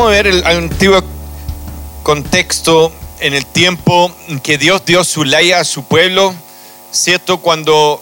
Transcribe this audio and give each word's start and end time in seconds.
Vamos 0.00 0.14
a 0.14 0.16
ver 0.16 0.28
el 0.28 0.46
antiguo 0.46 1.02
contexto 2.02 2.90
en 3.18 3.34
el 3.34 3.44
tiempo 3.44 4.10
que 4.42 4.56
Dios 4.56 4.82
dio 4.86 5.04
su 5.04 5.24
ley 5.24 5.52
a 5.52 5.62
su 5.62 5.84
pueblo, 5.84 6.34
¿cierto? 6.90 7.36
Cuando 7.36 8.00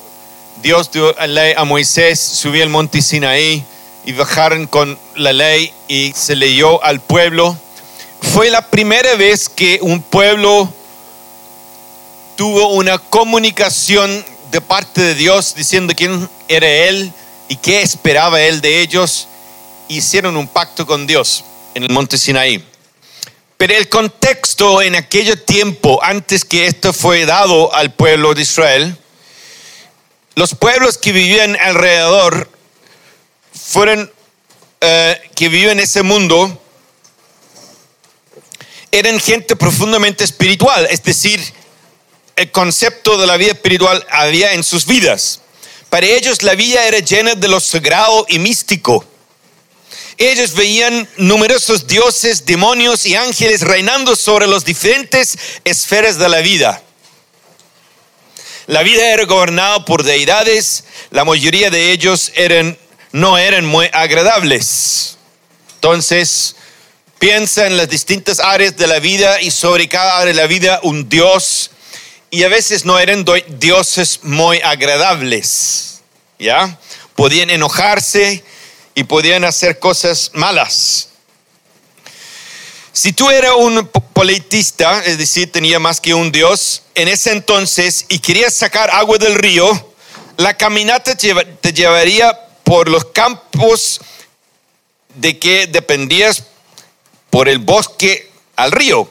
Dios 0.63 0.93
dio 0.93 1.13
la 1.15 1.27
ley 1.27 1.55
a 1.57 1.65
Moisés, 1.65 2.21
subió 2.21 2.63
el 2.63 2.69
monte 2.69 3.03
Sinaí 3.03 3.65
y 4.07 4.13
bajaron 4.13 4.69
con 4.69 4.97
la 5.17 5.33
ley 5.33 5.73
y 5.89 6.13
se 6.15 6.37
leyó 6.37 6.81
al 6.85 7.01
pueblo. 7.01 7.59
Fue 8.23 8.49
la 8.49 8.63
primera 8.63 9.17
vez 9.17 9.49
que 9.49 9.81
un 9.83 10.01
pueblo 10.01 10.73
tuvo 12.37 12.75
una 12.75 12.99
comunicación 12.99 14.25
de 14.53 14.61
parte 14.61 15.01
de 15.01 15.15
Dios 15.17 15.53
diciendo 15.57 15.95
quién 15.97 16.31
era 16.47 16.69
Él 16.69 17.13
y 17.49 17.57
qué 17.57 17.83
esperaba 17.83 18.41
Él 18.41 18.61
de 18.61 18.83
ellos. 18.83 19.27
Hicieron 19.89 20.37
un 20.37 20.47
pacto 20.47 20.87
con 20.87 21.05
Dios 21.05 21.43
en 21.75 21.85
el 21.85 21.91
monte 21.91 22.19
Sinaí. 22.19 22.65
Pero 23.57 23.75
el 23.75 23.89
contexto 23.89 24.83
en 24.83 24.95
aquel 24.95 25.41
tiempo, 25.43 25.99
antes 26.03 26.45
que 26.45 26.67
esto 26.67 26.93
fue 26.93 27.27
dado 27.27 27.75
al 27.75 27.93
pueblo 27.93 28.35
de 28.35 28.43
Israel, 28.43 28.97
los 30.37 30.55
pueblos 30.55 30.97
que 30.99 31.11
vivían 31.11 31.57
alrededor 31.57 32.49
fueron, 33.53 34.13
eh, 34.81 35.21
que 35.35 35.49
vivían 35.49 35.73
en 35.73 35.81
ese 35.81 36.03
mundo, 36.03 36.63
eran 38.93 39.19
gente 39.19 39.57
profundamente 39.57 40.25
espiritual, 40.25 40.87
es 40.91 41.03
decir, 41.03 41.41
el 42.37 42.51
concepto 42.53 43.19
de 43.19 43.27
la 43.27 43.37
vida 43.37 43.51
espiritual 43.51 44.07
había 44.11 44.53
en 44.53 44.63
sus 44.63 44.87
vidas. 44.87 45.41
Para 45.91 46.07
ellos 46.07 46.43
la 46.45 46.55
vida 46.55 46.87
era 46.87 47.01
llena 47.01 47.35
de 47.35 47.49
lo 47.49 47.59
sagrado 47.59 48.25
y 48.29 48.39
místico. 48.39 49.05
Ellos 50.19 50.55
veían 50.55 51.09
numerosos 51.17 51.87
dioses, 51.87 52.45
demonios 52.45 53.07
y 53.07 53.15
ángeles 53.15 53.61
reinando 53.61 54.17
sobre 54.17 54.49
las 54.49 54.65
diferentes 54.65 55.39
esferas 55.65 56.19
de 56.19 56.29
la 56.29 56.41
vida. 56.41 56.83
La 58.67 58.83
vida 58.83 59.13
era 59.13 59.25
gobernada 59.25 59.85
por 59.85 60.03
deidades, 60.03 60.85
la 61.11 61.25
mayoría 61.25 61.71
de 61.71 61.93
ellos 61.93 62.33
eran, 62.35 62.77
no 63.13 63.39
eran 63.39 63.65
muy 63.65 63.89
agradables. 63.93 65.17
Entonces, 65.77 66.57
piensa 67.21 67.69
en 67.69 67.77
las 67.77 67.89
distintas 67.89 68.41
áreas 68.41 68.77
de 68.77 68.89
la 68.89 68.99
vida 68.99 69.41
y 69.41 69.53
sobre 69.53 69.89
cada 69.89 70.19
área 70.19 70.35
de 70.35 70.41
la 70.41 70.49
vida 70.49 70.81
un 70.83 71.09
dios 71.09 71.71
y 72.31 72.43
a 72.43 72.49
veces 72.49 72.85
no 72.85 72.99
eran 72.99 73.25
dioses 73.61 74.21
muy 74.23 74.61
agradables, 74.61 76.01
¿ya? 76.41 76.77
Podían 77.15 77.51
enojarse 77.51 78.45
y 78.99 79.05
podían 79.05 79.45
hacer 79.45 79.79
cosas 79.79 80.33
malas. 80.35 81.11
Si 82.93 83.13
tú 83.13 83.31
eras 83.31 83.53
un 83.57 83.87
politista, 83.87 85.05
es 85.05 85.19
decir, 85.19 85.53
tenía 85.53 85.79
más 85.79 86.01
que 86.01 86.15
un 86.15 86.33
dios, 86.33 86.83
en 86.97 87.07
ese 87.07 87.31
entonces 87.31 88.07
y 88.09 88.19
querías 88.19 88.55
sacar 88.55 88.91
agua 88.91 89.17
del 89.19 89.37
río, 89.37 89.95
la 90.37 90.57
caminata 90.57 91.17
te 91.17 91.73
llevaría 91.73 92.37
por 92.65 92.89
los 92.89 93.05
campos 93.05 94.01
de 95.15 95.39
que 95.39 95.69
dependías 95.69 96.43
por 97.31 97.49
el 97.49 97.59
bosque 97.59 98.33
al 98.57 98.73
río 98.73 99.09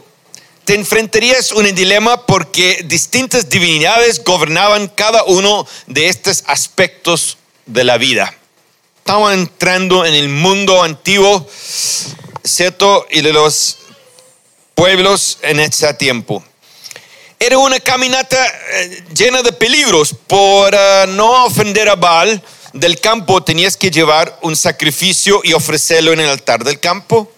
te 0.65 0.75
enfrentarías 0.75 1.53
un 1.53 1.73
dilema 1.73 2.25
porque 2.25 2.81
distintas 2.83 3.47
divinidades 3.47 4.21
gobernaban 4.21 4.89
cada 4.89 5.23
uno 5.23 5.65
de 5.85 6.09
estos 6.09 6.43
aspectos 6.45 7.37
de 7.65 7.85
la 7.85 7.97
vida. 7.97 8.35
Estamos 9.07 9.31
entrando 9.31 10.05
en 10.05 10.13
el 10.13 10.27
mundo 10.27 10.83
antiguo, 10.83 11.47
¿cierto? 12.43 13.07
Y 13.09 13.21
de 13.21 13.31
los 13.31 13.77
pueblos 14.75 15.37
en 15.43 15.61
ese 15.61 15.93
tiempo. 15.93 16.43
Era 17.39 17.57
una 17.57 17.79
caminata 17.79 18.45
eh, 18.45 19.05
llena 19.15 19.43
de 19.43 19.53
peligros. 19.53 20.13
Por 20.27 20.75
eh, 20.75 21.05
no 21.07 21.45
ofender 21.45 21.87
a 21.87 21.95
Baal 21.95 22.43
del 22.73 22.99
campo 22.99 23.41
tenías 23.41 23.77
que 23.77 23.91
llevar 23.91 24.39
un 24.41 24.57
sacrificio 24.57 25.39
y 25.41 25.53
ofrecerlo 25.53 26.11
en 26.11 26.19
el 26.19 26.27
altar 26.27 26.65
del 26.65 26.81
campo. 26.81 27.31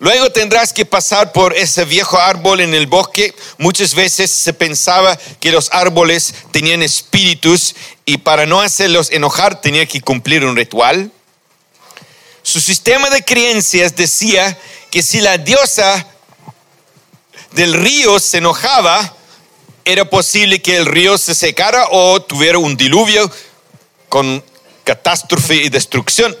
Luego 0.00 0.30
tendrás 0.30 0.72
que 0.72 0.86
pasar 0.86 1.32
por 1.32 1.56
ese 1.56 1.84
viejo 1.84 2.18
árbol 2.18 2.60
en 2.60 2.72
el 2.72 2.86
bosque. 2.86 3.34
Muchas 3.56 3.94
veces 3.94 4.30
se 4.30 4.52
pensaba 4.52 5.18
que 5.40 5.50
los 5.50 5.70
árboles 5.72 6.34
tenían 6.52 6.82
espíritus 6.82 7.74
y 8.04 8.18
para 8.18 8.46
no 8.46 8.60
hacerlos 8.60 9.10
enojar 9.10 9.60
tenía 9.60 9.86
que 9.86 10.00
cumplir 10.00 10.44
un 10.44 10.54
ritual. 10.54 11.10
Su 12.42 12.60
sistema 12.60 13.10
de 13.10 13.24
creencias 13.24 13.96
decía 13.96 14.56
que 14.90 15.02
si 15.02 15.20
la 15.20 15.36
diosa 15.36 16.06
del 17.52 17.74
río 17.74 18.20
se 18.20 18.38
enojaba, 18.38 19.16
era 19.84 20.08
posible 20.08 20.62
que 20.62 20.76
el 20.76 20.86
río 20.86 21.18
se 21.18 21.34
secara 21.34 21.88
o 21.90 22.22
tuviera 22.22 22.58
un 22.58 22.76
diluvio 22.76 23.30
con 24.08 24.44
catástrofe 24.84 25.56
y 25.56 25.68
destrucción. 25.70 26.36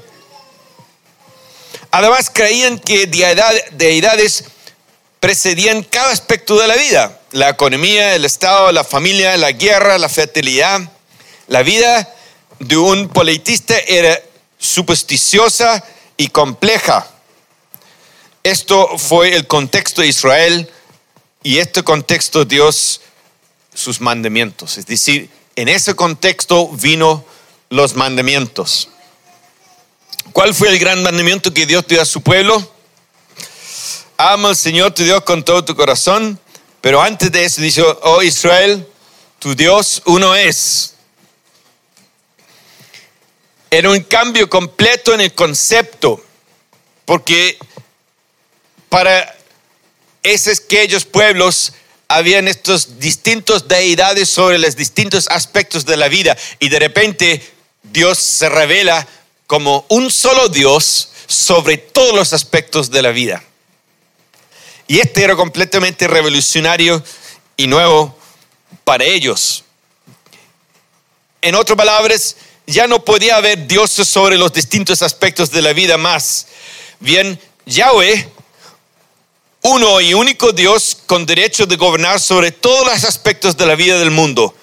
Además 1.90 2.30
creían 2.32 2.78
que 2.78 3.06
deidades 3.06 4.44
precedían 5.20 5.82
cada 5.82 6.12
aspecto 6.12 6.58
de 6.58 6.68
la 6.68 6.76
vida, 6.76 7.20
la 7.32 7.48
economía, 7.48 8.14
el 8.14 8.24
Estado, 8.24 8.70
la 8.72 8.84
familia, 8.84 9.36
la 9.36 9.52
guerra, 9.52 9.98
la 9.98 10.08
fertilidad. 10.08 10.80
La 11.48 11.62
vida 11.62 12.14
de 12.58 12.76
un 12.76 13.08
politista 13.08 13.76
era 13.78 14.20
supersticiosa 14.58 15.82
y 16.16 16.28
compleja. 16.28 17.08
Esto 18.42 18.98
fue 18.98 19.34
el 19.34 19.46
contexto 19.46 20.02
de 20.02 20.08
Israel 20.08 20.70
y 21.42 21.58
este 21.58 21.82
contexto 21.82 22.44
Dios 22.44 23.00
sus 23.74 24.00
mandamientos. 24.00 24.76
Es 24.76 24.86
decir, 24.86 25.30
en 25.56 25.68
ese 25.68 25.94
contexto 25.94 26.68
vino 26.68 27.24
los 27.70 27.94
mandamientos. 27.94 28.88
¿Cuál 30.32 30.54
fue 30.54 30.68
el 30.68 30.78
gran 30.78 31.02
mandamiento 31.02 31.52
que 31.52 31.66
Dios 31.66 31.86
dio 31.86 32.00
a 32.00 32.04
su 32.04 32.22
pueblo? 32.22 32.72
Ama 34.16 34.50
al 34.50 34.56
Señor 34.56 34.92
tu 34.92 35.04
Dios 35.04 35.22
con 35.22 35.44
todo 35.44 35.64
tu 35.64 35.74
corazón. 35.74 36.38
Pero 36.80 37.02
antes 37.02 37.32
de 37.32 37.44
eso 37.44 37.60
dice, 37.60 37.82
oh 38.02 38.22
Israel, 38.22 38.86
tu 39.38 39.54
Dios 39.54 40.02
uno 40.06 40.34
es. 40.34 40.94
Era 43.70 43.90
un 43.90 44.00
cambio 44.00 44.48
completo 44.48 45.12
en 45.12 45.20
el 45.20 45.34
concepto, 45.34 46.24
porque 47.04 47.58
para 48.88 49.36
esos 50.22 50.60
aquellos 50.60 51.04
pueblos 51.04 51.72
habían 52.08 52.48
estos 52.48 52.98
distintos 52.98 53.68
deidades 53.68 54.28
sobre 54.30 54.58
los 54.58 54.76
distintos 54.76 55.28
aspectos 55.28 55.84
de 55.84 55.96
la 55.96 56.08
vida 56.08 56.36
y 56.58 56.70
de 56.70 56.78
repente 56.78 57.42
Dios 57.82 58.18
se 58.18 58.48
revela 58.48 59.06
como 59.48 59.86
un 59.88 60.10
solo 60.10 60.50
Dios 60.50 61.08
sobre 61.26 61.78
todos 61.78 62.14
los 62.14 62.32
aspectos 62.34 62.90
de 62.90 63.02
la 63.02 63.10
vida. 63.10 63.42
Y 64.86 65.00
este 65.00 65.24
era 65.24 65.34
completamente 65.34 66.06
revolucionario 66.06 67.02
y 67.56 67.66
nuevo 67.66 68.16
para 68.84 69.04
ellos. 69.04 69.64
En 71.40 71.54
otras 71.54 71.78
palabras, 71.78 72.36
ya 72.66 72.86
no 72.86 73.02
podía 73.02 73.36
haber 73.36 73.66
dioses 73.66 74.06
sobre 74.06 74.36
los 74.36 74.52
distintos 74.52 75.00
aspectos 75.00 75.50
de 75.50 75.62
la 75.62 75.72
vida 75.72 75.96
más. 75.96 76.46
Bien, 77.00 77.40
Yahweh, 77.64 78.28
uno 79.62 80.00
y 80.02 80.12
único 80.12 80.52
Dios 80.52 80.98
con 81.06 81.24
derecho 81.24 81.64
de 81.64 81.76
gobernar 81.76 82.20
sobre 82.20 82.52
todos 82.52 82.86
los 82.86 83.04
aspectos 83.04 83.56
de 83.56 83.64
la 83.64 83.76
vida 83.76 83.98
del 83.98 84.10
mundo. 84.10 84.54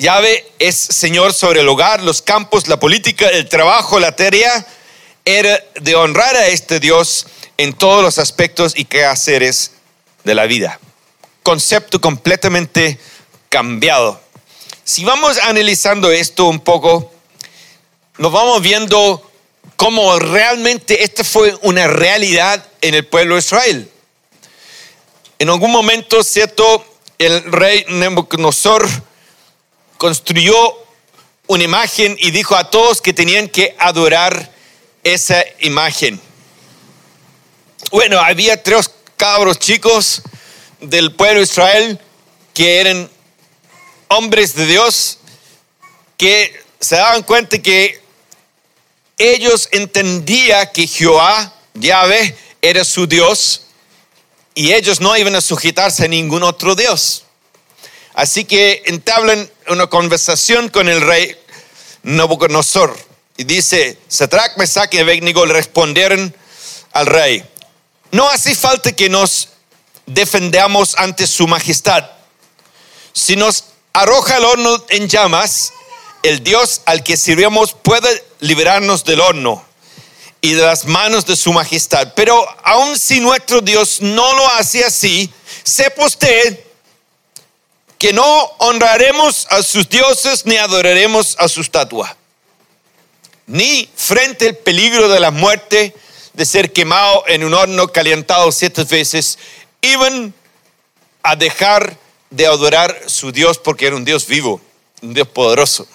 Yahvé 0.00 0.46
es 0.60 0.76
Señor 0.76 1.34
sobre 1.34 1.60
el 1.60 1.68
hogar, 1.68 2.04
los 2.04 2.22
campos, 2.22 2.68
la 2.68 2.78
política, 2.78 3.28
el 3.30 3.48
trabajo, 3.48 3.98
la 3.98 4.14
tarea. 4.14 4.64
Era 5.24 5.60
de 5.80 5.96
honrar 5.96 6.36
a 6.36 6.46
este 6.46 6.78
Dios 6.78 7.26
en 7.56 7.72
todos 7.72 8.04
los 8.04 8.18
aspectos 8.18 8.74
y 8.76 8.84
quehaceres 8.84 9.72
de 10.22 10.36
la 10.36 10.46
vida. 10.46 10.78
Concepto 11.42 12.00
completamente 12.00 13.00
cambiado. 13.48 14.20
Si 14.84 15.04
vamos 15.04 15.36
analizando 15.38 16.12
esto 16.12 16.44
un 16.44 16.60
poco, 16.60 17.12
nos 18.18 18.30
vamos 18.30 18.62
viendo 18.62 19.28
cómo 19.76 20.16
realmente 20.20 21.02
esta 21.02 21.24
fue 21.24 21.58
una 21.62 21.88
realidad 21.88 22.64
en 22.82 22.94
el 22.94 23.04
pueblo 23.04 23.34
de 23.34 23.40
Israel. 23.40 23.90
En 25.40 25.48
algún 25.48 25.72
momento, 25.72 26.22
¿cierto? 26.22 26.84
El 27.18 27.42
rey 27.50 27.84
Nebuchadnezzar 27.88 29.07
construyó 29.98 30.56
una 31.48 31.64
imagen 31.64 32.16
y 32.18 32.30
dijo 32.30 32.56
a 32.56 32.70
todos 32.70 33.02
que 33.02 33.12
tenían 33.12 33.48
que 33.48 33.76
adorar 33.78 34.50
esa 35.04 35.44
imagen. 35.60 36.20
Bueno, 37.90 38.20
había 38.20 38.62
tres 38.62 38.90
cabros 39.16 39.58
chicos 39.58 40.22
del 40.80 41.14
pueblo 41.14 41.38
de 41.38 41.44
Israel 41.44 42.00
que 42.54 42.80
eran 42.80 43.10
hombres 44.08 44.54
de 44.54 44.66
Dios 44.66 45.18
que 46.16 46.62
se 46.80 46.96
daban 46.96 47.22
cuenta 47.22 47.58
que 47.58 48.00
ellos 49.16 49.68
entendían 49.72 50.68
que 50.72 50.86
Jehová, 50.86 51.54
Yahvé, 51.74 52.36
era 52.62 52.84
su 52.84 53.06
Dios 53.06 53.62
y 54.54 54.72
ellos 54.72 55.00
no 55.00 55.16
iban 55.16 55.34
a 55.34 55.40
sujetarse 55.40 56.04
a 56.04 56.08
ningún 56.08 56.42
otro 56.42 56.74
Dios. 56.74 57.24
Así 58.18 58.44
que 58.46 58.82
entablan 58.86 59.48
una 59.68 59.86
conversación 59.86 60.70
con 60.70 60.88
el 60.88 61.00
rey 61.02 61.36
Nabucodonosor 62.02 62.98
y 63.36 63.44
dice, 63.44 63.96
Sadrach, 64.08 64.56
Mesach 64.56 64.92
y 64.92 64.98
Abednego 64.98 65.46
respondieron 65.46 66.34
al 66.94 67.06
rey, 67.06 67.44
no 68.10 68.28
hace 68.28 68.56
falta 68.56 68.90
que 68.90 69.08
nos 69.08 69.50
defendamos 70.06 70.96
ante 70.98 71.28
su 71.28 71.46
majestad. 71.46 72.10
Si 73.12 73.36
nos 73.36 73.66
arroja 73.92 74.38
el 74.38 74.46
horno 74.46 74.84
en 74.88 75.08
llamas, 75.08 75.72
el 76.24 76.42
Dios 76.42 76.82
al 76.86 77.04
que 77.04 77.16
sirvemos 77.16 77.72
puede 77.72 78.24
liberarnos 78.40 79.04
del 79.04 79.20
horno 79.20 79.64
y 80.40 80.54
de 80.54 80.62
las 80.62 80.86
manos 80.86 81.24
de 81.24 81.36
su 81.36 81.52
majestad. 81.52 82.14
Pero 82.16 82.44
aun 82.64 82.98
si 82.98 83.20
nuestro 83.20 83.60
Dios 83.60 84.00
no 84.00 84.32
lo 84.34 84.48
hace 84.54 84.84
así, 84.84 85.32
sepa 85.62 86.04
usted 86.04 86.64
que 87.98 88.12
no 88.12 88.42
honraremos 88.58 89.46
a 89.50 89.62
sus 89.62 89.88
dioses 89.88 90.46
ni 90.46 90.56
adoraremos 90.56 91.36
a 91.38 91.48
su 91.48 91.60
estatua. 91.60 92.16
Ni 93.46 93.88
frente 93.96 94.48
al 94.48 94.56
peligro 94.56 95.08
de 95.08 95.20
la 95.20 95.30
muerte, 95.30 95.94
de 96.32 96.46
ser 96.46 96.72
quemado 96.72 97.24
en 97.26 97.42
un 97.42 97.54
horno 97.54 97.88
calentado 97.88 98.52
siete 98.52 98.84
veces, 98.84 99.38
iban 99.80 100.32
a 101.22 101.34
dejar 101.34 101.96
de 102.30 102.46
adorar 102.46 103.02
su 103.06 103.32
Dios 103.32 103.58
porque 103.58 103.86
era 103.86 103.96
un 103.96 104.04
Dios 104.04 104.26
vivo, 104.26 104.60
un 105.02 105.14
Dios 105.14 105.26
poderoso. 105.28 105.86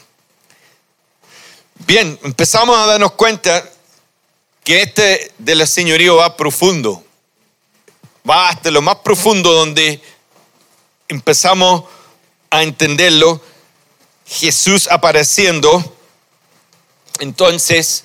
Bien, 1.85 2.19
empezamos 2.23 2.77
a 2.77 2.85
darnos 2.85 3.13
cuenta 3.13 3.63
que 4.63 4.81
este 4.81 5.31
del 5.37 5.65
señorío 5.67 6.17
va 6.17 6.35
profundo, 6.35 7.03
va 8.29 8.49
hasta 8.49 8.71
lo 8.71 8.81
más 8.81 8.97
profundo 8.97 9.51
donde 9.53 10.01
empezamos 11.07 11.83
a 12.53 12.61
entenderlo, 12.61 13.41
Jesús 14.27 14.87
apareciendo, 14.91 15.97
entonces 17.19 18.03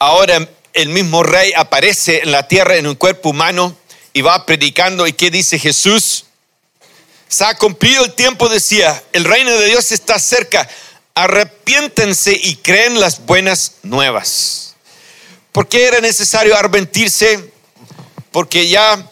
ahora 0.00 0.48
el 0.72 0.88
mismo 0.88 1.22
rey 1.22 1.52
aparece 1.56 2.22
en 2.24 2.32
la 2.32 2.48
tierra 2.48 2.74
en 2.74 2.88
un 2.88 2.96
cuerpo 2.96 3.30
humano 3.30 3.76
y 4.12 4.20
va 4.20 4.44
predicando 4.46 5.06
y 5.06 5.12
qué 5.12 5.30
dice 5.30 5.60
Jesús? 5.60 6.24
Se 7.28 7.44
ha 7.44 7.56
cumplido 7.56 8.04
el 8.04 8.14
tiempo, 8.14 8.48
decía, 8.48 9.00
el 9.12 9.24
reino 9.24 9.52
de 9.52 9.66
Dios 9.66 9.92
está 9.92 10.18
cerca, 10.18 10.68
arrepiéntense 11.14 12.32
y 12.32 12.56
creen 12.56 12.98
las 12.98 13.24
buenas 13.24 13.74
nuevas. 13.84 14.74
¿Por 15.52 15.68
qué 15.68 15.86
era 15.86 16.00
necesario 16.00 16.56
arrepentirse? 16.56 17.52
Porque 18.32 18.68
ya 18.68 19.08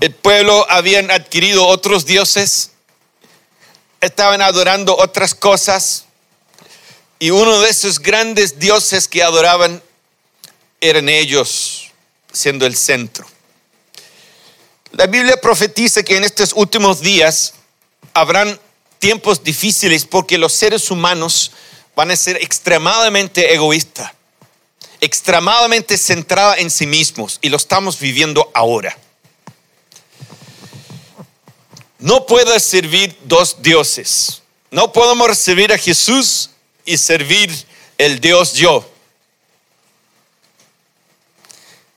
el 0.00 0.14
pueblo 0.14 0.66
habían 0.68 1.10
adquirido 1.10 1.66
otros 1.66 2.04
dioses, 2.04 2.69
estaban 4.00 4.42
adorando 4.42 4.96
otras 4.96 5.34
cosas, 5.34 6.06
y 7.18 7.30
uno 7.30 7.60
de 7.60 7.68
esos 7.68 7.98
grandes 7.98 8.58
dioses 8.58 9.06
que 9.06 9.22
adoraban 9.22 9.82
eran 10.80 11.08
ellos, 11.08 11.90
siendo 12.32 12.64
el 12.64 12.74
centro. 12.74 13.26
La 14.92 15.06
Biblia 15.06 15.40
profetiza 15.40 16.02
que 16.02 16.16
en 16.16 16.24
estos 16.24 16.52
últimos 16.54 17.00
días 17.00 17.54
habrán 18.14 18.58
tiempos 18.98 19.44
difíciles 19.44 20.04
porque 20.04 20.38
los 20.38 20.52
seres 20.52 20.90
humanos 20.90 21.52
van 21.94 22.10
a 22.10 22.16
ser 22.16 22.36
extremadamente 22.36 23.52
egoístas, 23.52 24.12
extremadamente 25.00 25.98
centrados 25.98 26.58
en 26.58 26.70
sí 26.70 26.86
mismos 26.86 27.38
y 27.42 27.50
lo 27.50 27.58
estamos 27.58 28.00
viviendo 28.00 28.50
ahora. 28.54 28.96
No 32.00 32.26
puedo 32.26 32.58
servir 32.58 33.16
dos 33.24 33.60
dioses. 33.60 34.42
No 34.70 34.92
podemos 34.92 35.36
servir 35.38 35.72
a 35.72 35.78
Jesús 35.78 36.50
y 36.84 36.96
servir 36.96 37.50
el 37.98 38.20
Dios 38.20 38.54
yo. 38.54 38.88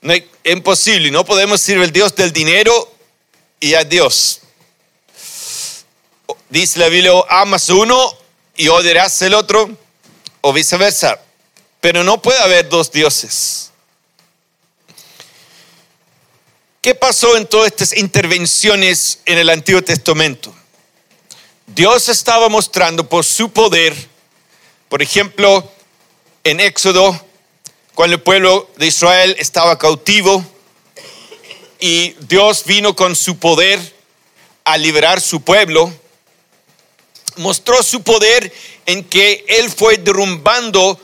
No 0.02 0.12
es 0.12 0.24
imposible, 0.44 1.10
no 1.10 1.24
podemos 1.24 1.60
servir 1.60 1.84
el 1.84 1.92
Dios 1.92 2.14
del 2.14 2.32
dinero 2.32 2.92
y 3.58 3.74
a 3.74 3.84
Dios. 3.84 4.40
Dice 6.50 6.78
la 6.78 6.88
Biblia, 6.88 7.12
amas 7.28 7.70
uno 7.70 8.16
y 8.56 8.68
odiarás 8.68 9.20
el 9.22 9.34
otro, 9.34 9.70
o 10.42 10.52
viceversa. 10.52 11.18
Pero 11.80 12.04
no 12.04 12.20
puede 12.20 12.38
haber 12.40 12.68
dos 12.68 12.92
dioses. 12.92 13.72
¿Qué 16.84 16.94
pasó 16.94 17.38
en 17.38 17.46
todas 17.46 17.68
estas 17.68 17.96
intervenciones 17.96 19.20
en 19.24 19.38
el 19.38 19.48
Antiguo 19.48 19.80
Testamento? 19.80 20.54
Dios 21.66 22.10
estaba 22.10 22.50
mostrando 22.50 23.08
por 23.08 23.24
su 23.24 23.50
poder, 23.50 23.94
por 24.90 25.00
ejemplo, 25.00 25.72
en 26.44 26.60
Éxodo, 26.60 27.18
cuando 27.94 28.16
el 28.16 28.20
pueblo 28.20 28.68
de 28.76 28.88
Israel 28.88 29.34
estaba 29.38 29.78
cautivo 29.78 30.44
y 31.80 32.14
Dios 32.28 32.66
vino 32.66 32.94
con 32.94 33.16
su 33.16 33.38
poder 33.38 33.80
a 34.64 34.76
liberar 34.76 35.22
su 35.22 35.40
pueblo 35.40 35.90
mostró 37.36 37.82
su 37.82 38.02
poder 38.02 38.52
en 38.84 39.04
que 39.04 39.42
él 39.48 39.70
fue 39.70 39.96
derrumbando 39.96 41.00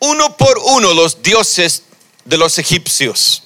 uno 0.00 0.36
por 0.36 0.58
uno 0.58 0.92
los 0.92 1.22
dioses 1.22 1.84
de 2.24 2.36
los 2.36 2.58
egipcios. 2.58 3.43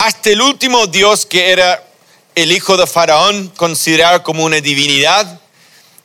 Hasta 0.00 0.30
el 0.30 0.40
último 0.40 0.86
dios 0.86 1.26
que 1.26 1.50
era 1.50 1.86
el 2.34 2.52
hijo 2.52 2.78
de 2.78 2.86
Faraón, 2.86 3.48
considerado 3.54 4.22
como 4.22 4.44
una 4.44 4.58
divinidad 4.58 5.38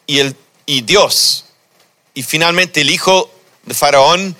y, 0.06 0.20
el, 0.20 0.36
y 0.66 0.82
Dios. 0.82 1.46
Y 2.14 2.22
finalmente 2.22 2.82
el 2.82 2.90
hijo 2.90 3.32
de 3.64 3.74
Faraón, 3.74 4.36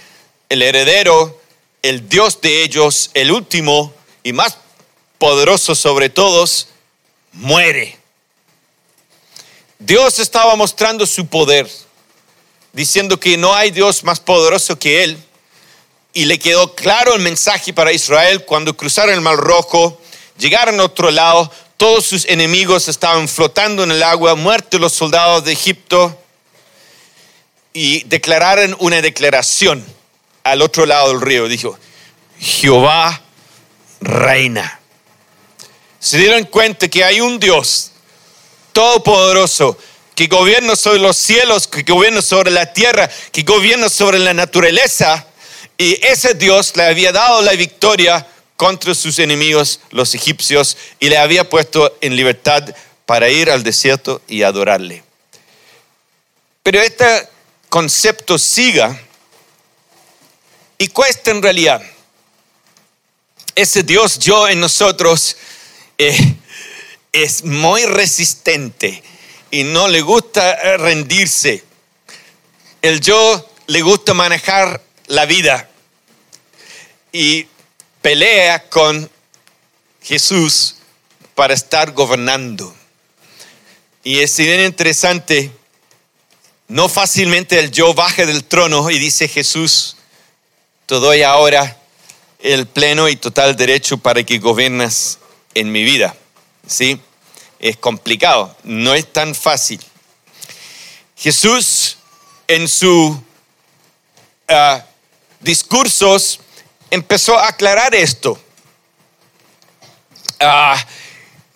el 0.50 0.62
heredero, 0.62 1.40
el 1.82 2.10
dios 2.10 2.42
de 2.42 2.64
ellos, 2.64 3.12
el 3.14 3.32
último 3.32 3.94
y 4.24 4.34
más 4.34 4.58
poderoso 5.18 5.74
sobre 5.74 6.10
todos, 6.10 6.68
muere. 7.32 7.98
Dios 9.80 10.20
estaba 10.20 10.58
mostrando 10.58 11.06
su 11.06 11.28
poder, 11.28 11.72
diciendo 12.74 13.18
que 13.18 13.38
no 13.38 13.56
hay 13.56 13.72
Dios 13.72 14.04
más 14.04 14.20
poderoso 14.20 14.78
que 14.78 15.06
Él. 15.06 15.25
Y 16.16 16.26
le 16.26 16.40
quedó 16.40 16.74
claro 16.74 17.14
el 17.14 17.22
mensaje 17.22 17.74
para 17.74 17.92
Israel 17.92 18.46
cuando 18.46 18.76
cruzaron 18.76 19.14
el 19.14 19.22
Mar 19.22 19.36
Rojo, 19.36 20.02
llegaron 20.38 20.80
a 20.80 20.86
otro 20.86 21.12
lado, 21.12 21.52
todos 21.78 22.06
sus 22.06 22.26
enemigos 22.26 22.88
estaban 22.88 23.28
flotando 23.28 23.84
en 23.84 23.92
el 23.92 24.02
agua, 24.02 24.34
muertos 24.36 24.80
los 24.80 24.94
soldados 24.94 25.44
de 25.44 25.52
Egipto, 25.52 26.18
y 27.74 28.06
declararon 28.06 28.78
una 28.80 29.02
declaración 29.02 29.86
al 30.46 30.62
otro 30.62 30.86
lado 30.86 31.10
del 31.10 31.20
río. 31.20 31.50
Dijo, 31.50 31.78
Jehová 32.40 33.22
reina. 34.00 34.80
Se 36.00 36.18
dieron 36.18 36.46
cuenta 36.46 36.88
que 36.88 37.04
hay 37.04 37.20
un 37.20 37.42
Dios 37.42 37.92
todopoderoso, 38.72 39.78
que 40.16 40.28
gobierna 40.28 40.78
sobre 40.78 41.00
los 41.00 41.18
cielos, 41.18 41.68
que 41.68 41.84
gobierna 41.84 42.22
sobre 42.22 42.52
la 42.52 42.72
tierra, 42.72 43.10
que 43.34 43.42
gobierna 43.42 43.90
sobre 43.90 44.20
la 44.20 44.34
naturaleza. 44.34 45.28
Y 45.78 46.06
ese 46.06 46.34
Dios 46.34 46.76
le 46.76 46.84
había 46.84 47.12
dado 47.12 47.42
la 47.42 47.54
victoria 47.54 48.26
contra 48.56 48.96
sus 48.96 49.20
enemigos, 49.20 49.82
los 49.92 50.16
egipcios, 50.16 50.78
y 51.00 51.10
le 51.10 51.18
había 51.18 51.50
puesto 51.50 51.98
en 52.02 52.16
libertad 52.16 52.74
para 53.06 53.30
ir 53.30 53.52
al 53.52 53.64
desierto 53.64 54.22
y 54.28 54.44
adorarle. 54.44 55.04
Pero 56.64 56.82
este 56.82 57.28
concepto 57.70 58.38
siga 58.38 59.00
y 60.78 60.88
cuesta 60.88 61.32
en 61.32 61.42
realidad. 61.42 61.82
Ese 63.54 63.84
Dios 63.84 64.20
yo 64.20 64.48
en 64.48 64.60
nosotros 64.60 65.38
eh, 65.98 66.36
es 67.12 67.44
muy 67.44 67.86
resistente 67.86 69.04
y 69.52 69.64
no 69.64 69.88
le 69.88 70.02
gusta 70.02 70.78
rendirse. 70.78 71.64
El 72.82 73.00
yo 73.00 73.50
le 73.68 73.82
gusta 73.82 74.14
manejar 74.14 74.82
la 75.08 75.26
vida 75.26 75.70
y 77.12 77.48
pelea 78.02 78.68
con 78.70 79.10
Jesús 80.02 80.76
para 81.34 81.54
estar 81.54 81.92
gobernando. 81.92 82.76
Y 84.04 84.20
es 84.20 84.38
bien 84.38 84.62
interesante, 84.62 85.52
no 86.68 86.90
fácilmente 86.90 87.60
el 87.60 87.72
yo 87.72 87.94
baje 87.94 88.26
del 88.26 88.44
trono 88.44 88.90
y 88.90 89.00
dice 89.00 89.28
Jesús, 89.28 89.98
te 90.86 90.96
doy 90.96 91.24
ahora 91.24 91.78
el 92.40 92.68
pleno 92.68 93.10
y 93.10 93.16
total 93.16 93.56
derecho 93.56 93.98
para 93.98 94.24
que 94.24 94.38
gobiernas 94.38 95.20
en 95.54 95.72
mi 95.72 95.84
vida. 95.84 96.16
¿sí? 96.68 97.00
Es 97.60 97.78
complicado, 97.78 98.56
no 98.64 98.94
es 98.94 99.12
tan 99.12 99.34
fácil. 99.34 99.82
Jesús 101.18 101.98
en 102.48 102.68
sus 102.68 103.18
ah, 104.48 104.86
discursos 105.46 106.42
empezó 106.90 107.40
a 107.40 107.48
aclarar 107.48 107.96
esto. 107.96 108.38
ah, 110.42 110.86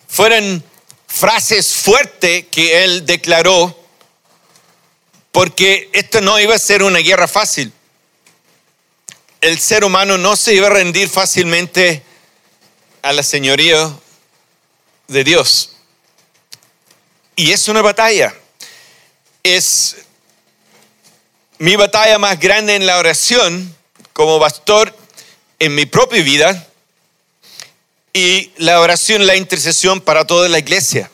fueron 0.08 0.64
frases 1.06 1.74
fuertes 1.74 2.46
que 2.50 2.84
él 2.84 3.04
declaró, 3.04 3.78
porque 5.32 5.90
esto 5.92 6.20
no 6.20 6.40
iba 6.40 6.54
a 6.54 6.58
ser 6.58 6.82
una 6.82 7.00
guerra 7.00 7.28
fácil. 7.28 7.72
El 9.40 9.58
ser 9.58 9.84
humano 9.84 10.18
no 10.18 10.36
se 10.36 10.54
iba 10.54 10.68
a 10.68 10.70
rendir 10.70 11.08
fácilmente 11.08 12.02
a 13.02 13.12
la 13.12 13.22
señoría 13.22 13.90
de 15.08 15.24
Dios. 15.24 15.76
Y 17.36 17.52
es 17.52 17.68
una 17.68 17.82
batalla. 17.82 18.34
Es 19.42 19.96
mi 21.58 21.76
batalla 21.76 22.18
más 22.18 22.38
grande 22.38 22.74
en 22.74 22.86
la 22.86 22.98
oración 22.98 23.79
como 24.20 24.38
pastor 24.38 24.94
en 25.58 25.74
mi 25.74 25.86
propia 25.86 26.22
vida 26.22 26.68
y 28.12 28.52
la 28.58 28.78
oración, 28.80 29.26
la 29.26 29.34
intercesión 29.34 30.02
para 30.02 30.26
toda 30.26 30.46
la 30.50 30.58
iglesia. 30.58 31.10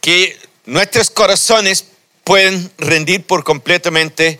Que 0.00 0.38
nuestros 0.64 1.10
corazones 1.10 1.86
pueden 2.22 2.70
rendir 2.78 3.26
por 3.26 3.42
completamente 3.42 4.38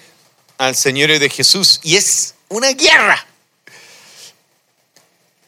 al 0.57 0.77
Señor 0.77 1.19
de 1.19 1.29
Jesús. 1.29 1.81
Y 1.83 1.97
es 1.97 2.37
una 2.49 2.69
guerra. 2.75 3.27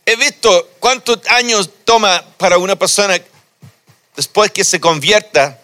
He 0.05 0.17
visto 0.17 0.69
cuántos 0.81 1.21
años 1.29 1.71
toma 1.85 2.25
para 2.39 2.59
una 2.59 2.75
persona 2.75 3.21
después 4.17 4.51
que 4.51 4.65
se 4.65 4.81
convierta 4.81 5.61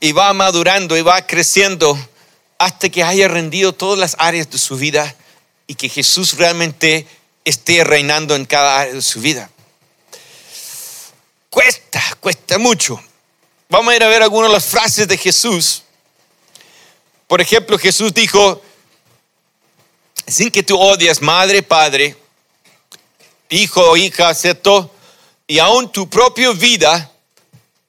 y 0.00 0.12
va 0.12 0.34
madurando 0.34 0.98
y 0.98 1.00
va 1.00 1.26
creciendo 1.26 1.98
hasta 2.58 2.88
que 2.88 3.02
haya 3.02 3.28
rendido 3.28 3.72
todas 3.72 3.98
las 3.98 4.16
áreas 4.18 4.50
de 4.50 4.58
su 4.58 4.76
vida 4.76 5.14
y 5.66 5.74
que 5.74 5.88
Jesús 5.88 6.36
realmente 6.36 7.06
esté 7.44 7.84
reinando 7.84 8.34
en 8.34 8.44
cada 8.44 8.80
área 8.80 8.94
de 8.94 9.02
su 9.02 9.20
vida. 9.20 9.50
Cuesta, 11.50 12.02
cuesta 12.20 12.58
mucho. 12.58 13.00
Vamos 13.68 13.92
a 13.92 13.96
ir 13.96 14.02
a 14.02 14.08
ver 14.08 14.22
algunas 14.22 14.50
de 14.50 14.54
las 14.54 14.66
frases 14.66 15.06
de 15.06 15.16
Jesús. 15.16 15.82
Por 17.26 17.40
ejemplo, 17.40 17.78
Jesús 17.78 18.12
dijo, 18.12 18.62
sin 20.26 20.50
que 20.50 20.62
tú 20.62 20.78
odias 20.78 21.22
madre, 21.22 21.62
padre, 21.62 22.16
hijo 23.50 23.82
o 23.82 23.96
hija, 23.96 24.34
¿cierto? 24.34 24.94
Y 25.46 25.58
aún 25.58 25.90
tu 25.90 26.08
propia 26.08 26.50
vida, 26.52 27.12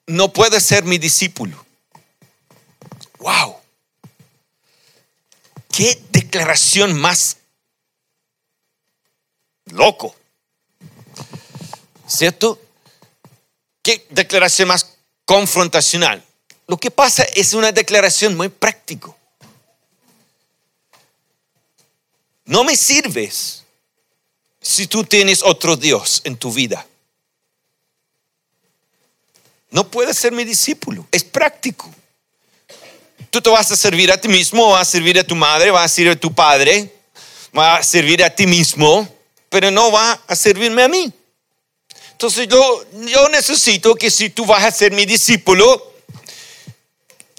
no 0.08 0.32
puedes 0.32 0.64
ser 0.64 0.84
mi 0.84 0.98
discípulo. 0.98 1.66
¡Wow! 3.20 3.59
¿Qué 5.80 5.98
declaración 6.12 7.00
más 7.00 7.38
loco. 9.68 10.14
¿Cierto? 12.06 12.60
¿Qué 13.82 14.06
declaración 14.10 14.68
más 14.68 14.98
confrontacional? 15.24 16.22
Lo 16.68 16.76
que 16.76 16.92
pasa 16.92 17.24
es 17.34 17.54
una 17.54 17.72
declaración 17.72 18.36
muy 18.36 18.50
práctico. 18.50 19.16
No 22.44 22.66
me 22.66 22.76
sirves 22.76 23.64
si 24.60 24.86
tú 24.86 25.06
tienes 25.06 25.42
otro 25.44 25.78
Dios 25.78 26.20
en 26.26 26.36
tu 26.36 26.52
vida. 26.52 26.86
No 29.72 29.90
puedes 29.90 30.18
ser 30.18 30.34
mi 30.34 30.44
discípulo. 30.44 31.08
Es 31.10 31.24
práctico. 31.24 31.90
Tú 33.30 33.42
te 33.42 33.50
vas 33.50 33.72
a 33.72 33.76
servir 33.76 34.12
a 34.12 34.20
ti 34.20 34.28
mismo, 34.28 34.72
vas 34.72 34.88
a 34.88 34.92
servir 34.92 35.20
a 35.20 35.24
tu 35.24 35.36
madre, 35.36 35.72
vas 35.72 35.86
a 35.86 35.94
servir 35.94 36.14
a 36.14 36.16
tu 36.20 36.34
padre, 36.34 36.92
vas 37.54 37.80
a 37.80 37.84
servir 37.84 38.24
a 38.24 38.30
ti 38.30 38.48
mismo 38.48 39.08
pero 39.50 39.72
no 39.72 39.92
va 39.92 40.22
a 40.28 40.36
servirme 40.36 40.84
a 40.84 40.88
mí. 40.88 41.12
Entonces 42.12 42.48
yo, 42.48 42.86
yo 43.08 43.30
necesito 43.30 43.96
que 43.96 44.12
si 44.12 44.30
tú 44.30 44.46
vas 44.46 44.64
a 44.64 44.72
ser 44.72 44.92
mi 44.92 45.06
discípulo, 45.06 45.94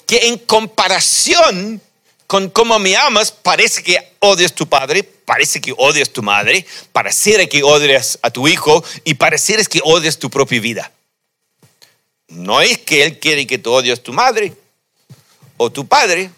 que 0.06 0.28
en 0.28 0.38
comparación 0.38 1.80
con 2.26 2.48
cómo 2.50 2.78
me 2.78 2.96
amas, 2.96 3.30
parece 3.32 3.82
que 3.82 4.14
odias 4.20 4.52
a 4.52 4.54
tu 4.54 4.68
padre, 4.68 5.02
parece 5.02 5.60
que 5.60 5.74
odias 5.76 6.08
a 6.08 6.12
tu 6.12 6.22
madre, 6.22 6.66
pareciera 6.92 7.46
que 7.46 7.62
odias 7.62 8.18
a 8.22 8.30
tu 8.30 8.48
hijo 8.48 8.82
y 9.04 9.14
pareciera 9.14 9.64
que 9.64 9.80
odias 9.84 10.18
tu 10.18 10.30
propia 10.30 10.60
vida. 10.60 10.92
No 12.28 12.60
es 12.60 12.78
que 12.78 13.04
Él 13.04 13.18
quiere 13.18 13.46
que 13.46 13.58
tú 13.58 13.72
odies 13.72 13.98
a 13.98 14.02
tu 14.02 14.12
madre 14.12 14.54
o 15.62 15.68
tu 15.68 15.86
padre, 15.86 16.30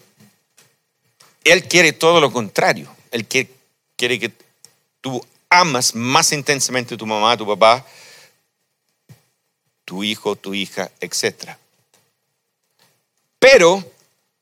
Él 1.45 1.65
quiere 1.69 1.93
todo 1.93 2.19
lo 2.19 2.29
contrario. 2.29 2.93
Él 3.09 3.25
quiere, 3.25 3.49
quiere 3.95 4.19
que 4.19 4.33
tú 4.99 5.25
amas 5.49 5.95
más 5.95 6.33
intensamente 6.33 6.95
a 6.95 6.97
tu 6.97 7.05
mamá, 7.05 7.31
a 7.31 7.37
tu 7.37 7.47
papá, 7.47 7.85
tu 9.85 10.03
hijo, 10.03 10.35
tu 10.35 10.53
hija, 10.53 10.91
etc. 10.99 11.51
Pero 13.39 13.89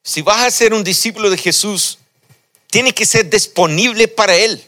si 0.02 0.24
vas 0.24 0.48
a 0.48 0.50
ser 0.50 0.74
un 0.74 0.84
discípulo 0.84 1.30
de 1.30 1.38
Jesús, 1.38 2.00
tiene 2.66 2.92
que 2.92 3.06
ser 3.06 3.30
disponible 3.30 4.08
para 4.08 4.36
Él. 4.36 4.68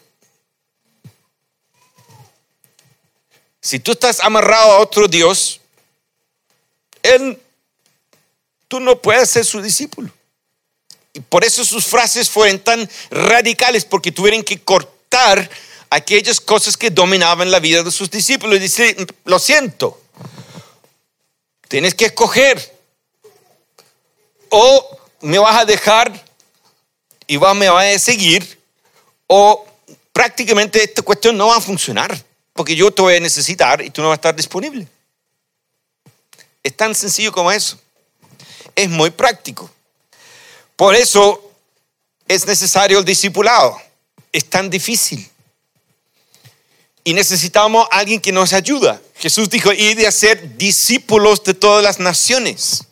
Si 3.61 3.79
tú 3.79 3.93
estás 3.93 4.19
amarrado 4.19 4.73
a 4.73 4.79
otro 4.79 5.07
Dios, 5.07 5.59
Él, 7.01 7.41
tú 8.73 8.79
no 8.79 8.99
puedes 8.99 9.29
ser 9.29 9.45
su 9.45 9.61
discípulo. 9.61 10.09
Y 11.13 11.19
por 11.19 11.45
eso 11.45 11.63
sus 11.63 11.85
frases 11.85 12.27
fueron 12.27 12.57
tan 12.57 12.89
radicales, 13.11 13.85
porque 13.85 14.11
tuvieron 14.11 14.41
que 14.41 14.59
cortar 14.63 15.47
aquellas 15.91 16.41
cosas 16.41 16.75
que 16.75 16.89
dominaban 16.89 17.51
la 17.51 17.59
vida 17.59 17.83
de 17.83 17.91
sus 17.91 18.09
discípulos. 18.09 18.55
Y 18.55 18.61
dice, 18.61 18.97
lo 19.25 19.37
siento, 19.37 20.01
tienes 21.67 21.93
que 21.93 22.05
escoger. 22.05 22.79
O 24.49 24.97
me 25.21 25.37
vas 25.37 25.61
a 25.61 25.65
dejar 25.65 26.11
y 27.27 27.37
me 27.37 27.69
vas 27.69 27.95
a 27.95 27.99
seguir, 27.99 28.59
o 29.27 29.67
prácticamente 30.11 30.83
esta 30.83 31.03
cuestión 31.03 31.37
no 31.37 31.49
va 31.49 31.57
a 31.57 31.61
funcionar, 31.61 32.19
porque 32.53 32.75
yo 32.75 32.89
te 32.89 33.03
voy 33.03 33.17
a 33.17 33.19
necesitar 33.19 33.83
y 33.83 33.91
tú 33.91 34.01
no 34.01 34.07
vas 34.07 34.15
a 34.15 34.21
estar 34.21 34.35
disponible. 34.35 34.87
Es 36.63 36.75
tan 36.75 36.95
sencillo 36.95 37.31
como 37.31 37.51
eso. 37.51 37.77
Es 38.75 38.89
muy 38.89 39.09
práctico. 39.11 39.69
Por 40.75 40.95
eso 40.95 41.51
es 42.27 42.45
necesario 42.45 42.99
el 42.99 43.05
discipulado. 43.05 43.79
Es 44.31 44.49
tan 44.49 44.69
difícil 44.69 45.29
y 47.03 47.13
necesitamos 47.13 47.87
alguien 47.91 48.19
que 48.19 48.31
nos 48.31 48.53
ayuda. 48.53 49.01
Jesús 49.15 49.49
dijo, 49.49 49.73
y 49.73 49.93
de 49.93 50.07
hacer 50.07 50.57
discípulos 50.57 51.43
de 51.43 51.53
todas 51.53 51.83
las 51.83 51.99
naciones. 51.99 52.85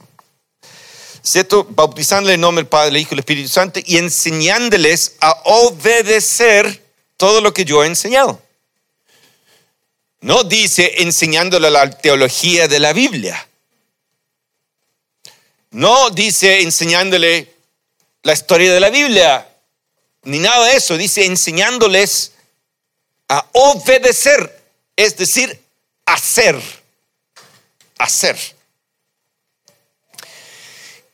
¿Cierto? 1.23 1.65
Bautizándole 1.69 2.33
en 2.33 2.41
nombre 2.41 2.63
del 2.63 2.69
Padre, 2.69 2.89
el 2.89 2.97
Hijo 2.97 3.11
y 3.11 3.13
el 3.15 3.19
Espíritu 3.19 3.49
Santo 3.49 3.79
y 3.85 3.97
enseñándoles 3.97 5.13
a 5.19 5.31
obedecer 5.45 6.83
todo 7.15 7.41
lo 7.41 7.53
que 7.53 7.63
yo 7.63 7.83
he 7.83 7.87
enseñado. 7.87 8.41
No 10.19 10.43
dice 10.43 11.03
enseñándole 11.03 11.69
la 11.69 11.89
teología 11.89 12.67
de 12.67 12.79
la 12.79 12.93
Biblia. 12.93 13.47
No 15.71 16.09
dice 16.09 16.61
enseñándole 16.61 17.53
la 18.23 18.33
historia 18.33 18.73
de 18.73 18.79
la 18.79 18.89
Biblia, 18.89 19.47
ni 20.23 20.39
nada 20.39 20.67
de 20.67 20.75
eso. 20.75 20.97
Dice 20.97 21.25
enseñándoles 21.25 22.33
a 23.29 23.47
obedecer, 23.53 24.61
es 24.97 25.15
decir, 25.15 25.59
hacer, 26.05 26.61
hacer. 27.97 28.37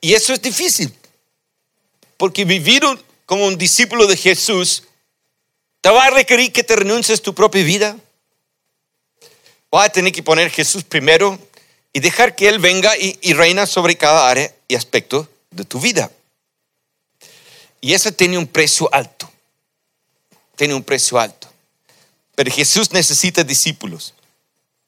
Y 0.01 0.15
eso 0.15 0.33
es 0.33 0.41
difícil, 0.41 0.93
porque 2.17 2.43
vivir 2.43 2.83
como 3.27 3.45
un 3.45 3.57
discípulo 3.57 4.07
de 4.07 4.17
Jesús 4.17 4.83
te 5.81 5.89
va 5.89 6.05
a 6.05 6.09
requerir 6.09 6.51
que 6.51 6.63
te 6.63 6.75
renuncies 6.75 7.21
tu 7.21 7.35
propia 7.35 7.63
vida. 7.63 7.95
Vas 9.69 9.85
a 9.85 9.89
tener 9.89 10.11
que 10.11 10.23
poner 10.23 10.49
Jesús 10.49 10.83
primero 10.83 11.37
y 11.93 11.99
dejar 11.99 12.35
que 12.35 12.47
Él 12.49 12.59
venga 12.59 12.95
y, 12.97 13.33
reina 13.33 13.65
sobre 13.65 13.97
cada 13.97 14.29
área 14.29 14.53
y 14.67 14.75
aspecto 14.75 15.27
de 15.51 15.65
tu 15.65 15.79
vida. 15.79 16.11
Y 17.81 17.93
eso 17.93 18.11
tiene 18.11 18.37
un 18.37 18.47
precio 18.47 18.89
alto. 18.91 19.31
Tiene 20.55 20.73
un 20.73 20.83
precio 20.83 21.19
alto. 21.19 21.47
Pero 22.35 22.51
Jesús 22.51 22.91
necesita 22.91 23.43
discípulos. 23.43 24.13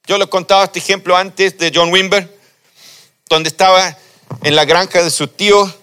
Yo 0.06 0.18
le 0.18 0.27
contaba 0.27 0.65
este 0.65 0.79
ejemplo 0.79 1.15
antes 1.15 1.58
de 1.58 1.72
John 1.74 1.91
Wimber, 1.91 2.38
donde 3.27 3.50
estaba 3.50 3.98
en 4.44 4.56
la 4.56 4.65
granja 4.65 5.03
de 5.03 5.10
su 5.10 5.27
tío 5.27 5.74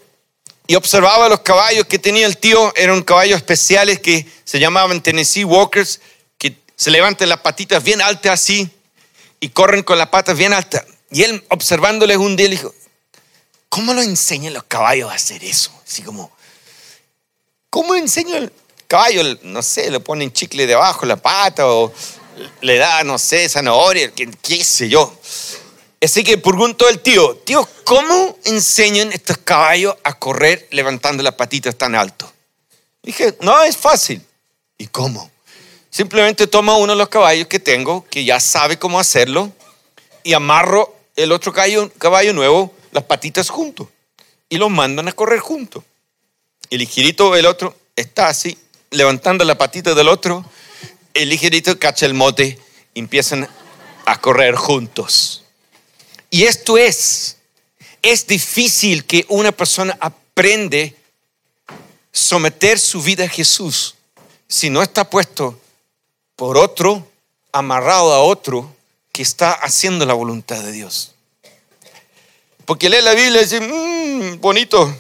y 0.67 0.75
observaba 0.75 1.29
los 1.29 1.41
caballos 1.41 1.87
que 1.87 1.99
tenía 1.99 2.27
el 2.27 2.39
tío. 2.39 2.73
Eran 2.77 3.03
caballos 3.03 3.37
especiales 3.37 4.01
que 4.01 4.27
se 4.45 4.59
llamaban 4.59 5.03
Tennessee 5.03 5.45
Walkers, 5.45 6.01
que 6.39 6.57
se 6.75 6.91
levantan 6.91 7.29
las 7.29 7.41
patitas 7.41 7.83
bien 7.83 8.03
altas 8.03 8.33
así 8.33 8.69
y 9.41 9.51
corren 9.51 9.83
con 9.83 9.99
las 9.99 10.09
patas 10.09 10.37
bien 10.37 10.53
altas. 10.53 10.85
Y 11.11 11.23
él 11.23 11.45
observándoles 11.51 12.17
un 12.17 12.37
día 12.37 12.49
le 12.49 12.57
dijo, 12.57 12.75
¿cómo 13.69 13.95
lo 13.95 14.03
enseñan 14.03 14.55
los 14.55 14.65
caballos 14.65 15.11
a 15.11 15.15
hacer 15.15 15.45
eso? 15.45 15.71
Así 15.87 16.03
como, 16.03 16.31
¿cómo 17.71 17.95
enseño 17.95 18.51
caballo, 18.87 19.23
no 19.43 19.63
sé, 19.63 19.91
le 19.91 20.01
ponen 20.01 20.33
chicle 20.33 20.67
debajo 20.67 21.07
la 21.07 21.17
pata 21.17 21.67
o 21.67 21.93
le 22.61 22.77
da, 22.77 23.03
no 23.05 23.19
sé, 23.19 23.49
zanahoria, 23.49 24.13
qué, 24.13 24.31
qué 24.43 24.63
sé 24.65 24.89
yo. 24.89 25.13
Así 26.03 26.23
que 26.23 26.39
pregunto 26.39 26.87
al 26.87 27.01
tío, 27.01 27.37
tío, 27.39 27.67
¿cómo 27.85 28.39
enseñan 28.45 29.13
estos 29.13 29.39
caballos 29.39 29.97
a 30.05 30.19
correr 30.19 30.69
levantando 30.71 31.23
las 31.23 31.35
patitas 31.35 31.77
tan 31.77 31.95
alto? 31.95 32.31
Dije, 33.03 33.37
no, 33.41 33.63
es 33.65 33.77
fácil. 33.77 34.23
¿Y 34.79 34.87
cómo? 34.89 35.31
Simplemente 35.91 36.47
toma 36.47 36.77
uno 36.77 36.93
de 36.93 36.99
los 36.99 37.09
caballos 37.09 37.47
que 37.47 37.59
tengo, 37.59 38.05
que 38.11 38.25
ya 38.25 38.39
sabe 38.39 38.79
cómo 38.79 39.01
hacerlo, 39.01 39.51
y 40.23 40.35
amarro 40.35 40.95
el 41.17 41.33
otro 41.33 41.53
caballo, 41.53 41.91
caballo 41.99 42.33
nuevo, 42.33 42.75
las 42.93 43.05
patitas 43.05 43.49
juntos, 43.49 43.89
y 44.49 44.59
los 44.59 44.71
mandan 44.71 45.09
a 45.09 45.13
correr 45.13 45.41
juntos. 45.41 45.83
El 46.71 46.79
ligerito, 46.79 47.35
el 47.35 47.47
otro, 47.47 47.77
está 47.97 48.29
así, 48.29 48.57
levantando 48.91 49.45
la 49.45 49.59
patita 49.59 49.95
del 49.95 50.09
otro, 50.09 50.45
el 51.15 51.29
ligerito 51.29 51.79
cacha 51.79 52.07
el 52.07 52.15
mote 52.15 52.59
empiezan 52.95 53.49
a 54.05 54.21
correr 54.21 54.55
juntos. 54.55 55.45
Y 56.31 56.45
esto 56.45 56.79
es, 56.79 57.39
es 58.03 58.27
difícil 58.27 59.05
que 59.05 59.25
una 59.29 59.53
persona 59.53 59.97
aprende 60.01 60.95
someter 62.13 62.79
su 62.79 63.03
vida 63.03 63.25
a 63.25 63.29
Jesús 63.29 63.97
si 64.49 64.71
no 64.71 64.83
está 64.83 65.09
puesto 65.09 65.59
por 66.37 66.57
otro, 66.57 67.07
amarrado 67.53 68.13
a 68.13 68.21
otro 68.21 68.76
que 69.17 69.23
está 69.23 69.53
haciendo 69.53 70.05
la 70.05 70.13
voluntad 70.13 70.63
de 70.63 70.73
Dios. 70.73 71.15
Porque 72.67 72.91
lee 72.91 73.01
la 73.01 73.15
Biblia 73.15 73.41
y 73.41 73.45
dice, 73.45 73.61
mmm, 73.63 74.39
bonito, 74.43 74.95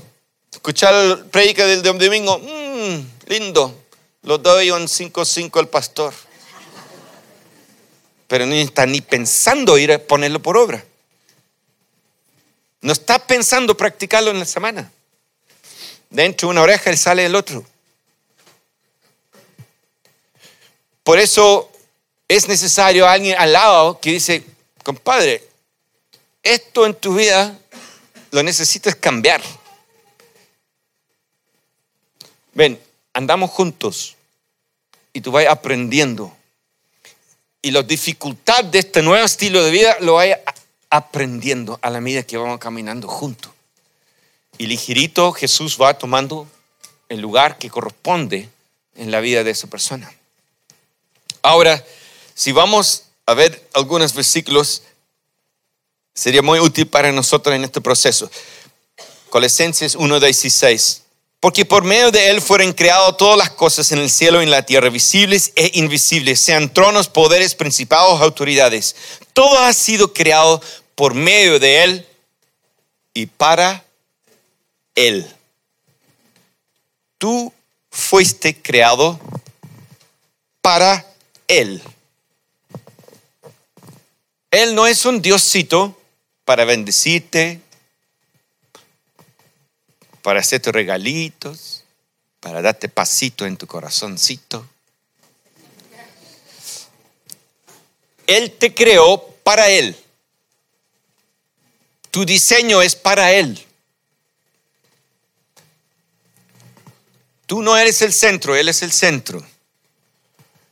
escuchar 0.50 0.94
el 0.94 1.26
predica 1.26 1.66
del 1.66 1.82
domingo, 1.82 2.38
mmm, 2.38 2.96
lindo, 3.26 3.78
lo 4.23 4.38
doy 4.38 4.70
un 4.70 4.85
5-5 4.88 5.61
al 5.61 5.68
pastor. 5.68 6.14
Pero 8.26 8.46
no 8.46 8.54
está 8.54 8.87
ni 8.87 9.02
pensando 9.02 9.76
ir 9.76 9.92
a 9.92 9.99
ponerlo 9.99 10.40
por 10.40 10.56
obra. 10.56 10.82
No 12.80 12.94
está 12.94 13.18
pensando 13.18 13.76
practicarlo 13.76 14.30
en 14.30 14.38
la 14.38 14.46
semana. 14.46 14.90
Dentro 16.08 16.49
de 16.49 16.52
una 16.52 16.62
oreja 16.62 16.90
y 16.90 16.96
sale 16.96 17.26
el 17.26 17.35
otro. 17.35 17.66
Por 21.04 21.18
eso 21.18 21.70
es 22.28 22.49
necesario 22.49 23.09
alguien 23.09 23.37
al 23.38 23.52
lado 23.52 24.00
que 24.00 24.12
dice, 24.12 24.45
compadre, 24.83 25.45
esto 26.42 26.87
en 26.87 26.95
tu 26.95 27.14
vida 27.14 27.59
lo 28.30 28.42
necesitas 28.42 28.95
cambiar. 28.97 29.42
Ven, 32.54 32.80
andamos 33.12 33.50
juntos 33.50 34.16
y 35.12 35.21
tú 35.21 35.30
vas 35.30 35.47
aprendiendo. 35.47 36.35
Y 37.62 37.71
la 37.71 37.83
dificultad 37.83 38.64
de 38.64 38.80
este 38.80 39.02
nuevo 39.02 39.25
estilo 39.25 39.62
de 39.62 39.71
vida 39.71 39.97
lo 40.00 40.14
vas 40.14 40.28
aprendiendo 40.90 41.78
a 41.83 41.90
la 41.90 42.00
medida 42.00 42.23
que 42.23 42.37
vamos 42.37 42.59
caminando 42.59 43.09
juntos. 43.09 43.52
Y 44.59 44.66
ligerito 44.66 45.33
Jesús 45.33 45.78
va 45.80 45.99
tomando 45.99 46.49
el 47.09 47.21
lugar 47.21 47.59
que 47.59 47.71
corresponde 47.71 48.49
en 48.95 49.11
la 49.11 49.21
vida 49.21 49.45
de 49.45 49.50
esa 49.50 49.66
persona. 49.66 50.11
Ahora, 51.42 51.85
si 52.37 52.53
vamos 52.53 53.05
a 53.25 53.33
ver 53.33 53.66
algunos 53.72 54.12
versículos, 54.12 54.83
sería 56.14 56.42
muy 56.42 56.61
útil 56.61 56.87
para 56.87 57.11
nosotros 57.11 57.57
en 57.57 57.64
este 57.64 57.81
proceso. 57.81 58.31
Colosenses 59.31 59.96
1.16. 59.96 61.01
Porque 61.40 61.64
por 61.64 61.85
medio 61.85 62.11
de 62.11 62.29
Él 62.29 62.42
fueron 62.42 62.75
creadas 62.75 63.16
todas 63.16 63.38
las 63.38 63.51
cosas 63.51 63.90
en 63.90 64.01
el 64.01 64.11
cielo 64.11 64.40
y 64.40 64.44
en 64.44 64.51
la 64.51 64.64
tierra, 64.66 64.90
visibles 64.90 65.53
e 65.57 65.70
invisibles, 65.75 66.38
sean 66.38 66.72
tronos, 66.72 67.09
poderes, 67.09 67.55
principados, 67.55 68.20
autoridades. 68.20 68.94
Todo 69.33 69.59
ha 69.61 69.72
sido 69.72 70.12
creado 70.12 70.61
por 70.94 71.14
medio 71.14 71.59
de 71.59 71.85
Él 71.85 72.07
y 73.14 73.27
para 73.27 73.83
Él. 74.94 75.27
Tú 77.16 77.51
fuiste 77.90 78.61
creado 78.61 79.18
para 80.61 81.07
Él. 81.49 81.83
Él 84.50 84.74
no 84.74 84.87
es 84.87 85.04
un 85.04 85.20
diosito 85.20 86.00
para 86.44 86.64
bendecirte, 86.64 87.61
para 90.22 90.40
hacerte 90.40 90.72
regalitos, 90.72 91.85
para 92.40 92.62
darte 92.62 92.88
pasito 92.88 93.46
en 93.46 93.56
tu 93.56 93.66
corazoncito. 93.66 94.66
Él 98.26 98.52
te 98.52 98.74
creó 98.74 99.20
para 99.42 99.68
Él. 99.68 99.96
Tu 102.11 102.24
diseño 102.24 102.82
es 102.82 102.96
para 102.96 103.32
Él. 103.32 103.62
Tú 107.46 107.62
no 107.62 107.76
eres 107.76 108.02
el 108.02 108.12
centro, 108.12 108.56
Él 108.56 108.68
es 108.68 108.82
el 108.82 108.90
centro. 108.90 109.44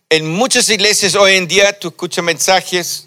En 0.09 0.29
muchas 0.29 0.69
iglesias 0.69 1.15
hoy 1.15 1.35
en 1.35 1.47
día 1.47 1.79
tú 1.79 1.89
escuchas 1.89 2.25
mensajes 2.25 3.07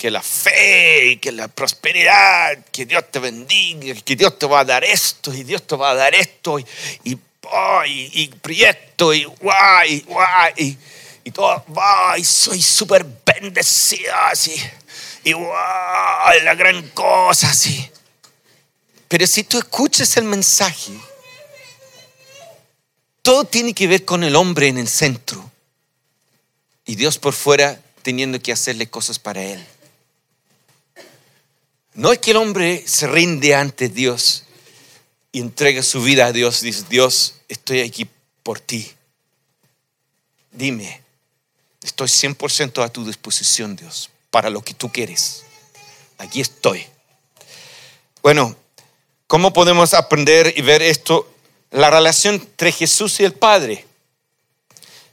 que 0.00 0.10
la 0.10 0.22
fe 0.22 1.08
y 1.08 1.16
que 1.18 1.30
la 1.30 1.46
prosperidad, 1.46 2.64
que 2.72 2.86
Dios 2.86 3.04
te 3.10 3.18
bendiga, 3.18 3.94
que 4.00 4.16
Dios 4.16 4.38
te 4.38 4.46
va 4.46 4.60
a 4.60 4.64
dar 4.64 4.82
esto 4.82 5.30
y 5.34 5.44
Dios 5.44 5.66
te 5.66 5.76
va 5.76 5.90
a 5.90 5.94
dar 5.94 6.14
esto 6.14 6.58
y, 6.58 6.64
y, 7.04 7.18
y, 7.84 8.28
proyecto 8.28 9.12
y 9.12 9.24
guay, 9.24 10.00
guay, 10.06 10.78
y, 11.22 11.30
todo, 11.32 11.62
y 12.16 12.24
soy 12.24 12.62
súper 12.62 13.04
bendecida 13.26 14.28
así, 14.28 14.54
y 15.22 15.32
guay, 15.34 16.40
la 16.44 16.54
gran 16.54 16.80
cosa 16.92 17.50
así. 17.50 17.90
Pero 19.06 19.26
si 19.26 19.44
tú 19.44 19.58
escuchas 19.58 20.16
el 20.16 20.24
mensaje, 20.24 20.98
todo 23.20 23.44
tiene 23.44 23.74
que 23.74 23.86
ver 23.86 24.06
con 24.06 24.24
el 24.24 24.34
hombre 24.34 24.68
en 24.68 24.78
el 24.78 24.88
centro 24.88 25.50
y 26.86 26.94
Dios 26.94 27.18
por 27.18 27.34
fuera 27.34 27.78
teniendo 28.00 28.40
que 28.40 28.50
hacerle 28.50 28.88
cosas 28.88 29.18
para 29.18 29.42
él. 29.42 29.62
No 31.94 32.12
es 32.12 32.18
que 32.18 32.30
el 32.30 32.36
hombre 32.36 32.84
se 32.86 33.06
rinde 33.06 33.54
ante 33.54 33.88
Dios 33.88 34.44
y 35.32 35.40
entrega 35.40 35.82
su 35.82 36.02
vida 36.02 36.26
a 36.26 36.32
Dios. 36.32 36.60
Dice, 36.60 36.84
Dios, 36.88 37.34
estoy 37.48 37.80
aquí 37.80 38.08
por 38.42 38.60
ti. 38.60 38.90
Dime, 40.52 41.02
estoy 41.82 42.08
100% 42.08 42.84
a 42.84 42.88
tu 42.88 43.04
disposición, 43.04 43.76
Dios, 43.76 44.10
para 44.30 44.50
lo 44.50 44.62
que 44.62 44.74
tú 44.74 44.90
quieres. 44.90 45.44
Aquí 46.18 46.40
estoy. 46.40 46.86
Bueno, 48.22 48.56
¿cómo 49.26 49.52
podemos 49.52 49.94
aprender 49.94 50.52
y 50.56 50.62
ver 50.62 50.82
esto? 50.82 51.32
La 51.70 51.90
relación 51.90 52.34
entre 52.34 52.72
Jesús 52.72 53.18
y 53.20 53.24
el 53.24 53.32
Padre. 53.32 53.86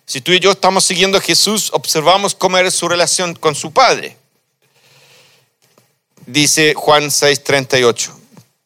Si 0.06 0.22
tú 0.22 0.32
y 0.32 0.40
yo 0.40 0.52
estamos 0.52 0.86
siguiendo 0.86 1.18
a 1.18 1.22
Jesús, 1.22 1.70
observamos 1.74 2.36
cómo 2.36 2.58
era 2.58 2.72
su 2.72 2.88
relación 2.88 3.34
con 3.34 3.56
su 3.56 3.74
Padre 3.74 4.18
dice 6.28 6.76
Juan 6.76 7.10
6:38. 7.10 8.13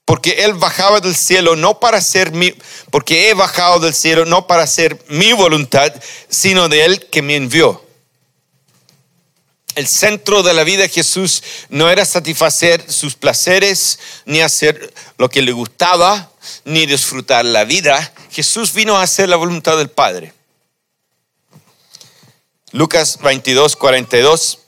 Porque 0.04 0.44
Él 0.44 0.56
bajaba 0.56 1.00
del 1.00 1.16
cielo 1.16 1.56
no 1.56 1.80
para 1.80 2.02
ser 2.02 2.34
mi, 2.34 2.54
porque 2.90 3.30
he 3.30 3.34
bajado 3.34 3.80
del 3.80 3.94
cielo 3.94 4.26
no 4.26 4.46
para 4.46 4.64
hacer 4.64 5.02
mi 5.08 5.32
voluntad, 5.32 5.94
sino 6.28 6.68
de 6.68 6.84
Él 6.84 7.08
que 7.10 7.22
me 7.22 7.38
envió. 7.38 7.82
El 9.76 9.88
centro 9.88 10.44
de 10.44 10.54
la 10.54 10.66
vida 10.66 10.82
de 10.82 10.90
Jesús 10.90 11.42
no 11.70 11.90
era 11.90 12.04
satisfacer 12.04 12.92
sus 12.92 13.16
placeres, 13.16 14.00
ni 14.26 14.42
hacer 14.42 14.94
lo 15.18 15.30
que 15.30 15.42
le 15.42 15.54
gustaba, 15.54 16.30
ni 16.66 16.86
disfrutar 16.86 17.46
la 17.46 17.64
vida. 17.64 18.14
Jesús 18.32 18.74
vino 18.74 18.98
a 18.98 19.04
hacer 19.04 19.30
la 19.30 19.38
voluntad 19.38 19.78
del 19.78 19.90
Padre. 19.90 20.34
Lucas 22.74 23.18
22, 23.22 23.78
42. 23.78 24.60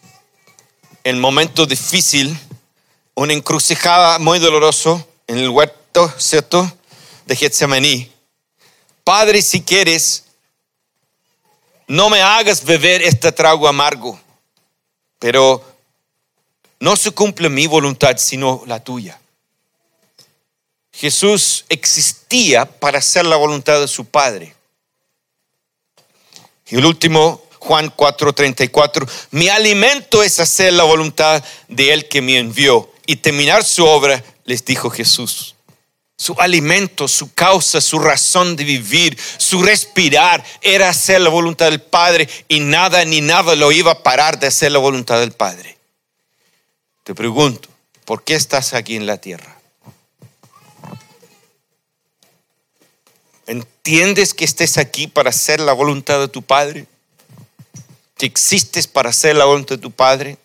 El 1.03 1.17
momento 1.17 1.65
difícil 1.65 2.39
una 3.15 3.33
encrucijada 3.33 4.19
muy 4.19 4.39
doloroso 4.39 5.05
en 5.27 5.37
el 5.37 5.49
huerto, 5.49 6.11
¿cierto? 6.17 6.71
De 7.25 7.35
Getsemaní. 7.35 8.11
Padre, 9.03 9.41
si 9.41 9.61
quieres, 9.61 10.25
no 11.87 12.09
me 12.09 12.21
hagas 12.21 12.63
beber 12.63 13.01
este 13.01 13.31
trago 13.31 13.67
amargo, 13.67 14.19
pero 15.19 15.63
no 16.79 16.95
se 16.95 17.11
cumple 17.11 17.49
mi 17.49 17.67
voluntad, 17.67 18.17
sino 18.17 18.63
la 18.65 18.83
tuya. 18.83 19.19
Jesús 20.91 21.65
existía 21.69 22.65
para 22.65 22.99
hacer 22.99 23.25
la 23.25 23.35
voluntad 23.35 23.79
de 23.79 23.87
su 23.87 24.05
Padre. 24.05 24.55
Y 26.67 26.77
el 26.77 26.85
último, 26.85 27.43
Juan 27.59 27.91
4:34, 27.95 29.07
mi 29.31 29.49
alimento 29.49 30.23
es 30.23 30.39
hacer 30.39 30.73
la 30.73 30.83
voluntad 30.83 31.43
de 31.67 31.93
Él 31.93 32.07
que 32.07 32.21
me 32.21 32.37
envió 32.37 32.92
y 33.05 33.17
terminar 33.17 33.63
su 33.63 33.85
obra, 33.85 34.23
les 34.45 34.63
dijo 34.65 34.89
Jesús. 34.89 35.55
Su 36.17 36.35
alimento, 36.39 37.07
su 37.07 37.33
causa, 37.33 37.81
su 37.81 37.99
razón 37.99 38.55
de 38.55 38.63
vivir, 38.63 39.17
su 39.37 39.61
respirar 39.63 40.43
era 40.61 40.89
hacer 40.89 41.19
la 41.21 41.29
voluntad 41.29 41.69
del 41.69 41.81
Padre 41.81 42.29
y 42.47 42.59
nada 42.59 43.03
ni 43.03 43.19
nada 43.21 43.55
lo 43.55 43.71
iba 43.71 43.91
a 43.91 44.03
parar 44.03 44.39
de 44.39 44.47
hacer 44.47 44.71
la 44.71 44.79
voluntad 44.79 45.19
del 45.19 45.31
Padre. 45.31 45.77
Te 47.03 47.13
pregunto, 47.13 47.67
¿por 48.05 48.23
qué 48.23 48.35
estás 48.35 48.73
aquí 48.73 48.95
en 48.95 49.05
la 49.05 49.17
tierra? 49.17 49.59
¿Entiendes 53.45 54.33
que 54.33 54.45
estés 54.45 54.77
aquí 54.77 55.07
para 55.07 55.31
hacer 55.31 55.59
la 55.59 55.73
voluntad 55.73 56.19
de 56.19 56.29
tu 56.29 56.41
Padre? 56.41 56.85
¿Que 58.17 58.25
existes 58.25 58.87
para 58.87 59.09
hacer 59.09 59.35
la 59.35 59.45
voluntad 59.45 59.75
de 59.75 59.81
tu 59.81 59.91
Padre? 59.91 60.37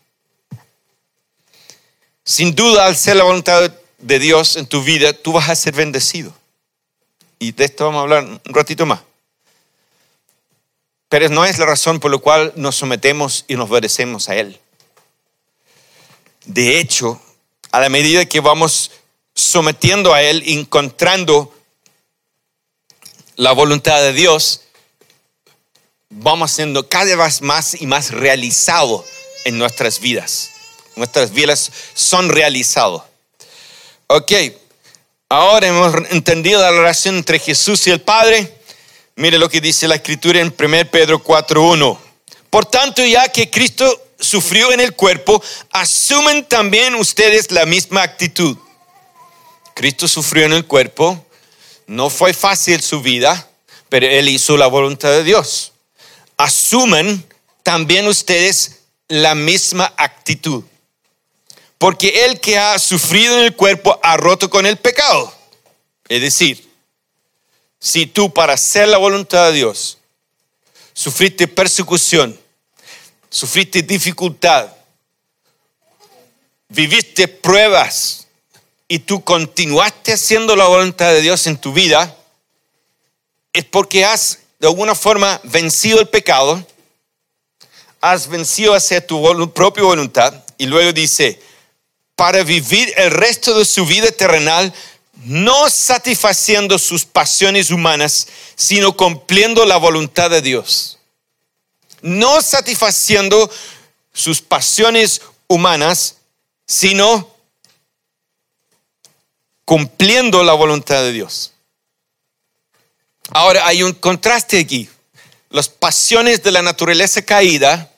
Sin 2.28 2.54
duda, 2.54 2.84
al 2.84 2.94
ser 2.94 3.16
la 3.16 3.24
voluntad 3.24 3.72
de 3.96 4.18
Dios 4.18 4.56
en 4.56 4.66
tu 4.66 4.82
vida, 4.82 5.14
tú 5.14 5.32
vas 5.32 5.48
a 5.48 5.56
ser 5.56 5.72
bendecido. 5.72 6.30
Y 7.38 7.52
de 7.52 7.64
esto 7.64 7.86
vamos 7.86 8.00
a 8.00 8.02
hablar 8.02 8.24
un 8.24 8.40
ratito 8.44 8.84
más. 8.84 9.00
Pero 11.08 11.30
no 11.30 11.46
es 11.46 11.58
la 11.58 11.64
razón 11.64 12.00
por 12.00 12.10
la 12.10 12.18
cual 12.18 12.52
nos 12.54 12.76
sometemos 12.76 13.46
y 13.48 13.54
nos 13.54 13.70
obedecemos 13.70 14.28
a 14.28 14.36
Él. 14.36 14.60
De 16.44 16.78
hecho, 16.78 17.18
a 17.72 17.80
la 17.80 17.88
medida 17.88 18.26
que 18.26 18.40
vamos 18.40 18.90
sometiendo 19.34 20.12
a 20.12 20.20
Él, 20.20 20.42
encontrando 20.44 21.54
la 23.36 23.52
voluntad 23.52 24.02
de 24.02 24.12
Dios, 24.12 24.64
vamos 26.10 26.50
siendo 26.50 26.90
cada 26.90 27.16
vez 27.16 27.40
más 27.40 27.80
y 27.80 27.86
más 27.86 28.10
realizados 28.10 29.06
en 29.46 29.56
nuestras 29.56 29.98
vidas. 29.98 30.50
Nuestras 30.98 31.32
vidas 31.32 31.70
son 31.94 32.28
realizados. 32.28 33.02
Ok, 34.08 34.32
ahora 35.28 35.68
hemos 35.68 35.94
entendido 36.10 36.60
la 36.60 36.72
relación 36.72 37.16
entre 37.16 37.38
Jesús 37.38 37.86
y 37.86 37.90
el 37.90 38.00
Padre. 38.00 38.52
Mire 39.14 39.38
lo 39.38 39.48
que 39.48 39.60
dice 39.60 39.86
la 39.86 39.94
escritura 39.94 40.40
en 40.40 40.52
1 40.58 40.90
Pedro 40.90 41.22
4.1. 41.22 41.98
Por 42.50 42.66
tanto, 42.66 43.04
ya 43.04 43.28
que 43.28 43.48
Cristo 43.48 44.08
sufrió 44.18 44.72
en 44.72 44.80
el 44.80 44.94
cuerpo, 44.94 45.40
asumen 45.70 46.44
también 46.44 46.96
ustedes 46.96 47.52
la 47.52 47.64
misma 47.64 48.02
actitud. 48.02 48.56
Cristo 49.74 50.08
sufrió 50.08 50.46
en 50.46 50.52
el 50.52 50.66
cuerpo, 50.66 51.24
no 51.86 52.10
fue 52.10 52.34
fácil 52.34 52.82
su 52.82 53.02
vida, 53.02 53.48
pero 53.88 54.08
Él 54.08 54.28
hizo 54.28 54.56
la 54.56 54.66
voluntad 54.66 55.10
de 55.10 55.22
Dios. 55.22 55.74
Asumen 56.36 57.24
también 57.62 58.08
ustedes 58.08 58.80
la 59.06 59.36
misma 59.36 59.92
actitud. 59.96 60.64
Porque 61.78 62.26
el 62.26 62.40
que 62.40 62.58
ha 62.58 62.78
sufrido 62.78 63.38
en 63.38 63.44
el 63.44 63.56
cuerpo 63.56 63.98
ha 64.02 64.16
roto 64.16 64.50
con 64.50 64.66
el 64.66 64.76
pecado. 64.76 65.32
Es 66.08 66.20
decir, 66.20 66.68
si 67.78 68.06
tú 68.06 68.32
para 68.32 68.54
hacer 68.54 68.88
la 68.88 68.98
voluntad 68.98 69.46
de 69.46 69.52
Dios 69.52 69.98
sufriste 70.92 71.46
persecución, 71.46 72.38
sufriste 73.30 73.82
dificultad, 73.82 74.72
viviste 76.68 77.28
pruebas, 77.28 78.18
y 78.88 79.00
tú 79.00 79.22
continuaste 79.22 80.14
haciendo 80.14 80.56
la 80.56 80.66
voluntad 80.66 81.12
de 81.12 81.20
Dios 81.20 81.46
en 81.46 81.58
tu 81.58 81.74
vida, 81.74 82.16
es 83.52 83.64
porque 83.64 84.04
has 84.04 84.38
de 84.58 84.66
alguna 84.66 84.94
forma 84.94 85.40
vencido 85.44 86.00
el 86.00 86.08
pecado, 86.08 86.66
has 88.00 88.28
vencido 88.28 88.74
hacia 88.74 89.06
tu 89.06 89.52
propia 89.52 89.84
voluntad 89.84 90.42
y 90.56 90.66
luego 90.66 90.92
dice, 90.92 91.40
para 92.18 92.42
vivir 92.42 92.92
el 92.96 93.12
resto 93.12 93.56
de 93.56 93.64
su 93.64 93.86
vida 93.86 94.10
terrenal, 94.10 94.74
no 95.22 95.70
satisfaciendo 95.70 96.76
sus 96.76 97.04
pasiones 97.04 97.70
humanas, 97.70 98.26
sino 98.56 98.96
cumpliendo 98.96 99.64
la 99.64 99.76
voluntad 99.76 100.28
de 100.28 100.42
Dios. 100.42 100.98
No 102.02 102.42
satisfaciendo 102.42 103.48
sus 104.12 104.42
pasiones 104.42 105.22
humanas, 105.46 106.16
sino 106.66 107.32
cumpliendo 109.64 110.42
la 110.42 110.54
voluntad 110.54 111.02
de 111.02 111.12
Dios. 111.12 111.52
Ahora 113.30 113.64
hay 113.64 113.84
un 113.84 113.92
contraste 113.92 114.58
aquí. 114.58 114.88
Las 115.50 115.68
pasiones 115.68 116.42
de 116.42 116.50
la 116.50 116.62
naturaleza 116.62 117.22
caída 117.22 117.92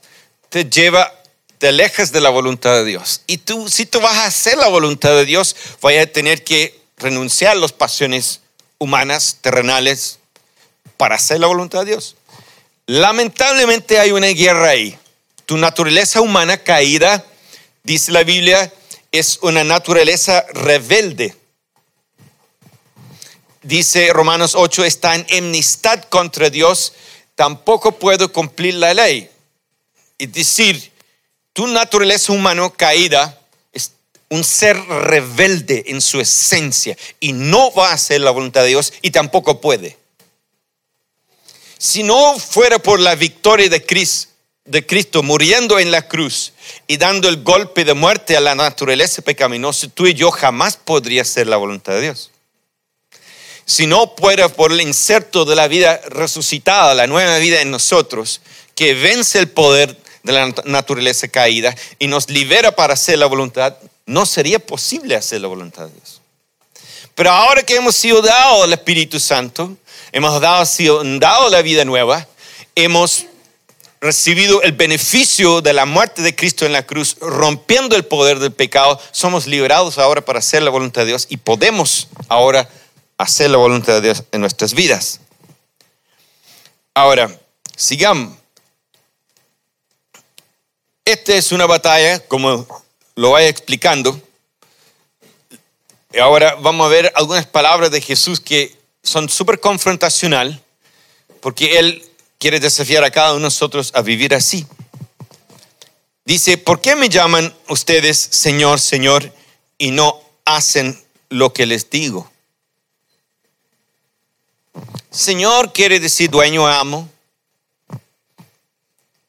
te 0.51 0.69
lleva, 0.69 1.11
te 1.61 1.69
alejas 1.69 2.11
de 2.11 2.21
la 2.21 2.31
voluntad 2.31 2.73
de 2.73 2.85
Dios. 2.85 3.21
Y 3.29 3.37
tú, 3.39 3.69
si 3.69 3.87
tú 3.87 4.01
vas 4.01 4.17
a 4.17 4.25
hacer 4.25 4.57
la 4.59 4.67
voluntad 4.67 5.11
de 5.11 5.25
Dios, 5.25 5.55
vas 5.81 5.95
a 5.97 6.07
tener 6.07 6.43
que 6.43 6.81
renunciar 6.97 7.53
a 7.53 7.61
las 7.61 7.73
pasiones 7.73 8.41
humanas, 8.79 9.39
terrenales, 9.41 10.19
para 10.97 11.15
hacer 11.15 11.39
la 11.39 11.47
voluntad 11.47 11.81
de 11.81 11.93
Dios. 11.93 12.17
Lamentablemente 12.87 14.01
hay 14.01 14.11
una 14.11 14.29
guerra 14.29 14.71
ahí. 14.71 14.99
Tu 15.47 15.57
naturaleza 15.57 16.21
humana 16.21 16.57
caída, 16.57 17.25
dice 17.85 18.11
la 18.11 18.25
Biblia, 18.25 18.73
es 19.13 19.39
una 19.43 19.63
naturaleza 19.63 20.45
rebelde 20.53 21.37
dice 23.63 24.11
Romanos 24.13 24.55
8, 24.55 24.85
está 24.85 25.15
en 25.15 25.27
enemistad 25.29 26.05
contra 26.05 26.51
Dios, 26.51 26.95
tampoco 27.35 27.93
puedo 27.93 28.33
cumplir 28.33 28.75
la 28.75 28.95
ley. 28.95 29.31
Es 30.19 30.33
decir, 30.33 30.91
tu 31.53 31.67
naturaleza 31.67 32.33
humana 32.33 32.71
caída 32.71 33.39
es 33.73 33.93
un 34.29 34.45
ser 34.45 34.77
rebelde 34.77 35.85
en 35.89 36.01
su 36.01 36.21
esencia 36.21 36.97
y 37.19 37.33
no 37.33 37.73
va 37.73 37.91
a 37.91 37.95
hacer 37.95 38.21
la 38.21 38.31
voluntad 38.31 38.63
de 38.63 38.69
Dios 38.69 38.93
y 39.03 39.11
tampoco 39.11 39.61
puede. 39.61 39.99
Si 41.79 42.03
no 42.03 42.39
fuera 42.39 42.79
por 42.79 43.01
la 43.01 43.15
victoria 43.15 43.69
de 43.69 43.85
Cristo, 43.85 44.29
de 44.65 44.87
Cristo 44.87 45.23
muriendo 45.23 45.79
en 45.79 45.91
la 45.91 46.07
cruz 46.07 46.53
y 46.87 46.97
dando 46.97 47.29
el 47.29 47.43
golpe 47.43 47.85
de 47.85 47.95
muerte 47.95 48.37
a 48.37 48.41
la 48.41 48.55
naturaleza 48.55 49.23
pecaminosa, 49.23 49.89
tú 49.89 50.07
y 50.07 50.15
yo 50.15 50.31
jamás 50.31 50.77
podría 50.77 51.23
hacer 51.23 51.47
la 51.47 51.57
voluntad 51.57 51.95
de 51.95 52.03
Dios 52.03 52.31
si 53.71 53.87
no 53.87 54.13
fuera 54.19 54.49
por 54.49 54.73
el 54.73 54.81
inserto 54.81 55.45
de 55.45 55.55
la 55.55 55.69
vida 55.69 56.01
resucitada, 56.09 56.93
la 56.93 57.07
nueva 57.07 57.39
vida 57.39 57.61
en 57.61 57.71
nosotros, 57.71 58.41
que 58.75 58.95
vence 58.95 59.39
el 59.39 59.49
poder 59.49 59.97
de 60.23 60.33
la 60.33 60.55
naturaleza 60.65 61.29
caída 61.29 61.75
y 61.99 62.07
nos 62.07 62.29
libera 62.29 62.73
para 62.73 62.95
hacer 62.95 63.19
la 63.19 63.27
voluntad, 63.27 63.77
no 64.07 64.27
sería 64.27 64.59
posible 64.59 65.15
hacer 65.17 65.41
la 65.41 65.49
voluntad 65.49 65.87
de 65.87 65.93
Dios. 65.93 66.21
Pero 67.15 67.31
ahora 67.31 67.63
que 67.63 67.77
hemos 67.77 67.97
sido 67.97 68.23
dados 68.23 68.65
el 68.65 68.73
Espíritu 68.73 69.21
Santo, 69.21 69.77
hemos 70.13 70.41
dado, 70.41 70.65
sido 70.67 71.03
dado 71.19 71.49
la 71.51 71.63
vida 71.63 71.85
nueva, 71.85 72.27
hemos 72.75 73.27
recibido 74.01 74.63
el 74.63 74.73
beneficio 74.73 75.61
de 75.61 75.75
la 75.75 75.85
muerte 75.85 76.23
de 76.23 76.35
Cristo 76.35 76.65
en 76.65 76.73
la 76.73 76.87
cruz, 76.87 77.17
rompiendo 77.21 77.97
el 77.97 78.05
poder 78.05 78.39
del 78.39 78.53
pecado, 78.53 78.99
somos 79.13 79.47
liberados 79.47 79.99
ahora 79.99 80.25
para 80.25 80.39
hacer 80.39 80.63
la 80.63 80.71
voluntad 80.71 81.03
de 81.03 81.09
Dios 81.09 81.27
y 81.29 81.37
podemos 81.37 82.09
ahora 82.29 82.69
hacer 83.19 83.51
la 83.51 83.59
voluntad 83.59 83.95
de 83.95 84.01
Dios 84.01 84.25
en 84.33 84.41
nuestras 84.41 84.73
vidas. 84.73 85.21
Ahora, 86.95 87.39
sigamos. 87.77 88.40
Esta 91.05 91.35
es 91.35 91.53
una 91.53 91.67
batalla, 91.67 92.21
como 92.29 92.67
lo 93.17 93.31
voy 93.31 93.45
explicando. 93.45 94.21
Y 96.13 96.19
ahora 96.19 96.57
vamos 96.57 96.87
a 96.87 96.91
ver 96.91 97.13
algunas 97.15 97.47
palabras 97.47 97.91
de 97.91 98.01
Jesús 98.01 98.41
que 98.41 98.77
son 99.03 99.29
súper 99.29 99.61
confrontacional, 99.61 100.63
porque 101.41 101.79
Él 101.79 102.05
quiere 102.39 102.61
desafiar 102.61 103.05
a 103.05 103.11
cada 103.11 103.31
uno 103.31 103.39
de 103.39 103.45
nosotros 103.45 103.93
a 103.95 104.03
vivir 104.03 104.35
así. 104.35 104.67
Dice, 106.25 106.59
¿por 106.59 106.81
qué 106.81 106.97
me 106.97 107.09
llaman 107.09 107.55
ustedes 107.69 108.19
Señor, 108.19 108.81
Señor 108.81 109.33
y 109.79 109.91
no 109.91 110.21
hacen 110.45 111.01
lo 111.29 111.53
que 111.53 111.67
les 111.67 111.89
digo? 111.91 112.31
Señor 115.11 115.73
quiere 115.73 115.99
decir 115.99 116.31
dueño, 116.31 116.67
amo. 116.67 117.09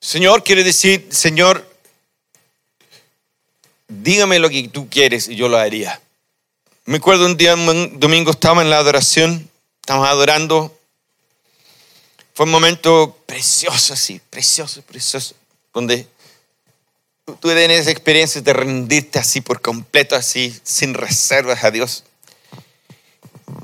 Señor 0.01 0.43
quiere 0.43 0.63
decir, 0.63 1.07
Señor, 1.11 1.63
dígame 3.87 4.39
lo 4.39 4.49
que 4.49 4.67
tú 4.67 4.89
quieres 4.89 5.27
y 5.27 5.35
yo 5.35 5.47
lo 5.47 5.57
haría. 5.57 6.01
Me 6.85 6.97
acuerdo 6.97 7.27
un 7.27 7.37
día, 7.37 7.53
un 7.53 7.99
domingo 7.99 8.31
estaba 8.31 8.63
en 8.63 8.71
la 8.71 8.79
adoración, 8.79 9.47
estábamos 9.79 10.09
adorando. 10.09 10.75
Fue 12.33 12.47
un 12.47 12.51
momento 12.51 13.15
precioso, 13.27 13.93
así, 13.93 14.19
precioso, 14.31 14.81
precioso, 14.81 15.35
donde 15.71 16.07
tú 17.25 17.35
tienes 17.49 17.87
experiencias 17.87 18.43
de 18.43 18.53
rendirte 18.53 19.19
así 19.19 19.39
por 19.39 19.61
completo, 19.61 20.15
así, 20.15 20.59
sin 20.63 20.95
reservas 20.95 21.63
a 21.63 21.69
Dios. 21.69 22.05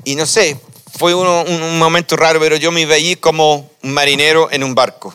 Y 0.04 0.14
no 0.14 0.24
sé, 0.24 0.56
fue 0.96 1.14
un, 1.14 1.78
momento 1.78 2.16
raro, 2.16 2.38
pero 2.38 2.54
yo 2.54 2.70
me 2.70 2.86
veía 2.86 3.16
como 3.16 3.68
un 3.82 3.92
marinero 3.92 4.52
en 4.52 4.62
un 4.62 4.76
barco. 4.76 5.12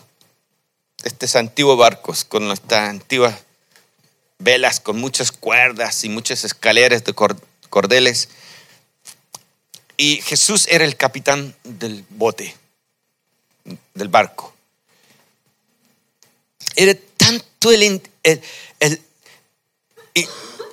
Estos 1.04 1.36
antiguos 1.36 1.78
barcos, 1.78 2.24
con 2.24 2.50
estas 2.52 2.90
antiguas 2.90 3.36
velas, 4.40 4.80
con 4.80 5.00
muchas 5.00 5.32
cuerdas 5.32 6.04
y 6.04 6.10
muchas 6.10 6.44
escaleras 6.44 7.04
de 7.04 7.14
cordeles. 7.70 8.30
y 9.98 10.22
Jesús 10.22 10.68
era 10.70 10.86
el 10.86 10.96
capitán 10.96 11.56
del 11.64 12.06
bote, 12.10 12.56
del 13.94 14.08
barco. 14.08 14.54
Era 16.76 16.98
tanto 17.18 17.72
el, 17.72 18.02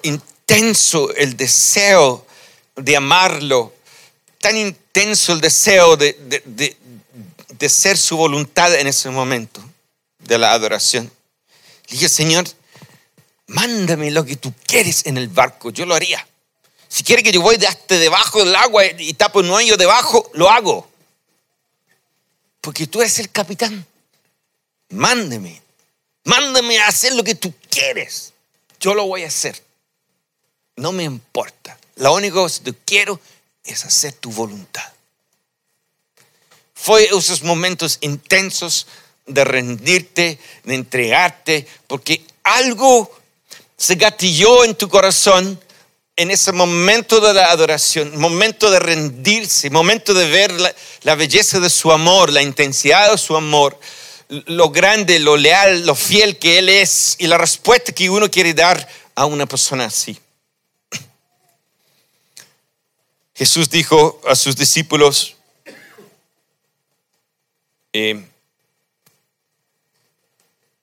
intenso 0.03 1.15
el 1.15 1.37
deseo 1.37 2.27
de 2.77 2.97
amarlo, 2.97 3.75
tan 4.39 4.57
intenso 4.57 5.33
el 5.33 5.41
deseo 5.41 5.97
de, 5.97 6.13
de, 6.47 6.77
de, 7.49 7.69
ser 7.69 7.99
su 7.99 8.17
voluntad 8.17 8.75
en 8.75 8.87
ese 8.87 9.11
momento 9.11 9.63
de 10.21 10.39
la 10.39 10.53
adoración. 10.53 11.11
dije, 11.89 12.09
Señor, 12.09 12.47
mándame 13.47 14.11
lo 14.11 14.25
que 14.25 14.37
tú 14.37 14.53
quieres 14.67 15.07
en 15.07 15.17
el 15.17 15.29
barco, 15.29 15.71
yo 15.71 15.87
lo 15.87 15.95
haría. 15.95 16.27
Si 16.89 17.05
quieres 17.05 17.25
que 17.25 17.33
yo 17.33 17.41
voy 17.41 17.57
hasta 17.65 17.99
debajo 17.99 18.41
del 18.41 18.55
agua 18.55 18.85
y 18.99 19.15
tapo 19.15 19.41
un 19.41 19.51
hoyo 19.51 19.77
debajo, 19.77 20.29
lo 20.35 20.51
hago. 20.51 20.91
Porque 22.61 22.87
tú 22.87 23.01
eres 23.01 23.19
el 23.21 23.31
capitán. 23.31 23.87
Mándeme. 24.91 25.63
Mándame 26.25 26.81
a 26.81 26.89
hacer 26.89 27.15
lo 27.15 27.23
que 27.23 27.37
tú 27.37 27.55
quieres. 27.71 28.33
Yo 28.81 28.95
lo 28.95 29.07
voy 29.07 29.23
a 29.23 29.29
hacer. 29.29 29.63
No 30.77 30.93
me 30.93 31.05
importa. 31.05 31.79
Lo 31.97 32.15
único 32.15 32.47
que 32.65 32.75
quiero 32.85 33.21
es 33.65 33.85
hacer 33.85 34.15
tu 34.15 34.33
voluntad. 34.33 34.93
Fue 36.75 37.05
esos 37.05 37.43
momentos 37.43 37.99
intensos 38.01 38.87
de 39.33 39.45
rendirte, 39.45 40.39
de 40.65 40.75
entregarte, 40.75 41.67
porque 41.87 42.23
algo 42.43 43.11
se 43.77 43.95
gatilló 43.95 44.65
en 44.65 44.75
tu 44.75 44.89
corazón 44.89 45.59
en 46.17 46.31
ese 46.31 46.53
momento 46.53 47.19
de 47.21 47.33
la 47.33 47.51
adoración, 47.51 48.19
momento 48.19 48.71
de 48.71 48.79
rendirse, 48.79 49.71
momento 49.71 50.13
de 50.13 50.29
ver 50.29 50.53
la, 51.03 51.15
belleza 51.15 51.61
de 51.61 51.71
su 51.71 51.91
amor, 51.91 52.31
la 52.31 52.43
intensidad 52.43 53.11
de 53.11 53.17
su 53.17 53.37
amor, 53.37 53.81
lo 54.29 54.69
grande, 54.69 55.19
lo 55.19 55.39
leal, 55.39 55.87
lo 55.87 55.95
fiel 55.95 56.37
que 56.39 56.59
Él 56.59 56.69
es 56.69 57.17
y 57.19 57.27
la 57.27 57.39
respuesta 57.39 57.93
que 57.93 58.11
uno 58.11 58.31
quiere 58.31 58.53
dar 58.53 58.87
a 59.15 59.25
una 59.25 59.47
persona 59.47 59.87
así. 59.87 60.19
Jesús 63.35 63.71
dijo 63.71 64.21
a 64.29 64.37
sus 64.37 64.57
discípulos, 64.57 65.37
eh, 67.95 68.27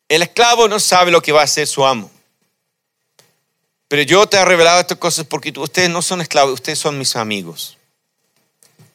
el 0.09 0.21
esclavo 0.21 0.67
no 0.67 0.79
sabe 0.79 1.11
lo 1.11 1.21
que 1.21 1.31
va 1.31 1.41
a 1.41 1.45
hacer 1.45 1.67
su 1.67 1.85
amo. 1.85 2.09
Pero 3.87 4.01
yo 4.01 4.27
te 4.27 4.37
he 4.37 4.45
revelado 4.45 4.81
estas 4.81 4.97
cosas 4.97 5.25
porque 5.25 5.53
ustedes 5.57 5.89
no 5.89 6.01
son 6.01 6.21
esclavos, 6.21 6.53
ustedes 6.53 6.79
son 6.79 6.97
mis 6.97 7.15
amigos. 7.15 7.77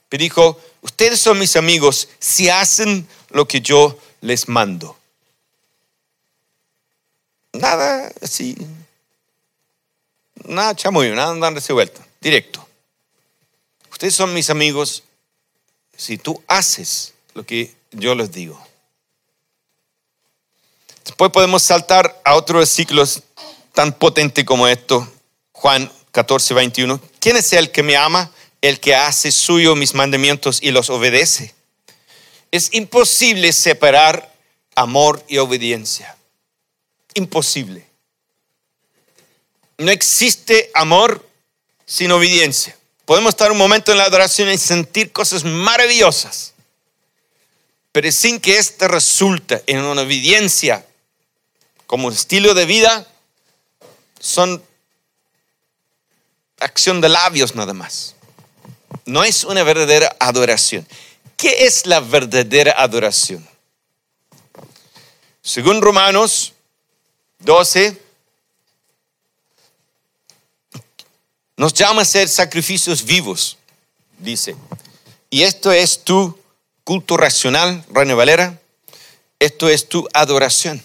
Pero 0.09 0.23
dijo, 0.23 0.61
ustedes 0.83 1.21
son 1.21 1.39
mis 1.39 1.57
amigos 1.57 2.09
si 2.19 2.51
hacen 2.51 3.09
lo 3.31 3.49
que 3.49 3.61
yo 3.61 3.99
les 4.21 4.49
mando. 4.49 4.99
Nada 7.53 8.13
así. 8.21 8.57
Nada 10.45 10.75
chamuyo, 10.75 11.15
nada 11.15 11.35
dándose 11.35 11.73
vuelta. 11.73 12.07
Directo 12.21 12.63
ustedes 14.03 14.17
son 14.17 14.35
mis 14.35 14.51
amigos 14.51 15.05
si 15.97 16.19
tú 16.19 16.43
haces 16.49 17.15
lo 17.35 17.47
que 17.47 17.73
yo 17.93 18.17
les 18.17 18.33
digo. 18.33 18.61
Después 21.05 21.31
podemos 21.31 21.63
saltar 21.63 22.21
a 22.25 22.35
otros 22.35 22.61
versículos 22.61 23.23
tan 23.73 23.93
potente 23.93 24.45
como 24.45 24.69
esto, 24.69 25.11
Juan 25.53 25.91
14, 26.13 26.55
21. 26.55 27.01
¿Quién 27.19 27.37
es 27.37 27.53
el 27.53 27.71
que 27.71 27.83
me 27.83 27.97
ama? 27.97 28.31
El 28.61 28.79
que 28.79 28.95
hace 28.95 29.33
suyo 29.33 29.75
mis 29.75 29.95
mandamientos 29.95 30.59
y 30.63 30.71
los 30.71 30.91
obedece. 30.91 31.55
Es 32.51 32.69
imposible 32.73 33.53
separar 33.53 34.33
amor 34.75 35.25
y 35.27 35.39
obediencia. 35.39 36.17
Imposible. 37.15 37.87
No 39.79 39.91
existe 39.91 40.71
amor 40.75 41.27
sin 41.87 42.13
obediencia. 42.13 42.77
Podemos 43.05 43.31
estar 43.31 43.51
un 43.51 43.59
momento 43.59 43.91
en 43.91 43.99
la 43.99 44.05
adoración 44.05 44.51
y 44.51 44.59
sentir 44.59 45.13
cosas 45.13 45.45
maravillosas, 45.45 46.53
pero 47.91 48.11
sin 48.13 48.39
que 48.39 48.59
éste 48.59 48.87
resulte 48.87 49.63
en 49.67 49.81
una 49.81 50.03
obediencia 50.03 50.87
como 51.93 52.09
estilo 52.11 52.55
de 52.55 52.65
vida, 52.65 53.07
son 54.19 54.65
acción 56.59 57.03
de 57.03 57.11
labios 57.11 57.55
nada 57.55 57.75
más. 57.75 58.15
No 59.05 59.23
es 59.25 59.45
una 59.45 59.63
verdadera 59.63 60.17
adoración. 60.19 60.89
¿Qué 61.37 61.67
es 61.67 61.85
la 61.85 62.01
verdadera 62.01 62.73
adoración? 62.79 63.47
Según 65.43 65.83
Romanos 65.83 66.55
12, 67.41 68.01
Nos 71.59 71.75
llama 71.75 72.01
a 72.01 72.07
ser 72.07 72.27
sacrificios 72.27 73.05
vivos, 73.05 73.59
dice. 74.19 74.57
Y 75.29 75.43
esto 75.43 75.71
es 75.71 76.03
tu 76.03 76.37
culto 76.85 77.19
racional, 77.19 77.85
Reina 77.91 78.15
Valera. 78.15 78.59
Esto 79.39 79.69
es 79.69 79.87
tu 79.87 80.09
adoración. 80.15 80.83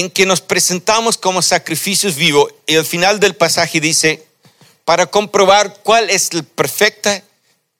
En 0.00 0.10
que 0.10 0.26
nos 0.26 0.40
presentamos 0.40 1.16
como 1.16 1.42
sacrificios 1.42 2.16
vivos. 2.16 2.52
Y 2.66 2.76
al 2.76 2.84
final 2.84 3.20
del 3.20 3.34
pasaje 3.34 3.80
dice, 3.80 4.26
para 4.84 5.06
comprobar 5.06 5.80
cuál 5.82 6.10
es 6.10 6.32
la 6.34 6.42
perfecta 6.42 7.22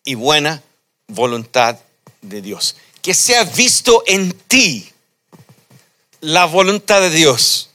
y 0.05 0.15
buena 0.15 0.63
voluntad 1.09 1.79
de 2.21 2.43
Dios. 2.43 2.77
Que 3.03 3.15
sea 3.15 3.45
visto 3.45 4.03
en 4.07 4.33
ti 4.33 4.93
la 6.21 6.45
voluntad 6.45 7.01
de 7.01 7.11
Dios 7.11 7.71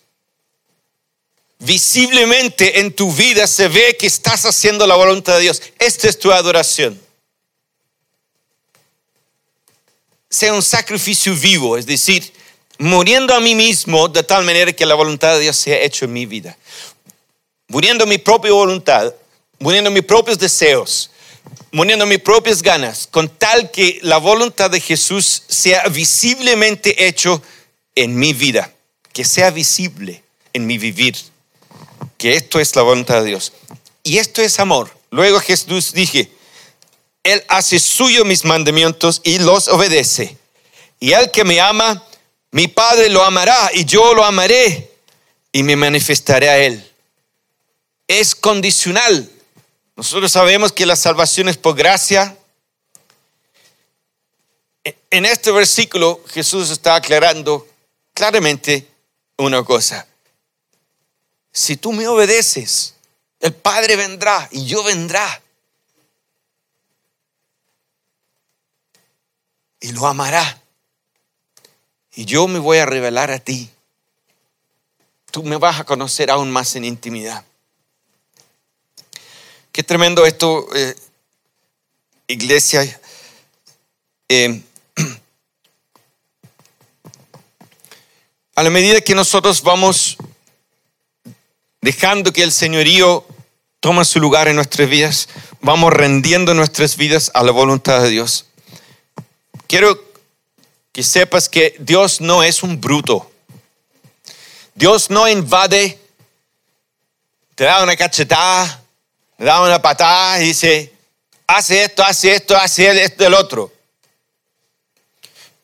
visiblemente 1.60 2.79
en 2.79 2.93
tu 2.93 3.12
vida 3.12 3.47
se 3.47 3.67
ve 3.67 3.95
que 3.97 4.08
estás 4.08 4.45
haciendo 4.45 4.86
la 4.88 4.95
voluntad 4.95 5.36
de 5.36 5.41
Dios. 5.41 5.62
Esta 5.79 6.08
es 6.08 6.19
tu 6.19 6.31
adoración. 6.31 6.99
Sea 10.29 10.53
un 10.53 10.63
sacrificio 10.63 11.36
vivo, 11.36 11.77
es 11.77 11.86
decir, 11.86 12.31
muriendo 12.77 13.33
a 13.33 13.39
mí 13.39 13.55
mismo 13.55 14.07
de 14.07 14.23
tal 14.23 14.43
manera 14.43 14.73
que 14.73 14.85
la 14.85 14.95
voluntad 14.95 15.33
de 15.33 15.41
Dios 15.41 15.57
sea 15.57 15.81
hecha 15.81 16.05
en 16.05 16.13
mi 16.13 16.25
vida. 16.25 16.57
Muriendo 17.67 18.05
mi 18.05 18.17
propia 18.17 18.51
voluntad, 18.51 19.13
muriendo 19.59 19.89
mis 19.91 20.03
propios 20.03 20.38
deseos, 20.38 21.09
muriendo 21.71 22.05
mis 22.05 22.19
propias 22.19 22.61
ganas, 22.61 23.07
con 23.09 23.27
tal 23.29 23.71
que 23.71 23.99
la 24.01 24.17
voluntad 24.17 24.69
de 24.69 24.79
Jesús 24.79 25.43
sea 25.47 25.88
visiblemente 25.88 27.07
hecho 27.07 27.41
en 27.95 28.15
mi 28.15 28.33
vida, 28.33 28.71
que 29.13 29.25
sea 29.25 29.51
visible 29.51 30.23
en 30.53 30.67
mi 30.67 30.77
vivir 30.77 31.15
que 32.17 32.35
esto 32.35 32.59
es 32.59 32.75
la 32.75 32.81
voluntad 32.81 33.21
de 33.21 33.29
Dios. 33.29 33.53
Y 34.03 34.17
esto 34.17 34.41
es 34.41 34.59
amor. 34.59 34.89
Luego 35.11 35.39
Jesús 35.39 35.93
dije, 35.93 36.31
Él 37.23 37.43
hace 37.47 37.79
suyo 37.79 38.25
mis 38.25 38.45
mandamientos 38.45 39.21
y 39.23 39.39
los 39.39 39.67
obedece. 39.67 40.38
Y 40.99 41.13
el 41.13 41.31
que 41.31 41.43
me 41.43 41.59
ama, 41.59 42.03
mi 42.55 42.67
Padre 42.67 43.09
lo 43.09 43.23
amará 43.23 43.69
y 43.73 43.85
yo 43.85 44.13
lo 44.13 44.23
amaré 44.23 44.91
y 45.51 45.63
me 45.63 45.75
manifestaré 45.75 46.49
a 46.49 46.57
Él. 46.57 46.91
Es 48.07 48.35
condicional. 48.35 49.29
Nosotros 49.95 50.31
sabemos 50.31 50.71
que 50.71 50.85
la 50.85 50.95
salvación 50.95 51.49
es 51.49 51.57
por 51.57 51.75
gracia. 51.75 52.37
En 55.09 55.25
este 55.25 55.51
versículo 55.51 56.21
Jesús 56.27 56.69
está 56.69 56.95
aclarando 56.95 57.67
claramente 58.13 58.87
una 59.37 59.63
cosa 59.63 60.07
si 61.55 61.77
tú 61.77 61.93
me 61.93 62.05
obedeces, 62.05 62.95
el 63.39 63.53
Padre 63.53 63.95
vendrá 63.95 64.49
y 64.51 64.65
yo 64.65 64.83
vendrá. 64.83 65.41
Y 69.79 69.93
lo 69.93 70.05
amará. 70.05 70.61
Y 72.15 72.25
yo 72.25 72.47
me 72.47 72.60
voy 72.60 72.78
a 72.78 72.86
revelar 72.86 73.30
a 73.32 73.39
ti. 73.39 73.69
Tú 75.32 75.43
me 75.43 75.58
vas 75.58 75.82
a 75.82 75.84
conocer 75.84 76.32
aún 76.32 76.49
más 76.49 76.75
en 76.78 76.86
intimidad. 76.86 77.43
Qué 79.73 79.84
tremendo 79.84 80.25
esto, 80.25 80.67
eh, 80.73 80.95
iglesia. 82.28 83.01
Eh, 84.30 84.62
a 88.56 88.63
la 88.63 88.69
medida 88.69 89.01
que 89.01 89.13
nosotros 89.13 89.62
vamos 89.62 90.15
dejando 91.82 92.32
que 92.32 92.43
el 92.43 92.54
señorío 92.54 93.28
toma 93.82 94.06
su 94.06 94.21
lugar 94.21 94.47
en 94.47 94.56
nuestras 94.56 94.89
vidas, 94.89 95.28
vamos 95.60 95.91
rendiendo 95.91 96.54
nuestras 96.54 96.95
vidas 96.95 97.30
a 97.34 97.43
la 97.43 97.51
voluntad 97.51 98.01
de 98.01 98.10
Dios. 98.10 98.45
Quiero 99.67 100.14
que 100.95 101.03
sepas 101.03 101.49
que 101.49 101.75
Dios 101.77 102.21
no 102.21 102.41
es 102.41 102.63
un 102.63 102.79
bruto. 102.79 103.29
Dios 104.73 105.10
no 105.10 105.27
invade, 105.27 105.99
te 107.53 107.65
da 107.65 107.84
una 107.84 107.97
cachetada 107.97 108.81
le 109.38 109.45
da 109.45 109.62
una 109.62 109.81
patada 109.81 110.41
y 110.41 110.47
dice, 110.47 110.93
hace 111.47 111.84
esto, 111.84 112.01
hace 112.01 112.36
esto, 112.36 112.55
hace 112.55 113.03
esto, 113.03 113.27
el 113.27 113.34
otro. 113.34 113.73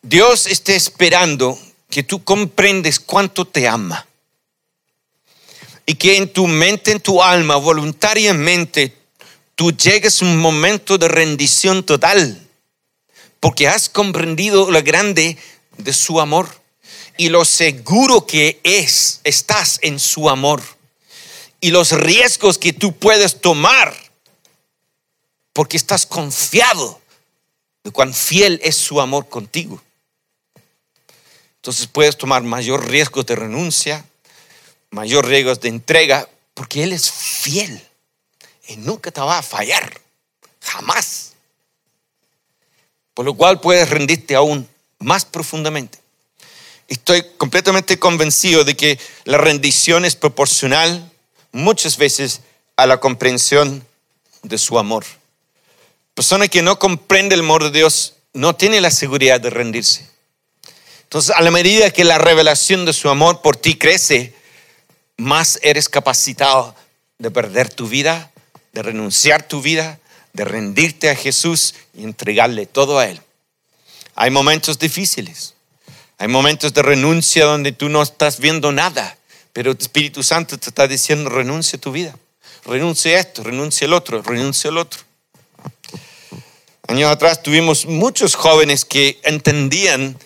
Dios 0.02 0.48
está 0.48 0.74
esperando 0.74 1.58
que 1.90 2.04
tú 2.04 2.26
comprendes 2.26 3.00
cuánto 3.00 3.46
te 3.46 3.70
ama. 3.70 4.06
Y 5.86 5.96
que 5.96 6.18
en 6.18 6.34
tu 6.34 6.46
mente, 6.46 6.92
en 6.92 7.00
tu 7.00 7.24
alma, 7.24 7.56
voluntariamente, 7.56 8.98
tú 9.56 9.72
llegues 9.72 10.22
a 10.22 10.26
un 10.26 10.38
momento 10.40 10.98
de 10.98 11.08
rendición 11.08 11.86
total. 11.86 12.50
Porque 13.42 13.68
has 13.68 13.90
comprendido 13.90 14.72
lo 14.72 14.82
grande 14.82 15.38
de 15.78 15.92
su 15.92 16.22
amor 16.22 16.48
y 17.18 17.28
lo 17.28 17.44
seguro 17.44 18.26
que 18.26 18.62
es, 18.64 19.20
estás 19.26 19.80
en 19.82 20.00
su 20.00 20.30
amor 20.30 20.64
y 21.60 21.72
los 21.72 21.92
riesgos 21.92 22.58
que 22.58 22.72
tú 22.72 22.96
puedes 22.98 23.42
tomar 23.42 23.94
porque 25.54 25.78
estás 25.78 26.06
confiado 26.06 27.00
de 27.84 27.92
cuán 27.92 28.14
fiel 28.14 28.60
es 28.64 28.76
su 28.76 29.02
amor 29.02 29.28
contigo. 29.28 29.82
Entonces 31.58 31.88
puedes 31.88 32.18
tomar 32.18 32.42
mayor 32.44 32.90
riesgo 32.90 33.24
de 33.24 33.36
renuncia, 33.36 34.06
mayor 34.90 35.28
riesgo 35.28 35.54
de 35.56 35.70
entrega, 35.70 36.28
porque 36.54 36.84
Él 36.84 36.94
es 36.94 37.12
fiel 37.12 37.88
y 38.68 38.78
nunca 38.78 39.12
te 39.12 39.22
va 39.22 39.38
a 39.38 39.44
fallar, 39.44 40.02
jamás. 40.62 41.31
Por 43.14 43.26
lo 43.26 43.34
cual 43.34 43.60
puedes 43.60 43.90
rendirte 43.90 44.36
aún 44.36 44.68
más 45.00 45.26
profundamente. 45.26 46.00
Estoy 46.88 47.26
completamente 47.38 48.00
convencido 48.00 48.64
de 48.64 48.76
que 48.76 49.00
la 49.24 49.38
rendición 49.38 50.06
es 50.06 50.16
proporcional 50.16 51.12
muchas 51.52 51.98
veces 51.98 52.42
a 52.76 52.86
la 52.86 53.00
comprensión 53.00 53.86
de 54.44 54.58
su 54.58 54.78
amor. 54.78 55.06
Persona 56.14 56.48
que 56.48 56.62
no 56.62 56.80
comprende 56.80 57.36
el 57.36 57.42
amor 57.42 57.64
de 57.64 57.72
Dios 57.72 58.16
no 58.34 58.56
tiene 58.56 58.82
la 58.82 58.92
seguridad 58.92 59.40
de 59.40 59.50
rendirse. 59.50 60.10
Entonces, 61.04 61.36
a 61.36 61.42
la 61.42 61.52
medida 61.52 61.92
que 61.92 62.04
la 62.04 62.18
revelación 62.18 62.86
de 62.86 62.94
su 62.94 63.10
amor 63.10 63.42
por 63.42 63.58
ti 63.58 63.76
crece, 63.76 64.34
más 65.18 65.60
eres 65.62 65.90
capacitado 65.90 66.76
de 67.20 67.32
perder 67.32 67.70
tu 67.70 67.88
vida, 67.88 68.32
de 68.74 68.82
renunciar 68.82 69.48
tu 69.48 69.62
vida, 69.62 70.00
de 70.34 70.46
rendirte 70.46 71.10
a 71.10 71.16
Jesús 71.16 71.76
y 71.94 72.04
entregarle 72.04 72.66
todo 72.66 73.00
a 73.00 73.08
Él. 73.08 73.22
Hay 74.16 74.32
momentos 74.32 74.80
difíciles, 74.80 75.56
hay 76.18 76.28
momentos 76.28 76.74
de 76.74 76.82
renuncia 76.82 77.46
donde 77.46 77.72
tú 77.72 77.90
no 77.90 78.02
estás 78.02 78.40
viendo 78.40 78.72
nada, 78.72 79.18
pero 79.54 79.72
el 79.72 79.78
Espíritu 79.78 80.24
Santo 80.24 80.58
te 80.58 80.70
está 80.70 80.88
diciendo 80.88 81.30
renuncia 81.30 81.78
a 81.78 81.82
tu 81.82 81.92
vida, 81.92 82.16
renuncia 82.66 83.18
a 83.18 83.20
esto, 83.20 83.44
renuncia 83.44 83.88
al 83.88 83.94
otro, 83.94 84.22
renuncia 84.22 84.70
al 84.70 84.78
otro. 84.78 85.02
Años 86.88 87.10
atrás 87.10 87.42
tuvimos 87.42 87.86
muchos 87.86 88.36
jóvenes 88.36 88.84
que 88.86 89.20
entendían 89.24 90.18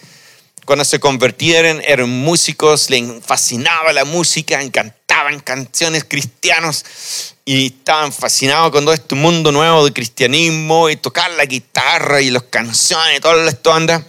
cuando 0.66 0.84
se 0.84 1.00
convirtieron, 1.00 1.80
eran 1.86 2.10
músicos, 2.10 2.90
les 2.90 3.04
fascinaba 3.24 3.94
la 3.94 4.04
música, 4.04 4.64
encantaban 4.64 5.40
canciones 5.40 6.06
cristianos 6.06 7.35
y 7.46 7.68
estaban 7.68 8.12
fascinados 8.12 8.72
con 8.72 8.84
todo 8.84 8.94
este 8.96 9.14
mundo 9.14 9.52
nuevo 9.52 9.86
de 9.86 9.94
cristianismo 9.94 10.90
y 10.90 10.96
tocar 10.96 11.30
la 11.32 11.46
guitarra 11.46 12.20
y 12.20 12.32
las 12.32 12.44
canciones 12.44 13.20
y 13.20 13.22
todo 13.22 13.48
esto 13.48 13.72
anda. 13.72 14.04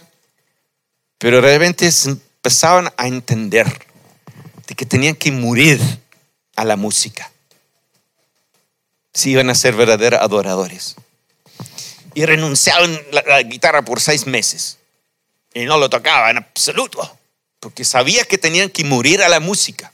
Pero 1.19 1.43
realmente 1.43 1.89
empezaban 2.07 2.91
a 2.97 3.07
entender 3.07 3.87
de 4.67 4.75
que 4.75 4.87
tenían 4.87 5.15
que 5.15 5.31
morir 5.31 5.81
a 6.57 6.65
la 6.65 6.77
música 6.77 7.31
si 9.13 9.31
iban 9.31 9.49
a 9.51 9.55
ser 9.55 9.75
verdaderos 9.75 10.21
adoradores. 10.21 10.97
Y 12.15 12.25
renunciaron 12.25 12.99
a 13.13 13.29
la 13.29 13.43
guitarra 13.43 13.83
por 13.83 14.01
seis 14.01 14.27
meses 14.27 14.79
y 15.55 15.65
no 15.65 15.79
lo 15.79 15.89
tocaba 15.89 16.31
en 16.31 16.39
absoluto, 16.39 17.19
porque 17.61 17.85
sabía 17.85 18.25
que 18.25 18.37
tenían 18.39 18.69
que 18.71 18.85
morir 18.85 19.23
a 19.23 19.29
la 19.29 19.41
música. 19.41 19.91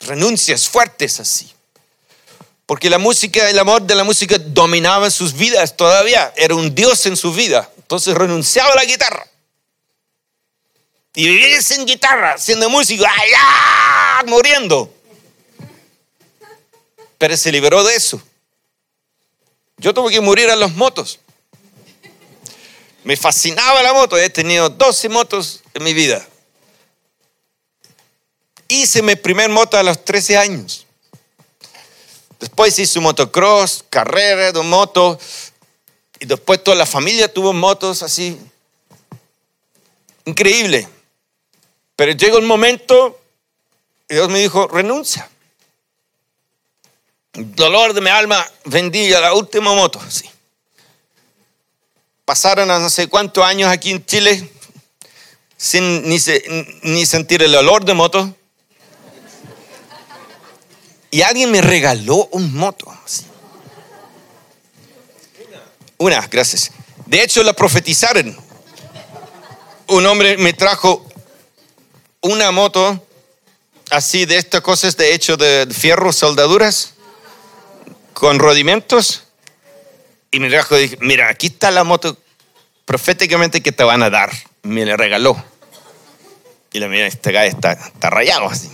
Renuncias 0.00 0.68
fuertes 0.68 0.85
así. 1.04 1.52
Porque 2.66 2.90
la 2.90 2.98
música, 2.98 3.48
el 3.48 3.58
amor 3.58 3.82
de 3.82 3.94
la 3.94 4.02
música 4.02 4.38
dominaba 4.38 5.08
sus 5.10 5.34
vidas 5.34 5.76
todavía, 5.76 6.32
era 6.36 6.54
un 6.54 6.74
Dios 6.74 7.06
en 7.06 7.16
su 7.16 7.32
vida. 7.32 7.70
Entonces 7.76 8.14
renunciaba 8.14 8.72
a 8.72 8.76
la 8.76 8.84
guitarra. 8.84 9.26
Y 11.14 11.28
vivía 11.28 11.62
sin 11.62 11.86
guitarra, 11.86 12.36
siendo 12.36 12.68
músico, 12.68 13.04
allá, 13.04 14.24
muriendo. 14.26 14.92
Pero 17.18 17.36
se 17.36 17.52
liberó 17.52 17.84
de 17.84 17.94
eso. 17.94 18.20
Yo 19.78 19.94
tuve 19.94 20.10
que 20.10 20.20
morir 20.20 20.50
a 20.50 20.56
los 20.56 20.74
motos. 20.74 21.20
Me 23.04 23.16
fascinaba 23.16 23.82
la 23.82 23.92
moto, 23.92 24.18
he 24.18 24.28
tenido 24.28 24.68
12 24.68 25.08
motos 25.08 25.62
en 25.72 25.84
mi 25.84 25.94
vida. 25.94 26.26
Hice 28.68 29.00
mi 29.00 29.14
primer 29.14 29.48
moto 29.48 29.78
a 29.78 29.82
los 29.84 30.04
13 30.04 30.36
años. 30.36 30.85
Después 32.40 32.78
hice 32.78 33.00
motocross, 33.00 33.84
carrera 33.88 34.52
de 34.52 34.62
moto. 34.62 35.18
Y 36.18 36.26
después 36.26 36.62
toda 36.62 36.76
la 36.76 36.86
familia 36.86 37.32
tuvo 37.32 37.52
motos 37.52 38.02
así. 38.02 38.38
Increíble. 40.24 40.88
Pero 41.94 42.12
llegó 42.12 42.38
un 42.38 42.46
momento 42.46 43.20
y 44.08 44.14
Dios 44.14 44.28
me 44.28 44.40
dijo, 44.40 44.68
renuncia. 44.68 45.28
Dolor 47.32 47.92
de 47.92 48.00
mi 48.00 48.10
alma, 48.10 48.46
vendí 48.64 49.08
la 49.10 49.34
última 49.34 49.74
moto. 49.74 50.00
Sí 50.08 50.30
pasaron 52.26 52.66
no 52.66 52.90
sé 52.90 53.06
cuántos 53.06 53.44
años 53.44 53.70
aquí 53.70 53.92
en 53.92 54.04
Chile 54.04 54.50
sin 55.56 56.06
ni, 56.06 56.18
ni 56.82 57.06
sentir 57.06 57.42
el 57.42 57.54
olor 57.54 57.84
de 57.84 57.94
moto. 57.94 58.35
Y 61.10 61.22
alguien 61.22 61.50
me 61.50 61.60
regaló 61.60 62.28
un 62.32 62.54
moto. 62.54 62.92
Una, 65.98 66.26
gracias. 66.26 66.72
De 67.06 67.22
hecho, 67.22 67.42
la 67.42 67.52
profetizaron. 67.52 68.36
Un 69.88 70.06
hombre 70.06 70.36
me 70.36 70.52
trajo 70.52 71.06
una 72.20 72.50
moto 72.50 73.02
así 73.90 74.26
de 74.26 74.36
estas 74.36 74.60
cosas 74.62 74.96
de 74.96 75.14
hecho 75.14 75.36
de 75.36 75.68
fierro, 75.70 76.12
soldaduras, 76.12 76.94
con 78.12 78.40
rodimentos 78.40 79.26
y 80.30 80.40
mi 80.40 80.50
trajo 80.50 80.76
dije, 80.76 80.98
mira, 81.00 81.28
aquí 81.28 81.46
está 81.46 81.70
la 81.70 81.84
moto 81.84 82.16
proféticamente 82.84 83.62
que 83.62 83.72
te 83.72 83.84
van 83.84 84.02
a 84.02 84.10
dar. 84.10 84.30
Me 84.62 84.84
la 84.84 84.96
regaló. 84.96 85.42
Y 86.72 86.78
la 86.78 86.88
mira, 86.88 87.06
este 87.06 87.32
gallo 87.32 87.48
está, 87.48 87.72
está 87.72 88.10
rayado 88.10 88.46
así. 88.46 88.70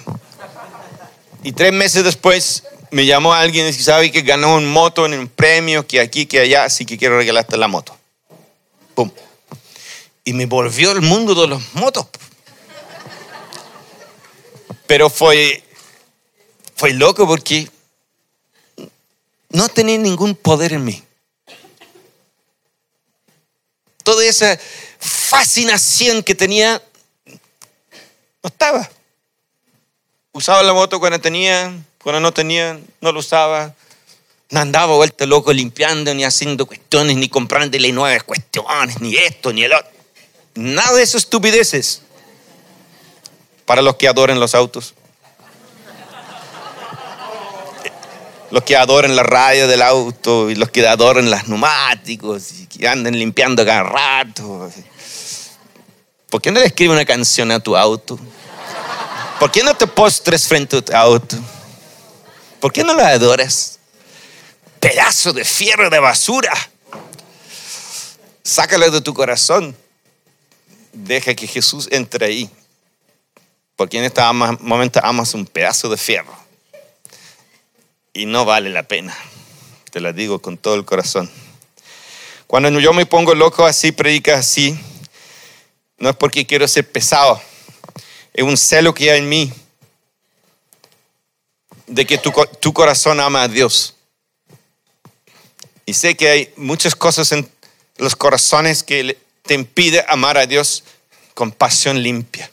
Y 1.43 1.53
tres 1.53 1.73
meses 1.73 2.05
después 2.05 2.65
me 2.91 3.07
llamó 3.07 3.33
alguien 3.35 3.67
y 3.67 3.73
sabe 3.73 4.11
que 4.13 4.23
ganó 4.23 4.57
un 4.57 4.69
moto 4.69 5.07
en 5.07 5.15
un 5.15 5.29
premio, 5.29 5.87
que 5.87 6.01
aquí, 6.01 6.27
que 6.27 6.41
allá, 6.41 6.65
así 6.65 6.85
que 6.87 6.99
quiero 6.99 7.17
regalarte 7.17 7.57
la 7.57 7.69
moto. 7.69 7.97
Pum. 8.95 9.11
Y 10.25 10.33
me 10.35 10.47
volvió 10.47 10.93
el 10.93 11.03
mundo 11.03 11.35
de 11.35 11.49
los 11.49 11.75
motos. 11.75 12.07
Pero 14.87 15.11
fue, 15.11 15.63
fue 16.77 16.93
loco 16.93 17.27
porque 17.27 17.69
no 19.51 19.69
tenía 19.69 19.99
ningún 19.99 20.35
poder 20.35 20.75
en 20.75 20.85
mí. 20.85 21.03
toda 24.03 24.25
esa 24.25 24.59
fascinación 24.99 26.23
que 26.23 26.35
tenía, 26.35 26.83
no 27.27 28.49
estaba. 28.49 28.89
Usaba 30.33 30.63
la 30.63 30.73
moto 30.73 30.99
cuando 30.99 31.21
tenía, 31.21 31.73
cuando 32.03 32.21
no 32.21 32.33
tenía, 32.33 32.81
no 33.01 33.13
lo 33.13 33.21
usaba. 33.21 33.75
No 34.51 34.61
andaba 34.61 34.95
vuelta 34.97 35.27
loco 35.27 35.53
limpiando, 35.53 36.15
ni 36.15 36.25
haciendo 36.25 36.67
cuestiones, 36.67 37.17
ni 37.17 37.29
comprándole 37.29 37.93
nuevas 37.93 38.23
cuestiones, 38.23 39.01
ni 39.01 39.17
esto, 39.17 39.53
ni 39.53 39.65
el 39.65 39.73
otro. 39.73 39.91
Nada 40.55 40.95
de 40.95 41.03
esas 41.03 41.23
estupideces 41.23 42.03
para 43.65 43.83
los 43.83 43.97
que 43.97 44.09
adoran 44.09 44.41
los 44.41 44.55
autos. 44.55 44.95
los 48.51 48.65
que 48.65 48.77
adoran 48.77 49.17
la 49.17 49.23
radio 49.23 49.67
del 49.67 49.81
auto 49.81 50.51
y 50.51 50.55
los 50.55 50.71
que 50.71 50.87
adoran 50.87 51.31
los 51.31 51.49
neumáticos 51.49 52.53
y 52.53 52.67
que 52.67 52.87
andan 52.87 53.19
limpiando 53.19 53.65
cada 53.65 53.83
rato. 53.83 54.71
¿Por 56.29 56.43
qué 56.43 56.51
no 56.51 56.61
le 56.61 56.67
escribes 56.67 56.95
una 56.95 57.07
canción 57.07 57.51
a 57.51 57.61
tu 57.61 57.75
auto? 57.75 58.19
¿Por 59.43 59.51
qué 59.51 59.65
no 59.65 59.75
te 59.75 59.89
postres 59.89 60.47
frente 60.47 60.81
a 60.95 61.01
auto? 61.01 61.37
¿Por 62.61 62.73
qué 62.73 62.85
no 62.85 62.95
lo 62.95 63.05
adoras? 63.05 63.81
Pedazo 64.79 65.33
de 65.33 65.45
fierro 65.45 65.91
de 65.91 65.99
basura. 65.99 66.53
Sácalo 68.45 68.89
de 68.89 69.01
tu 69.01 69.13
corazón. 69.13 69.77
Deja 70.93 71.35
que 71.35 71.49
Jesús 71.49 71.89
entre 71.91 72.27
ahí. 72.27 72.51
Porque 73.75 73.99
en 73.99 74.05
este 74.05 74.23
momento 74.61 75.01
amas 75.03 75.35
un 75.35 75.45
pedazo 75.45 75.89
de 75.89 75.97
fierro 75.97 76.37
y 78.13 78.27
no 78.27 78.45
vale 78.45 78.71
la 78.71 78.85
pena. 78.85 79.13
Te 79.91 79.99
lo 79.99 80.13
digo 80.13 80.41
con 80.41 80.57
todo 80.57 80.77
el 80.77 80.85
corazón. 80.85 81.29
Cuando 82.47 82.79
yo 82.79 82.93
me 82.93 83.07
pongo 83.07 83.35
loco 83.35 83.67
así, 83.67 83.91
predica 83.91 84.39
así, 84.39 84.79
no 85.99 86.11
es 86.11 86.15
porque 86.15 86.47
quiero 86.47 86.69
ser 86.69 86.89
pesado, 86.89 87.43
es 88.35 88.45
un 88.45 88.57
celo 88.57 88.95
que 88.95 89.11
hay 89.11 89.19
en 89.19 89.29
mí 89.29 89.53
de 91.87 92.07
que 92.07 92.19
tu, 92.19 92.33
tu 92.61 92.73
corazón 92.73 93.21
ama 93.21 93.43
a 93.43 93.49
Dios. 93.49 93.95
Y 95.85 95.95
sé 95.95 96.17
que 96.17 96.29
hay 96.29 96.55
muchas 96.57 96.95
cosas 96.95 97.33
en 97.33 97.51
los 97.99 98.17
corazones 98.17 98.83
que 98.83 99.19
te 99.43 99.55
impide 99.55 100.05
amar 100.09 100.39
a 100.39 100.47
Dios 100.47 100.85
con 101.35 101.53
pasión 101.53 102.03
limpia. 102.03 102.51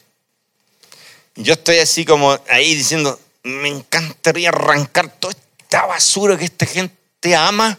Yo 1.36 1.54
estoy 1.54 1.78
así 1.78 2.04
como 2.04 2.38
ahí 2.48 2.74
diciendo, 2.74 3.18
me 3.42 3.68
encantaría 3.68 4.50
arrancar 4.50 5.10
toda 5.18 5.34
esta 5.58 5.86
basura 5.86 6.36
que 6.36 6.44
esta 6.44 6.66
gente 6.66 7.34
ama 7.34 7.78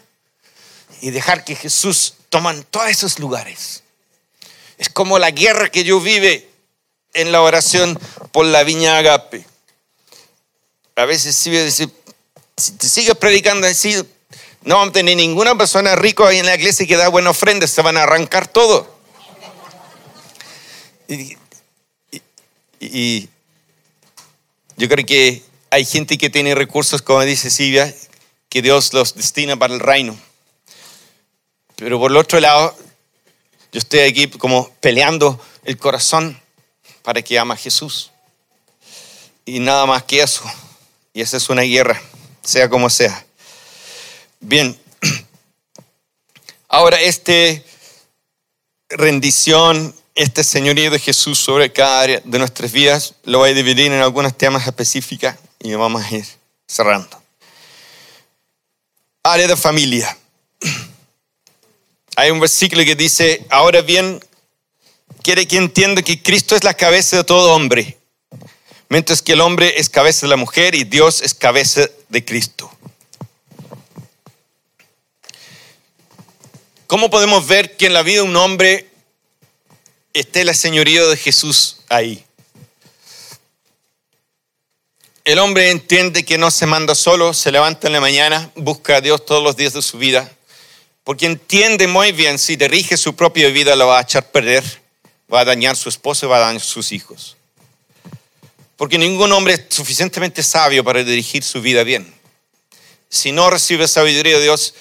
y 1.00 1.10
dejar 1.10 1.44
que 1.44 1.54
Jesús 1.54 2.14
toman 2.28 2.64
todos 2.64 2.88
esos 2.88 3.18
lugares. 3.18 3.82
Es 4.78 4.88
como 4.88 5.18
la 5.18 5.30
guerra 5.30 5.70
que 5.70 5.84
yo 5.84 6.00
vive 6.00 6.48
en 7.14 7.32
la 7.32 7.42
oración 7.42 7.98
por 8.32 8.46
la 8.46 8.64
viña 8.64 8.98
agape. 8.98 9.46
A 10.96 11.04
veces 11.04 11.34
sí 11.34 11.50
decir, 11.50 11.90
si 12.56 12.72
te 12.72 12.88
sigues 12.88 13.14
predicando 13.16 13.66
así, 13.66 13.94
no 14.64 14.76
vamos 14.76 14.90
a 14.90 14.92
tener 14.92 15.16
ninguna 15.16 15.56
persona 15.56 15.96
rica 15.96 16.28
ahí 16.28 16.38
en 16.38 16.46
la 16.46 16.54
iglesia 16.54 16.86
que 16.86 16.96
da 16.96 17.08
buena 17.08 17.30
ofrenda, 17.30 17.66
se 17.66 17.82
van 17.82 17.96
a 17.96 18.04
arrancar 18.04 18.46
todo. 18.46 18.88
Y, 21.08 21.36
y, 22.80 23.28
yo 24.76 24.88
creo 24.88 25.04
que 25.04 25.42
hay 25.70 25.84
gente 25.84 26.16
que 26.16 26.30
tiene 26.30 26.54
recursos, 26.54 27.02
como 27.02 27.22
dice 27.22 27.50
Silvia, 27.50 27.94
que 28.48 28.62
Dios 28.62 28.92
los 28.92 29.14
destina 29.14 29.56
para 29.56 29.74
el 29.74 29.80
reino. 29.80 30.16
Pero 31.76 31.98
por 31.98 32.10
el 32.10 32.16
otro 32.16 32.40
lado, 32.40 32.76
yo 33.72 33.78
estoy 33.78 34.00
aquí 34.00 34.28
como 34.28 34.70
peleando 34.80 35.40
el 35.64 35.78
corazón 35.78 36.41
para 37.02 37.22
que 37.22 37.38
ama 37.38 37.54
a 37.54 37.56
Jesús. 37.56 38.10
Y 39.44 39.58
nada 39.58 39.86
más 39.86 40.02
que 40.04 40.22
eso. 40.22 40.44
Y 41.12 41.20
esa 41.20 41.36
es 41.36 41.48
una 41.48 41.62
guerra, 41.62 42.00
sea 42.42 42.68
como 42.68 42.88
sea. 42.88 43.24
Bien. 44.40 44.78
Ahora, 46.68 47.00
este 47.00 47.64
rendición, 48.88 49.94
este 50.14 50.44
señorío 50.44 50.90
de 50.90 50.98
Jesús 50.98 51.38
sobre 51.38 51.72
cada 51.72 52.00
área 52.00 52.22
de 52.24 52.38
nuestras 52.38 52.72
vidas, 52.72 53.14
lo 53.24 53.38
voy 53.38 53.50
a 53.50 53.54
dividir 53.54 53.86
en 53.86 54.00
algunos 54.00 54.36
temas 54.36 54.66
específicos 54.66 55.34
y 55.60 55.74
vamos 55.74 56.04
a 56.04 56.14
ir 56.14 56.26
cerrando. 56.66 57.20
Área 59.22 59.46
de 59.46 59.56
familia. 59.56 60.16
Hay 62.16 62.30
un 62.30 62.40
versículo 62.40 62.84
que 62.84 62.94
dice, 62.94 63.46
ahora 63.48 63.80
bien, 63.80 64.22
quiere 65.22 65.46
que 65.46 65.56
entienda 65.56 66.02
que 66.02 66.22
Cristo 66.22 66.56
es 66.56 66.64
la 66.64 66.74
cabeza 66.74 67.16
de 67.16 67.24
todo 67.24 67.54
hombre, 67.54 67.98
mientras 68.88 69.22
que 69.22 69.32
el 69.32 69.40
hombre 69.40 69.74
es 69.78 69.88
cabeza 69.88 70.26
de 70.26 70.30
la 70.30 70.36
mujer 70.36 70.74
y 70.74 70.84
Dios 70.84 71.22
es 71.22 71.32
cabeza 71.32 71.88
de 72.08 72.24
Cristo. 72.24 72.70
¿Cómo 76.86 77.08
podemos 77.08 77.46
ver 77.46 77.76
que 77.76 77.86
en 77.86 77.94
la 77.94 78.02
vida 78.02 78.16
de 78.16 78.28
un 78.28 78.36
hombre 78.36 78.90
esté 80.12 80.44
la 80.44 80.52
señorío 80.52 81.08
de 81.08 81.16
Jesús 81.16 81.78
ahí? 81.88 82.22
El 85.24 85.38
hombre 85.38 85.70
entiende 85.70 86.24
que 86.24 86.36
no 86.36 86.50
se 86.50 86.66
manda 86.66 86.94
solo, 86.96 87.32
se 87.32 87.52
levanta 87.52 87.86
en 87.86 87.92
la 87.92 88.00
mañana, 88.00 88.50
busca 88.56 88.96
a 88.96 89.00
Dios 89.00 89.24
todos 89.24 89.42
los 89.42 89.56
días 89.56 89.72
de 89.72 89.80
su 89.80 89.96
vida, 89.96 90.30
porque 91.04 91.26
entiende 91.26 91.86
muy 91.86 92.10
bien 92.10 92.38
si 92.38 92.56
dirige 92.56 92.96
su 92.96 93.14
propia 93.14 93.48
vida 93.48 93.76
lo 93.76 93.86
va 93.86 94.00
a 94.00 94.02
echar 94.02 94.30
perder, 94.30 94.81
va 95.32 95.40
a 95.40 95.44
dañar 95.44 95.76
su 95.76 95.88
esposo 95.88 96.26
y 96.26 96.28
va 96.28 96.36
a 96.36 96.40
dañar 96.40 96.60
sus 96.60 96.92
hijos. 96.92 97.36
Porque 98.76 98.98
ningún 98.98 99.32
hombre 99.32 99.54
es 99.54 99.62
suficientemente 99.68 100.42
sabio 100.42 100.84
para 100.84 101.02
dirigir 101.02 101.42
su 101.42 101.60
vida 101.62 101.84
bien. 101.84 102.12
Si 103.08 103.32
no 103.32 103.48
recibe 103.48 103.86
sabiduría 103.88 104.36
de 104.36 104.42
Dios, 104.42 104.74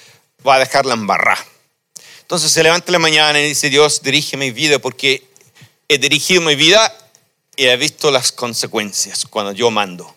va 0.45 0.55
a 0.55 0.59
dejarla 0.59 0.93
embarrar. 0.93 1.37
Entonces 2.21 2.51
se 2.51 2.63
levanta 2.63 2.91
la 2.91 2.99
mañana 2.99 3.39
y 3.39 3.49
dice, 3.49 3.69
Dios, 3.69 4.01
dirige 4.01 4.37
mi 4.37 4.51
vida 4.51 4.79
porque 4.79 5.23
he 5.87 5.97
dirigido 5.97 6.41
mi 6.41 6.55
vida 6.55 6.97
y 7.55 7.65
he 7.65 7.77
visto 7.77 8.11
las 8.11 8.31
consecuencias 8.31 9.25
cuando 9.29 9.51
yo 9.51 9.69
mando. 9.69 10.15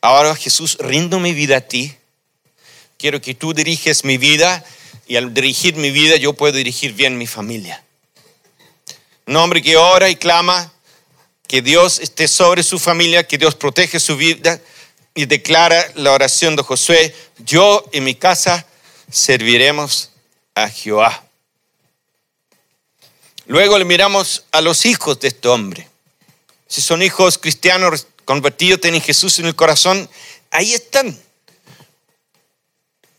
Ahora 0.00 0.34
Jesús, 0.34 0.76
rindo 0.80 1.20
mi 1.20 1.32
vida 1.32 1.58
a 1.58 1.60
ti. 1.60 1.94
Quiero 2.96 3.20
que 3.20 3.34
tú 3.34 3.52
diriges 3.52 4.04
mi 4.04 4.16
vida 4.18 4.64
y 5.06 5.16
al 5.16 5.34
dirigir 5.34 5.76
mi 5.76 5.90
vida 5.90 6.16
yo 6.16 6.32
puedo 6.32 6.56
dirigir 6.56 6.92
bien 6.92 7.18
mi 7.18 7.26
familia. 7.26 7.82
Un 9.32 9.38
hombre 9.38 9.62
que 9.62 9.78
ora 9.78 10.10
y 10.10 10.16
clama 10.16 10.70
que 11.48 11.62
Dios 11.62 12.00
esté 12.00 12.28
sobre 12.28 12.62
su 12.62 12.78
familia, 12.78 13.26
que 13.26 13.38
Dios 13.38 13.54
protege 13.54 13.98
su 13.98 14.18
vida 14.18 14.60
y 15.14 15.24
declara 15.24 15.90
la 15.94 16.12
oración 16.12 16.54
de 16.54 16.62
Josué, 16.62 17.16
yo 17.38 17.82
y 17.92 18.02
mi 18.02 18.14
casa 18.14 18.66
serviremos 19.10 20.10
a 20.54 20.68
Jehová. 20.68 21.24
Luego 23.46 23.78
le 23.78 23.86
miramos 23.86 24.44
a 24.52 24.60
los 24.60 24.84
hijos 24.84 25.18
de 25.20 25.28
este 25.28 25.48
hombre. 25.48 25.88
Si 26.68 26.82
son 26.82 27.00
hijos 27.00 27.38
cristianos 27.38 28.06
convertidos, 28.26 28.82
tienen 28.82 29.00
Jesús 29.00 29.38
en 29.38 29.46
el 29.46 29.56
corazón, 29.56 30.10
ahí 30.50 30.74
están. 30.74 31.18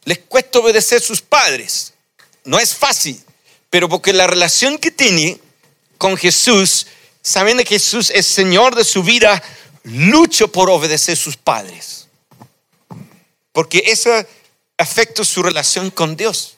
Les 0.03 0.19
cuesta 0.19 0.59
obedecer 0.59 0.99
a 0.99 1.03
sus 1.03 1.23
padres. 1.23 1.95
No 2.43 2.59
es 2.59 2.75
fácil, 2.75 3.19
pero 3.71 3.89
porque 3.89 4.13
la 4.13 4.27
relación 4.27 4.77
que 4.77 4.91
tiene 4.91 5.39
con 5.97 6.17
Jesús, 6.17 6.87
sabiendo 7.21 7.63
que 7.63 7.75
Jesús 7.75 8.11
es 8.13 8.25
Señor 8.25 8.75
de 8.75 8.83
su 8.83 9.03
vida, 9.03 9.41
lucha 9.83 10.47
por 10.47 10.69
obedecer 10.69 11.13
a 11.13 11.21
sus 11.21 11.37
padres. 11.37 12.07
Porque 13.51 13.83
eso 13.85 14.09
afecta 14.77 15.23
su 15.23 15.43
relación 15.43 15.89
con 15.91 16.15
Dios. 16.15 16.57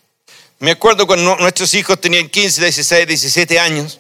Me 0.60 0.72
acuerdo 0.72 1.06
cuando 1.06 1.36
nuestros 1.36 1.74
hijos 1.74 2.00
tenían 2.00 2.30
15, 2.30 2.62
16, 2.62 3.08
17 3.08 3.60
años. 3.60 4.00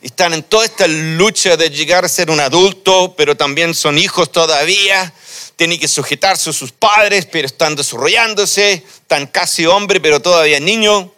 Y 0.00 0.06
están 0.06 0.32
en 0.32 0.42
toda 0.42 0.64
esta 0.64 0.86
lucha 0.86 1.58
de 1.58 1.68
llegar 1.68 2.04
a 2.04 2.08
ser 2.08 2.30
un 2.30 2.40
adulto, 2.40 3.14
pero 3.14 3.36
también 3.36 3.74
son 3.74 3.98
hijos 3.98 4.32
todavía. 4.32 5.12
Tienen 5.56 5.78
que 5.78 5.88
sujetarse 5.88 6.48
a 6.48 6.52
sus 6.54 6.72
padres, 6.72 7.26
pero 7.26 7.46
están 7.46 7.76
desarrollándose. 7.76 8.82
Están 9.02 9.26
casi 9.26 9.66
hombre, 9.66 10.00
pero 10.00 10.20
todavía 10.20 10.58
niño. 10.58 11.12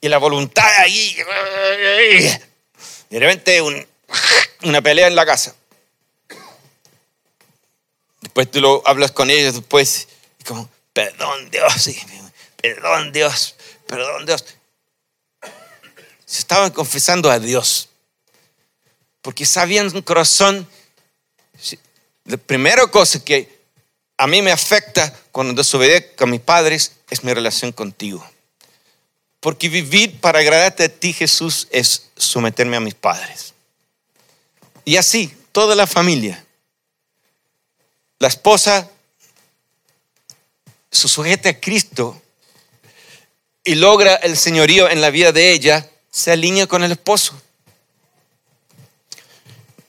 Y 0.00 0.08
la 0.08 0.18
voluntad 0.18 0.66
ahí. 0.78 1.16
De 3.10 3.18
repente 3.20 3.62
una 4.62 4.82
pelea 4.82 5.06
en 5.06 5.16
la 5.16 5.26
casa. 5.26 5.54
Después 8.20 8.50
tú 8.50 8.60
lo 8.60 8.82
hablas 8.86 9.12
con 9.12 9.30
ellos, 9.30 9.54
después, 9.54 10.08
como, 10.46 10.68
perdón 10.92 11.50
Dios, 11.50 11.88
perdón 12.56 13.12
Dios, 13.12 13.54
perdón 13.86 14.26
Dios. 14.26 14.44
Se 16.24 16.40
estaban 16.40 16.70
confesando 16.72 17.30
a 17.30 17.38
Dios. 17.38 17.88
Porque 19.22 19.46
sabían 19.46 19.94
un 19.94 20.02
corazón. 20.02 20.68
La 22.24 22.36
primera 22.36 22.86
cosa 22.88 23.24
que 23.24 23.56
a 24.16 24.26
mí 24.26 24.42
me 24.42 24.52
afecta 24.52 25.14
cuando 25.30 25.54
desobedezco 25.54 26.24
a 26.24 26.26
mis 26.26 26.40
padres 26.40 26.92
es 27.10 27.22
mi 27.22 27.32
relación 27.32 27.72
contigo. 27.72 28.28
Porque 29.46 29.68
vivir 29.68 30.18
para 30.20 30.40
agradarte 30.40 30.82
a 30.82 30.88
ti, 30.88 31.12
Jesús, 31.12 31.68
es 31.70 32.08
someterme 32.16 32.78
a 32.78 32.80
mis 32.80 32.94
padres. 32.94 33.54
Y 34.84 34.96
así, 34.96 35.32
toda 35.52 35.76
la 35.76 35.86
familia. 35.86 36.44
La 38.18 38.26
esposa 38.26 38.90
se 40.90 41.06
sujeta 41.06 41.50
a 41.50 41.60
Cristo 41.60 42.20
y 43.62 43.76
logra 43.76 44.16
el 44.16 44.36
señorío 44.36 44.90
en 44.90 45.00
la 45.00 45.10
vida 45.10 45.30
de 45.30 45.52
ella, 45.52 45.88
se 46.10 46.32
alinea 46.32 46.66
con 46.66 46.82
el 46.82 46.90
esposo. 46.90 47.40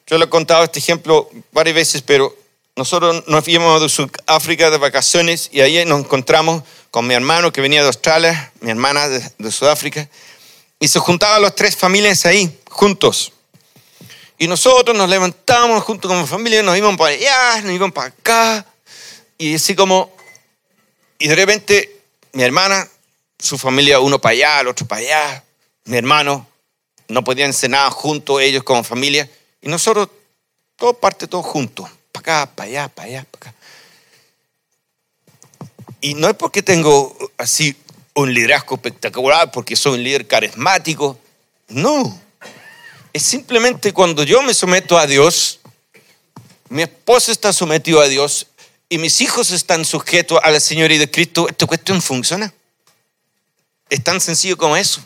Yo 0.05 0.19
le 0.19 0.25
he 0.25 0.29
contado 0.29 0.65
este 0.65 0.77
ejemplo 0.77 1.31
varias 1.51 1.73
veces, 1.73 2.03
pero 2.03 2.37
nosotros 2.75 3.23
nos 3.25 3.43
fuimos 3.43 3.81
de 3.81 3.89
Sudáfrica 3.89 4.69
de 4.69 4.77
vacaciones 4.77 5.49
y 5.51 5.61
ahí 5.61 5.83
nos 5.83 6.01
encontramos 6.01 6.61
con 6.91 7.07
mi 7.07 7.13
hermano 7.13 7.51
que 7.51 7.61
venía 7.61 7.81
de 7.81 7.87
Australia, 7.87 8.51
mi 8.61 8.71
hermana 8.71 9.07
de, 9.09 9.51
Sudáfrica, 9.51 10.07
y 10.79 10.87
se 10.87 10.99
juntaban 10.99 11.41
las 11.41 11.55
tres 11.55 11.75
familias 11.75 12.25
ahí, 12.25 12.59
juntos. 12.69 13.33
Y 14.37 14.47
nosotros 14.47 14.95
nos 14.95 15.09
levantábamos 15.09 15.83
junto 15.83 16.07
con 16.07 16.21
mi 16.21 16.27
familia, 16.27 16.61
nos 16.63 16.77
íbamos 16.77 16.97
para 16.97 17.11
allá, 17.11 17.61
nos 17.61 17.73
íbamos 17.73 17.93
para 17.93 18.07
acá, 18.07 18.65
y 19.37 19.55
así 19.55 19.75
como, 19.75 20.15
y 21.19 21.27
de 21.27 21.35
repente 21.35 22.01
mi 22.33 22.43
hermana 22.43 22.87
su 23.39 23.57
familia 23.57 23.99
uno 23.99 24.19
para 24.19 24.33
allá, 24.33 24.61
el 24.61 24.67
otro 24.67 24.87
para 24.87 25.01
allá, 25.01 25.43
mi 25.85 25.97
hermano, 25.97 26.47
no 27.07 27.23
podían 27.23 27.53
cenar 27.53 27.91
juntos 27.91 28.41
ellos 28.41 28.63
como 28.63 28.83
familia, 28.83 29.29
y 29.61 29.69
nosotros, 29.69 30.09
todo 30.75 30.93
parte, 30.93 31.27
todo 31.27 31.43
juntos, 31.43 31.89
para 32.11 32.21
acá, 32.43 32.55
para 32.55 32.69
allá, 32.69 32.87
para 32.89 33.07
allá, 33.07 33.25
para 33.31 33.51
acá. 33.51 33.56
Y 36.01 36.13
no 36.13 36.27
es 36.29 36.35
porque 36.35 36.61
tengo 36.61 37.15
así 37.37 37.75
un 38.13 38.33
liderazgo 38.33 38.75
espectacular, 38.75 39.51
porque 39.51 39.75
soy 39.75 39.93
un 39.93 40.03
líder 40.03 40.27
carismático. 40.27 41.19
No. 41.67 42.19
Es 43.13 43.23
simplemente 43.23 43.93
cuando 43.93 44.23
yo 44.23 44.41
me 44.41 44.53
someto 44.53 44.97
a 44.97 45.07
Dios, 45.07 45.59
mi 46.69 46.83
esposa 46.83 47.31
está 47.31 47.53
sometido 47.53 48.01
a 48.01 48.07
Dios 48.07 48.47
y 48.89 48.97
mis 48.97 49.21
hijos 49.21 49.51
están 49.51 49.85
sujetos 49.85 50.39
a 50.43 50.51
la 50.51 50.59
Señoría 50.59 50.99
de 50.99 51.11
Cristo, 51.11 51.47
esta 51.49 51.65
cuestión 51.65 52.01
funciona. 52.01 52.53
Es 53.89 54.03
tan 54.03 54.21
sencillo 54.21 54.57
como 54.57 54.77
eso. 54.77 55.01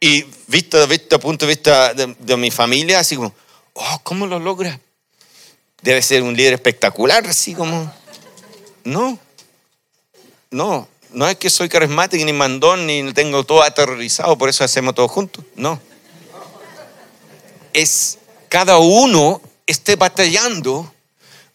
Y 0.00 0.24
visto 0.48 0.84
desde 0.84 1.06
el 1.10 1.20
punto 1.20 1.46
de 1.46 1.54
vista 1.54 1.94
de, 1.94 2.16
de, 2.18 2.36
mi 2.36 2.50
familia, 2.50 2.98
así 2.98 3.16
como, 3.16 3.32
oh, 3.74 4.00
¿cómo 4.02 4.26
lo 4.26 4.38
logra? 4.38 4.80
Debe 5.82 6.02
ser 6.02 6.22
un 6.22 6.36
líder 6.36 6.54
espectacular, 6.54 7.26
así 7.26 7.54
como, 7.54 7.92
no, 8.84 9.18
no, 10.50 10.88
no 11.10 11.28
es 11.28 11.36
que 11.36 11.50
soy 11.50 11.68
carismático, 11.68 12.24
ni 12.24 12.32
mandón, 12.32 12.86
ni 12.86 13.12
tengo 13.12 13.44
todo 13.44 13.62
aterrorizado, 13.62 14.36
por 14.36 14.48
eso 14.48 14.64
hacemos 14.64 14.94
todo 14.94 15.08
juntos, 15.08 15.44
no. 15.54 15.80
Es 17.72 18.18
cada 18.48 18.78
uno 18.78 19.40
esté 19.66 19.96
batallando 19.96 20.92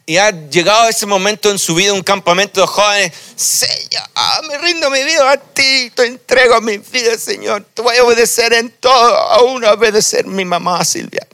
y 0.05 0.17
ha 0.17 0.31
llegado 0.31 0.87
ese 0.87 1.05
momento 1.05 1.51
en 1.51 1.59
su 1.59 1.75
vida, 1.75 1.93
un 1.93 2.01
campamento 2.01 2.61
de 2.61 2.67
jóvenes, 2.67 3.11
Señor, 3.35 4.03
ah, 4.15 4.41
me 4.47 4.57
rindo 4.57 4.89
mi 4.89 5.03
vida 5.03 5.29
a 5.29 5.37
ti, 5.37 5.91
te 5.93 6.05
entrego 6.05 6.61
mi 6.61 6.77
vida, 6.77 7.17
Señor, 7.17 7.65
te 7.73 7.81
voy 7.81 7.97
a 7.97 8.03
obedecer 8.03 8.53
en 8.53 8.69
todo, 8.69 9.15
aún 9.15 9.63
obedecer 9.65 10.25
mi 10.25 10.45
mamá 10.45 10.83
Silvia, 10.85 11.27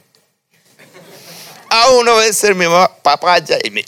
aún 1.68 2.08
obedecer 2.08 2.54
mi 2.54 2.66
mamá, 2.66 2.90
papá 3.02 3.38
Jaime. 3.46 3.84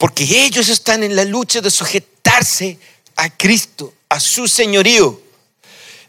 Porque 0.00 0.24
ellos 0.24 0.70
están 0.70 1.02
en 1.02 1.14
la 1.14 1.26
lucha 1.26 1.60
de 1.60 1.70
sujetarse 1.70 2.78
a 3.16 3.28
Cristo, 3.36 3.92
a 4.08 4.18
su 4.18 4.48
señorío. 4.48 5.20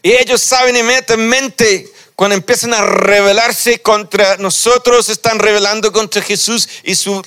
Y 0.02 0.12
ellos 0.12 0.40
saben 0.40 0.74
inmediatamente 0.74 1.92
cuando 2.16 2.34
empiezan 2.34 2.72
a 2.72 2.86
rebelarse 2.86 3.82
contra 3.82 4.38
nosotros, 4.38 5.10
están 5.10 5.38
rebelando 5.38 5.92
contra 5.92 6.22
Jesús 6.22 6.70
y 6.84 6.94
su 6.94 7.22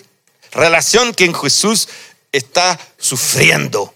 relación 0.53 1.13
que 1.13 1.25
en 1.25 1.35
Jesús 1.35 1.87
está 2.31 2.79
sufriendo. 2.97 3.93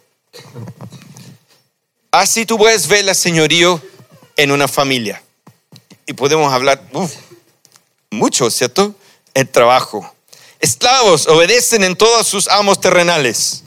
Así 2.11 2.45
tú 2.45 2.55
puedes 2.55 2.87
ver 2.87 3.03
la 3.03 3.15
señorío 3.15 3.81
en 4.35 4.51
una 4.51 4.67
familia. 4.67 5.23
Y 6.05 6.13
podemos 6.13 6.53
hablar 6.53 6.83
mucho, 8.11 8.51
¿cierto? 8.51 8.93
El 9.33 9.49
trabajo. 9.49 10.13
Esclavos 10.59 11.27
obedecen 11.27 11.83
en 11.83 11.95
todos 11.95 12.27
sus 12.27 12.47
amos 12.47 12.81
terrenales. 12.81 13.63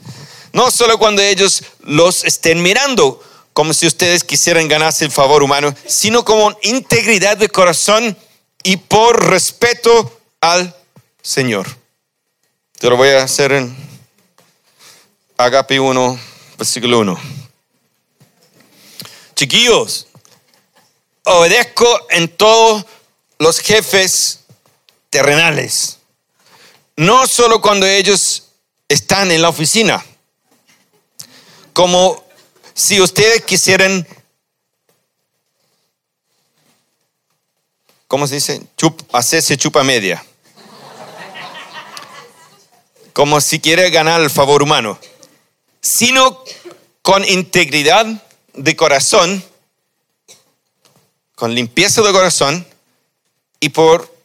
No 0.51 0.69
solo 0.69 0.99
cuando 0.99 1.21
ellos 1.21 1.63
los 1.81 2.23
estén 2.23 2.61
mirando, 2.61 3.21
como 3.53 3.73
si 3.73 3.87
ustedes 3.87 4.23
quisieran 4.23 4.67
ganarse 4.67 5.05
el 5.05 5.11
favor 5.11 5.43
humano, 5.43 5.73
sino 5.87 6.23
como 6.23 6.55
integridad 6.61 7.37
de 7.37 7.49
corazón 7.49 8.15
y 8.63 8.77
por 8.77 9.29
respeto 9.29 10.19
al 10.41 10.75
Señor. 11.21 11.67
Te 12.79 12.89
lo 12.89 12.97
voy 12.97 13.09
a 13.09 13.23
hacer 13.23 13.51
en 13.51 13.75
Agape 15.37 15.79
1, 15.79 16.19
versículo 16.57 16.99
1. 16.99 17.19
Chiquillos, 19.35 20.07
obedezco 21.23 21.87
en 22.09 22.27
todos 22.27 22.85
los 23.39 23.59
jefes 23.59 24.41
terrenales, 25.09 25.99
no 26.95 27.27
solo 27.27 27.61
cuando 27.61 27.85
ellos 27.85 28.49
están 28.87 29.31
en 29.31 29.41
la 29.41 29.49
oficina, 29.49 30.03
como 31.73 32.23
si 32.73 33.01
ustedes 33.01 33.43
quisieran, 33.43 34.07
¿cómo 38.07 38.27
se 38.27 38.35
dice? 38.35 38.61
Chup, 38.77 39.01
hacerse 39.13 39.57
chupa 39.57 39.83
media. 39.83 40.23
Como 43.13 43.41
si 43.41 43.59
quiere 43.59 43.89
ganar 43.91 44.21
el 44.21 44.29
favor 44.29 44.63
humano. 44.63 44.99
Sino 45.81 46.43
con 47.01 47.25
integridad 47.25 48.05
de 48.53 48.75
corazón, 48.75 49.43
con 51.35 51.53
limpieza 51.53 52.01
de 52.01 52.11
corazón 52.11 52.65
y 53.59 53.69
por 53.69 54.15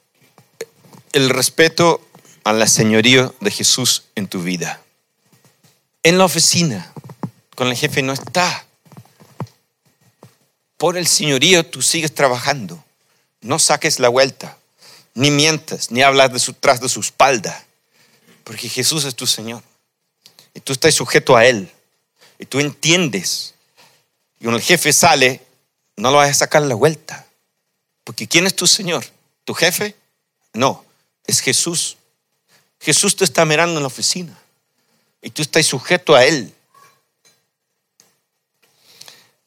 el 1.12 1.30
respeto 1.30 2.00
a 2.48 2.54
la 2.54 2.66
señoría 2.66 3.30
de 3.40 3.50
Jesús 3.50 4.04
en 4.14 4.26
tu 4.26 4.42
vida. 4.42 4.80
En 6.02 6.16
la 6.16 6.24
oficina, 6.24 6.90
con 7.54 7.68
el 7.68 7.76
jefe 7.76 8.00
no 8.00 8.14
está. 8.14 8.64
Por 10.78 10.96
el 10.96 11.06
señorío 11.06 11.66
tú 11.66 11.82
sigues 11.82 12.14
trabajando. 12.14 12.82
No 13.42 13.58
saques 13.58 14.00
la 14.00 14.08
vuelta, 14.08 14.56
ni 15.12 15.30
mientas, 15.30 15.90
ni 15.90 16.00
hablas 16.00 16.32
de 16.32 16.54
tras 16.54 16.80
de 16.80 16.88
su 16.88 17.00
espalda, 17.00 17.66
porque 18.44 18.70
Jesús 18.70 19.04
es 19.04 19.14
tu 19.14 19.26
Señor. 19.26 19.62
Y 20.54 20.60
tú 20.60 20.72
estás 20.72 20.94
sujeto 20.94 21.36
a 21.36 21.44
Él. 21.44 21.70
Y 22.38 22.46
tú 22.46 22.60
entiendes. 22.60 23.52
Y 24.40 24.44
cuando 24.44 24.56
el 24.56 24.64
jefe 24.64 24.94
sale, 24.94 25.42
no 25.98 26.10
lo 26.10 26.16
vas 26.16 26.30
a 26.30 26.34
sacar 26.34 26.62
la 26.62 26.74
vuelta. 26.74 27.26
Porque 28.04 28.26
¿quién 28.26 28.46
es 28.46 28.56
tu 28.56 28.66
Señor? 28.66 29.04
¿Tu 29.44 29.52
jefe? 29.52 29.94
No, 30.54 30.82
es 31.26 31.40
Jesús. 31.40 31.98
Jesús 32.80 33.16
te 33.16 33.24
está 33.24 33.44
mirando 33.44 33.76
en 33.76 33.82
la 33.82 33.88
oficina. 33.88 34.38
Y 35.20 35.30
tú 35.30 35.42
estás 35.42 35.66
sujeto 35.66 36.14
a 36.14 36.24
Él 36.24 36.54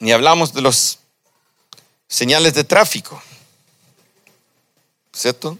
ni 0.02 0.12
hablamos 0.12 0.52
de 0.52 0.62
los 0.62 0.98
señales 2.08 2.56
de 2.56 2.64
tráfico. 2.64 3.22
¿Cierto? 5.14 5.60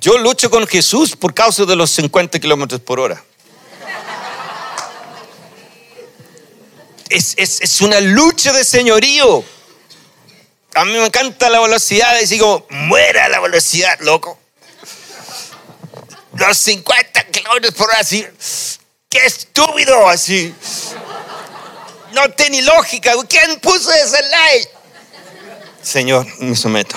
Yo 0.00 0.16
lucho 0.16 0.50
con 0.50 0.66
Jesús 0.66 1.14
por 1.14 1.34
causa 1.34 1.66
de 1.66 1.76
los 1.76 1.90
50 1.90 2.38
kilómetros 2.40 2.80
por 2.80 2.98
hora. 3.00 3.22
Es, 7.10 7.34
es, 7.36 7.80
una 7.82 8.00
lucha 8.00 8.52
de 8.54 8.64
señorío. 8.64 9.44
A 10.74 10.84
mí 10.86 10.92
me 10.92 11.04
encanta 11.04 11.50
la 11.50 11.60
velocidad 11.60 12.18
y 12.20 12.26
digo, 12.26 12.66
muera 12.70 13.28
la 13.28 13.40
velocidad, 13.40 13.98
loco. 14.00 14.35
Los 16.38 16.58
50 16.58 17.26
kilómetros 17.28 17.74
por 17.74 17.88
hora, 17.88 18.00
así. 18.00 18.26
Qué 19.08 19.24
estúpido, 19.24 20.08
así 20.08 20.54
no 22.16 22.30
tiene 22.30 22.62
lógica. 22.62 23.12
¿Quién 23.28 23.60
puso 23.60 23.92
ese 23.92 24.22
ley? 24.22 24.66
Señor, 25.82 26.26
me 26.40 26.56
someto. 26.56 26.96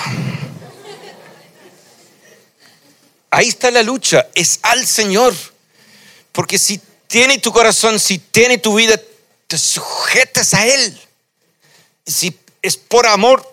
Ahí 3.30 3.48
está 3.48 3.70
la 3.70 3.82
lucha, 3.82 4.26
es 4.34 4.58
al 4.62 4.84
Señor. 4.86 5.34
Porque 6.32 6.58
si 6.58 6.80
tiene 7.06 7.38
tu 7.38 7.52
corazón, 7.52 8.00
si 8.00 8.18
tiene 8.18 8.58
tu 8.58 8.74
vida, 8.74 8.98
te 9.46 9.58
sujetas 9.58 10.54
a 10.54 10.66
Él. 10.66 11.00
Si 12.06 12.36
es 12.62 12.76
por 12.76 13.06
amor, 13.06 13.46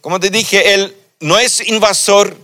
como 0.00 0.20
te 0.20 0.30
dije, 0.30 0.74
Él 0.74 0.96
no 1.20 1.38
es 1.38 1.60
invasor, 1.60 2.36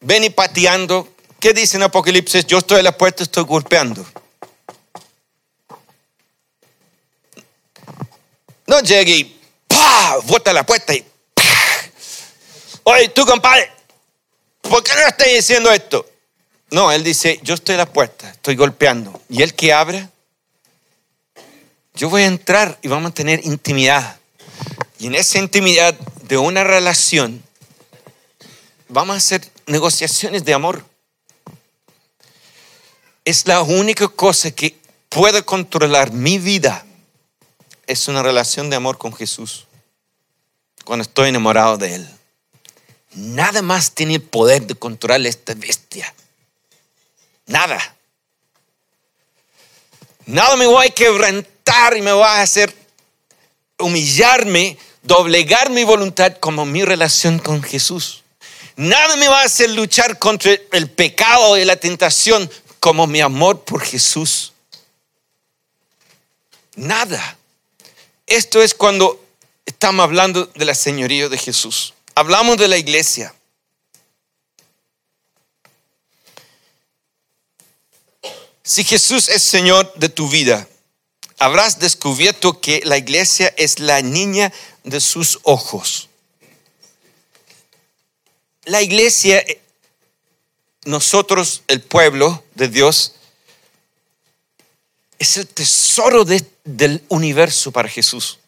ven 0.00 0.24
y 0.24 0.30
pateando. 0.30 1.08
¿Qué 1.38 1.52
dice 1.52 1.76
en 1.76 1.84
Apocalipsis? 1.84 2.46
Yo 2.46 2.58
estoy 2.58 2.80
a 2.80 2.82
la 2.82 2.96
puerta, 2.96 3.22
estoy 3.22 3.44
golpeando. 3.44 4.04
No 8.66 8.80
llegue 8.80 9.12
y 9.16 9.40
¡pah! 9.66 10.18
bota 10.24 10.52
la 10.52 10.64
puerta 10.64 10.94
y 10.94 11.04
Oye, 12.84 13.08
tú 13.10 13.26
compadre, 13.26 13.70
¿por 14.62 14.82
qué 14.82 14.92
no 14.94 15.06
estás 15.06 15.28
diciendo 15.28 15.70
esto? 15.70 16.06
No, 16.70 16.90
él 16.90 17.04
dice, 17.04 17.38
yo 17.42 17.54
estoy 17.54 17.74
a 17.74 17.78
la 17.78 17.92
puerta, 17.92 18.30
estoy 18.30 18.56
golpeando. 18.56 19.20
Y 19.28 19.42
él 19.42 19.54
que 19.54 19.72
abre, 19.72 20.08
yo 21.94 22.08
voy 22.08 22.22
a 22.22 22.26
entrar 22.26 22.78
y 22.82 22.88
vamos 22.88 23.10
a 23.10 23.14
tener 23.14 23.44
intimidad. 23.44 24.18
Y 24.98 25.08
en 25.08 25.14
esa 25.14 25.38
intimidad 25.38 25.94
de 26.22 26.38
una 26.38 26.64
relación, 26.64 27.42
vamos 28.88 29.14
a 29.14 29.18
hacer 29.18 29.42
negociaciones 29.70 30.44
de 30.44 30.54
amor. 30.54 30.84
Es 33.24 33.46
la 33.46 33.62
única 33.62 34.08
cosa 34.08 34.50
que 34.50 34.76
puede 35.08 35.42
controlar 35.42 36.12
mi 36.12 36.38
vida 36.38 36.84
es 37.90 38.06
una 38.06 38.22
relación 38.22 38.70
de 38.70 38.76
amor 38.76 38.98
con 38.98 39.12
Jesús. 39.12 39.66
Cuando 40.84 41.02
estoy 41.02 41.30
enamorado 41.30 41.76
de 41.76 41.96
Él. 41.96 42.08
Nada 43.12 43.62
más 43.62 43.92
tiene 43.92 44.14
el 44.14 44.22
poder 44.22 44.66
de 44.66 44.76
controlar 44.76 45.24
esta 45.26 45.54
bestia. 45.54 46.14
Nada. 47.46 47.96
Nada 50.26 50.54
me 50.56 50.66
voy 50.66 50.86
a 50.86 50.90
quebrantar 50.90 51.96
y 51.96 52.02
me 52.02 52.12
va 52.12 52.36
a 52.36 52.42
hacer 52.42 52.72
humillarme, 53.78 54.78
doblegar 55.02 55.70
mi 55.70 55.82
voluntad 55.82 56.36
como 56.38 56.64
mi 56.64 56.84
relación 56.84 57.40
con 57.40 57.62
Jesús. 57.62 58.22
Nada 58.80 59.14
me 59.16 59.28
va 59.28 59.42
a 59.42 59.44
hacer 59.44 59.68
luchar 59.68 60.18
contra 60.18 60.52
el 60.72 60.90
pecado 60.90 61.58
y 61.58 61.66
la 61.66 61.76
tentación 61.76 62.50
como 62.78 63.06
mi 63.06 63.20
amor 63.20 63.62
por 63.62 63.82
Jesús. 63.82 64.54
Nada. 66.76 67.36
Esto 68.26 68.62
es 68.62 68.72
cuando 68.72 69.22
estamos 69.66 70.02
hablando 70.02 70.46
de 70.46 70.64
la 70.64 70.74
señoría 70.74 71.28
de 71.28 71.36
Jesús. 71.36 71.92
Hablamos 72.14 72.56
de 72.56 72.68
la 72.68 72.78
iglesia. 72.78 73.34
Si 78.62 78.82
Jesús 78.82 79.28
es 79.28 79.42
Señor 79.42 79.92
de 79.96 80.08
tu 80.08 80.26
vida, 80.30 80.66
habrás 81.38 81.80
descubierto 81.80 82.62
que 82.62 82.80
la 82.86 82.96
iglesia 82.96 83.52
es 83.58 83.78
la 83.78 84.00
niña 84.00 84.50
de 84.84 85.02
sus 85.02 85.38
ojos. 85.42 86.09
La 88.70 88.82
iglesia, 88.82 89.44
nosotros, 90.84 91.64
el 91.66 91.80
pueblo 91.80 92.44
de 92.54 92.68
Dios, 92.68 93.16
es 95.18 95.38
el 95.38 95.48
tesoro 95.48 96.24
del 96.24 97.02
universo 97.08 97.72
para 97.72 97.88
Jesús. 97.88 98.38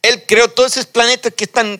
Él 0.00 0.24
creó 0.26 0.48
todos 0.48 0.72
esos 0.72 0.86
planetas 0.86 1.34
que 1.34 1.44
están 1.44 1.78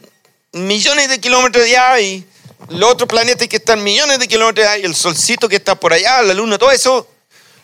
millones 0.52 1.08
de 1.08 1.22
kilómetros 1.22 1.64
de 1.64 1.74
allá 1.74 1.98
y 2.00 2.26
los 2.68 2.92
otros 2.92 3.08
planetas 3.08 3.48
que 3.48 3.56
están 3.56 3.82
millones 3.82 4.18
de 4.18 4.28
kilómetros 4.28 4.66
de 4.66 4.70
allá 4.72 4.82
y 4.82 4.84
el 4.84 4.94
solcito 4.94 5.48
que 5.48 5.56
está 5.56 5.80
por 5.80 5.94
allá, 5.94 6.20
la 6.20 6.34
luna, 6.34 6.58
todo 6.58 6.70
eso, 6.70 7.08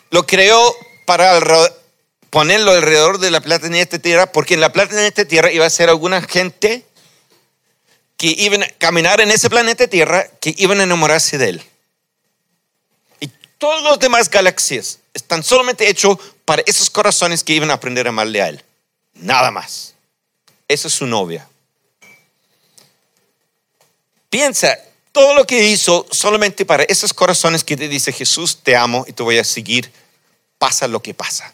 lo 0.09 0.25
creó 0.25 0.75
para 1.05 1.39
ponerlo 2.31 2.71
alrededor 2.71 3.19
de 3.19 3.29
la 3.29 3.41
plata 3.41 3.67
en 3.67 3.75
esta 3.75 3.99
tierra, 3.99 4.31
porque 4.31 4.55
en 4.55 4.61
la 4.61 4.73
plata 4.73 4.99
en 4.99 5.05
esta 5.05 5.25
tierra 5.25 5.51
iba 5.51 5.67
a 5.67 5.69
ser 5.69 5.89
alguna 5.89 6.23
gente 6.23 6.88
que 8.19 8.35
iban 8.37 8.63
a 8.63 8.67
caminar 8.67 9.21
en 9.21 9.31
ese 9.31 9.49
planeta 9.49 9.87
Tierra, 9.87 10.27
que 10.41 10.53
iban 10.57 10.81
a 10.81 10.83
enamorarse 10.83 11.37
de 11.37 11.49
él. 11.51 11.63
Y 13.21 13.27
todos 13.57 13.81
los 13.81 13.97
demás 13.97 14.29
galaxias 14.29 14.99
están 15.13 15.41
solamente 15.41 15.87
hechos 15.87 16.17
para 16.43 16.61
esos 16.65 16.89
corazones 16.89 17.45
que 17.45 17.53
iban 17.53 17.71
a 17.71 17.75
aprender 17.75 18.07
a 18.07 18.09
amarle 18.09 18.41
a 18.41 18.49
él. 18.49 18.61
Nada 19.13 19.51
más. 19.51 19.93
Esa 20.67 20.89
es 20.89 20.93
su 20.93 21.07
novia. 21.07 21.47
Piensa, 24.29 24.77
todo 25.13 25.33
lo 25.33 25.47
que 25.47 25.69
hizo 25.69 26.05
solamente 26.11 26.65
para 26.65 26.83
esos 26.83 27.13
corazones 27.13 27.63
que 27.63 27.77
te 27.77 27.87
dice 27.87 28.11
Jesús, 28.11 28.59
te 28.61 28.75
amo 28.75 29.05
y 29.07 29.13
te 29.13 29.23
voy 29.23 29.37
a 29.37 29.45
seguir, 29.45 29.93
pasa 30.57 30.89
lo 30.89 31.01
que 31.01 31.13
pasa. 31.13 31.53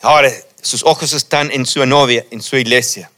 Ahora, 0.00 0.30
sus 0.62 0.84
ojos 0.84 1.12
están 1.12 1.50
en 1.50 1.66
su 1.66 1.84
novia, 1.84 2.24
en 2.30 2.40
su 2.40 2.56
iglesia. 2.56 3.10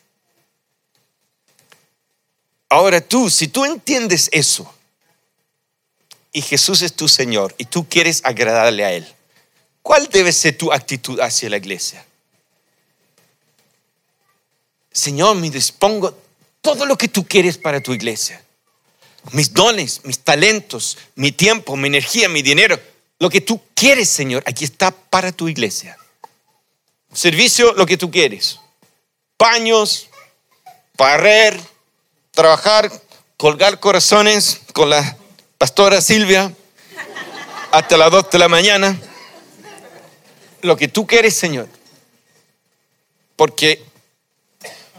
Ahora 2.74 3.00
tú, 3.00 3.30
si 3.30 3.46
tú 3.46 3.64
entiendes 3.64 4.28
eso, 4.32 4.68
y 6.32 6.42
Jesús 6.42 6.82
es 6.82 6.92
tu 6.92 7.06
Señor, 7.06 7.54
y 7.56 7.66
tú 7.66 7.88
quieres 7.88 8.20
agradarle 8.24 8.84
a 8.84 8.90
Él, 8.90 9.06
¿cuál 9.80 10.08
debe 10.08 10.32
ser 10.32 10.58
tu 10.58 10.72
actitud 10.72 11.20
hacia 11.20 11.48
la 11.48 11.56
iglesia? 11.56 12.04
Señor, 14.90 15.36
me 15.36 15.50
dispongo 15.50 16.18
todo 16.60 16.84
lo 16.84 16.98
que 16.98 17.06
tú 17.06 17.24
quieres 17.24 17.58
para 17.58 17.80
tu 17.80 17.92
iglesia. 17.92 18.44
Mis 19.30 19.54
dones, 19.54 20.00
mis 20.02 20.18
talentos, 20.18 20.98
mi 21.14 21.30
tiempo, 21.30 21.76
mi 21.76 21.86
energía, 21.86 22.28
mi 22.28 22.42
dinero. 22.42 22.76
Lo 23.20 23.30
que 23.30 23.40
tú 23.40 23.62
quieres, 23.74 24.08
Señor, 24.08 24.42
aquí 24.48 24.64
está 24.64 24.90
para 24.90 25.30
tu 25.30 25.46
iglesia. 25.48 25.96
Servicio, 27.12 27.72
lo 27.74 27.86
que 27.86 27.96
tú 27.96 28.10
quieres. 28.10 28.58
Paños, 29.36 30.08
barrer, 30.96 31.73
trabajar, 32.34 32.90
colgar 33.36 33.80
corazones 33.80 34.60
con 34.72 34.90
la 34.90 35.16
pastora 35.56 36.00
Silvia 36.00 36.52
hasta 37.70 37.96
las 37.96 38.10
2 38.10 38.30
de 38.30 38.38
la 38.38 38.48
mañana. 38.48 39.00
Lo 40.62 40.76
que 40.76 40.88
tú 40.88 41.06
quieres, 41.06 41.34
Señor. 41.34 41.68
Porque 43.36 43.82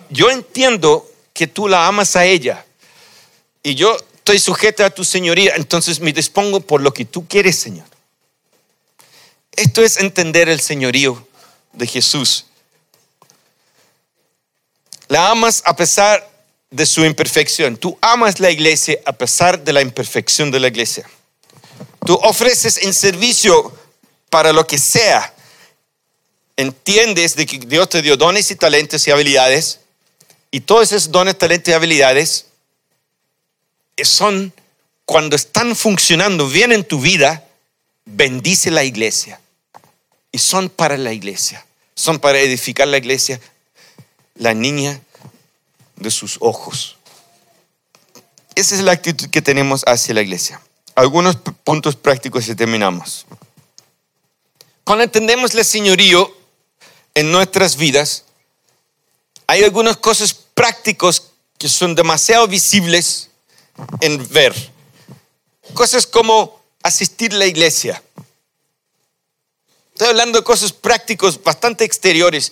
yo 0.09 0.29
entiendo 0.29 1.09
que 1.33 1.47
tú 1.47 1.67
la 1.67 1.87
amas 1.87 2.15
a 2.15 2.25
ella 2.25 2.65
y 3.63 3.75
yo 3.75 3.95
estoy 4.15 4.39
sujeta 4.39 4.85
a 4.85 4.89
tu 4.89 5.03
señoría, 5.03 5.55
entonces 5.55 5.99
me 5.99 6.13
dispongo 6.13 6.61
por 6.61 6.81
lo 6.81 6.93
que 6.93 7.05
tú 7.05 7.27
quieres, 7.27 7.57
Señor. 7.57 7.87
Esto 9.51 9.83
es 9.83 9.97
entender 9.97 10.49
el 10.49 10.59
señorío 10.59 11.27
de 11.73 11.87
Jesús. 11.87 12.45
La 15.07 15.29
amas 15.29 15.61
a 15.65 15.75
pesar 15.75 16.34
de 16.75 16.85
su 16.85 17.05
imperfección. 17.05 17.77
Tú 17.77 17.97
amas 18.01 18.39
la 18.39 18.51
iglesia 18.51 18.99
a 19.05 19.13
pesar 19.13 19.63
de 19.63 19.71
la 19.73 19.81
imperfección 19.81 20.51
de 20.51 20.59
la 20.59 20.67
iglesia. 20.67 21.09
Tú 22.05 22.13
ofreces 22.21 22.77
en 22.77 22.93
servicio 22.93 23.73
para 24.29 24.51
lo 24.51 24.67
que 24.67 24.77
sea. 24.77 25.33
Entiendes 26.57 27.35
de 27.35 27.45
que 27.45 27.59
Dios 27.59 27.89
te 27.89 28.01
dio 28.01 28.17
dones 28.17 28.51
y 28.51 28.55
talentos 28.55 29.07
y 29.07 29.11
habilidades 29.11 29.79
y 30.51 30.61
todos 30.61 30.91
esos 30.91 31.11
dones, 31.11 31.37
talentos 31.37 31.71
y 31.71 31.73
habilidades 31.73 32.45
son, 34.03 34.53
cuando 35.05 35.35
están 35.35 35.75
funcionando 35.75 36.47
bien 36.47 36.71
en 36.71 36.83
tu 36.83 36.99
vida, 36.99 37.45
bendice 38.05 38.71
la 38.71 38.83
iglesia. 38.83 39.39
Y 40.31 40.39
son 40.39 40.69
para 40.69 40.97
la 40.97 41.13
iglesia. 41.13 41.65
Son 41.95 42.19
para 42.19 42.39
edificar 42.39 42.87
la 42.87 42.97
iglesia. 42.97 43.39
La 44.35 44.53
niña 44.53 45.01
de 45.95 46.11
sus 46.11 46.37
ojos. 46.41 46.97
Esa 48.55 48.75
es 48.75 48.81
la 48.81 48.93
actitud 48.93 49.29
que 49.29 49.41
tenemos 49.41 49.83
hacia 49.85 50.13
la 50.13 50.21
iglesia. 50.21 50.61
Algunos 50.95 51.35
puntos 51.63 51.95
prácticos 51.95 52.47
y 52.47 52.55
terminamos. 52.55 53.25
Cuando 54.85 55.03
entendemos 55.03 55.53
el 55.55 55.65
señorío 55.65 56.33
en 57.13 57.31
nuestras 57.31 57.75
vidas, 57.75 58.23
hay 59.47 59.63
algunas 59.63 59.97
cosas 59.97 60.33
prácticas 60.33 61.23
que 61.57 61.67
son 61.69 61.95
demasiado 61.95 62.47
visibles 62.47 63.29
en 64.01 64.27
ver. 64.29 64.53
Cosas 65.73 66.07
como 66.07 66.61
asistir 66.81 67.33
a 67.33 67.37
la 67.37 67.45
iglesia. 67.45 68.01
Estoy 69.93 70.09
hablando 70.09 70.39
de 70.39 70.43
cosas 70.43 70.71
prácticas 70.71 71.41
bastante 71.41 71.83
exteriores. 71.83 72.51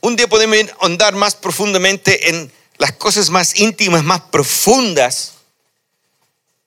Un 0.00 0.16
día 0.16 0.28
podemos 0.28 0.56
andar 0.80 1.14
más 1.14 1.34
profundamente 1.34 2.30
en 2.30 2.50
las 2.80 2.92
cosas 2.92 3.30
más 3.30 3.60
íntimas, 3.60 4.02
más 4.02 4.22
profundas 4.22 5.34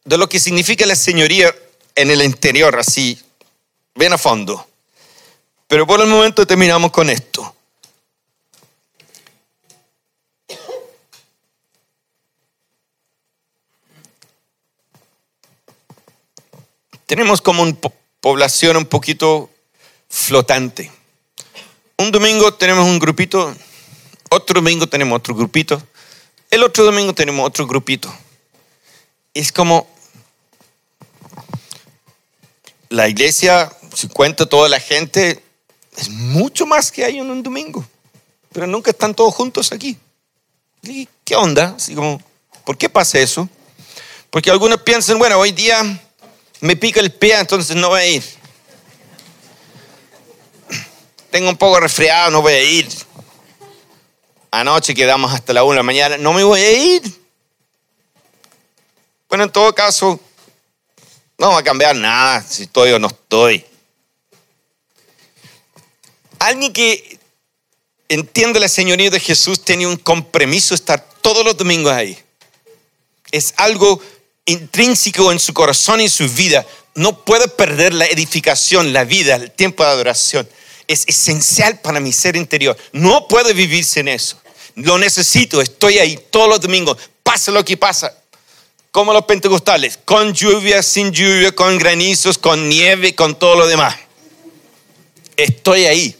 de 0.05 0.17
lo 0.17 0.29
que 0.29 0.39
significa 0.39 0.85
la 0.85 0.95
señoría 0.95 1.53
en 1.95 2.09
el 2.09 2.21
interior, 2.21 2.79
así, 2.79 3.19
bien 3.95 4.13
a 4.13 4.17
fondo. 4.17 4.65
Pero 5.67 5.85
por 5.85 5.99
el 5.99 6.07
momento 6.07 6.47
terminamos 6.47 6.91
con 6.91 7.09
esto. 7.09 7.53
tenemos 17.13 17.41
como 17.41 17.61
una 17.61 17.77
población 18.21 18.75
un 18.75 18.85
poquito 18.85 19.47
flotante. 20.09 20.91
Un 21.97 22.09
domingo 22.11 22.55
tenemos 22.55 22.87
un 22.87 22.97
grupito, 22.97 23.55
otro 24.31 24.55
domingo 24.55 24.87
tenemos 24.87 25.17
otro 25.17 25.35
grupito, 25.35 25.79
el 26.53 26.63
otro 26.63 26.83
domingo 26.85 27.13
tenemos 27.13 27.47
otro 27.47 27.65
grupito. 27.65 28.13
Es 29.33 29.51
como 29.51 29.87
la 32.89 33.09
iglesia, 33.09 33.71
si 33.95 34.07
cuenta 34.07 34.45
toda 34.45 34.69
la 34.69 34.79
gente, 34.79 35.41
es 35.97 36.09
mucho 36.09 36.67
más 36.67 36.91
que 36.91 37.05
hay 37.05 37.17
en 37.17 37.31
un 37.31 37.41
domingo, 37.41 37.83
pero 38.51 38.67
nunca 38.67 38.91
están 38.91 39.15
todos 39.15 39.33
juntos 39.33 39.71
aquí. 39.71 39.97
¿Qué 41.23 41.35
onda? 41.35 41.73
Así 41.75 41.95
como, 41.95 42.21
¿por 42.63 42.77
qué 42.77 42.87
pasa 42.87 43.17
eso? 43.17 43.49
Porque 44.29 44.51
algunos 44.51 44.81
piensan, 44.81 45.17
bueno, 45.17 45.39
hoy 45.39 45.53
día 45.53 45.81
me 46.59 46.75
pica 46.75 46.99
el 46.99 47.11
pie, 47.11 47.39
entonces 47.39 47.75
no 47.75 47.89
voy 47.89 48.01
a 48.01 48.05
ir. 48.05 48.23
Tengo 51.31 51.49
un 51.49 51.57
poco 51.57 51.79
resfriado, 51.79 52.29
no 52.29 52.43
voy 52.43 52.53
a 52.53 52.63
ir. 52.63 52.87
Anoche 54.55 54.93
quedamos 54.93 55.33
hasta 55.33 55.51
la 55.51 55.63
una 55.63 55.73
de 55.73 55.77
la 55.77 55.83
mañana, 55.83 56.15
no 56.15 56.31
me 56.31 56.43
voy 56.43 56.59
a 56.59 56.71
ir. 56.71 57.01
Bueno, 59.27 59.45
en 59.45 59.51
todo 59.51 59.73
caso, 59.73 60.19
no 61.39 61.53
va 61.53 61.57
a 61.57 61.63
cambiar 61.63 61.95
nada 61.95 62.39
si 62.47 62.61
estoy 62.61 62.91
o 62.91 62.99
no 62.99 63.07
estoy. 63.07 63.65
Alguien 66.37 66.71
que 66.71 67.17
entiende 68.09 68.59
la 68.59 68.67
señoría 68.67 69.09
de 69.09 69.19
Jesús 69.19 69.59
tiene 69.59 69.87
un 69.87 69.97
compromiso 69.97 70.75
estar 70.75 71.03
todos 71.21 71.43
los 71.43 71.57
domingos 71.57 71.91
ahí. 71.91 72.15
Es 73.31 73.55
algo 73.57 73.99
intrínseco 74.45 75.31
en 75.31 75.39
su 75.39 75.51
corazón 75.55 75.99
y 75.99 76.09
su 76.09 76.29
vida, 76.29 76.63
no 76.93 77.25
puede 77.25 77.47
perder 77.47 77.91
la 77.95 78.05
edificación, 78.05 78.93
la 78.93 79.03
vida, 79.03 79.33
el 79.33 79.49
tiempo 79.49 79.83
de 79.83 79.89
adoración. 79.89 80.47
Es 80.87 81.05
esencial 81.07 81.79
para 81.79 81.99
mi 81.99 82.13
ser 82.13 82.35
interior. 82.35 82.77
No 82.91 83.27
puede 83.27 83.53
vivir 83.53 83.83
sin 83.83 84.07
eso. 84.09 84.42
Lo 84.75 84.97
necesito, 84.97 85.61
estoy 85.61 85.99
ahí 85.99 86.17
todos 86.29 86.49
los 86.49 86.61
domingos, 86.61 86.97
pasa 87.21 87.51
lo 87.51 87.63
que 87.63 87.77
pasa. 87.77 88.15
Como 88.91 89.11
los 89.11 89.25
pentecostales, 89.25 89.97
con 90.05 90.33
lluvia, 90.33 90.83
sin 90.83 91.11
lluvia, 91.11 91.51
con 91.51 91.77
granizos, 91.79 92.37
con 92.37 92.69
nieve, 92.69 93.15
con 93.15 93.33
todo 93.39 93.55
lo 93.55 93.67
demás. 93.67 93.95
Estoy 95.35 95.85
ahí. 95.85 96.15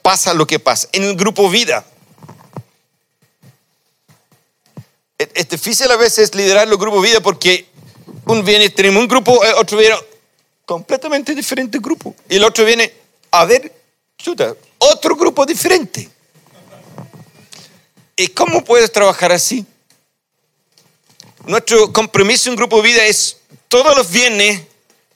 pasa 0.00 0.32
lo 0.32 0.46
que 0.46 0.58
pasa. 0.58 0.88
En 0.92 1.04
el 1.04 1.14
grupo 1.14 1.50
vida. 1.50 1.84
Es 5.18 5.48
difícil 5.48 5.90
a 5.90 5.96
veces 5.96 6.34
liderar 6.34 6.68
los 6.68 6.78
grupos 6.78 7.02
vida 7.02 7.20
porque 7.20 7.66
un 8.26 8.44
viene, 8.44 8.70
tenemos 8.70 9.02
un 9.02 9.08
grupo, 9.08 9.44
eh, 9.44 9.52
otro 9.56 9.78
viene 9.78 9.96
completamente 10.64 11.34
diferente 11.34 11.78
grupo. 11.78 12.14
Y 12.28 12.36
el 12.36 12.44
otro 12.44 12.64
viene, 12.64 12.92
a 13.30 13.44
ver, 13.44 13.72
chuta, 14.18 14.54
otro 14.78 15.16
grupo 15.16 15.46
diferente. 15.46 16.08
¿Y 18.16 18.28
cómo 18.28 18.64
puedes 18.64 18.90
trabajar 18.90 19.32
así? 19.32 19.66
Nuestro 21.44 21.92
compromiso 21.92 22.48
en 22.48 22.56
grupo 22.56 22.82
vida 22.82 23.04
es 23.04 23.36
todos 23.68 23.96
los 23.96 24.10
viernes 24.10 24.62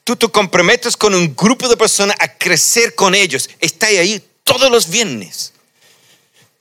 tú 0.03 0.15
te 0.15 0.27
comprometes 0.27 0.97
con 0.97 1.13
un 1.13 1.35
grupo 1.35 1.67
de 1.67 1.77
personas 1.77 2.15
a 2.19 2.27
crecer 2.37 2.95
con 2.95 3.15
ellos. 3.15 3.49
Está 3.59 3.87
ahí 3.87 4.23
todos 4.43 4.69
los 4.69 4.89
viernes. 4.89 5.53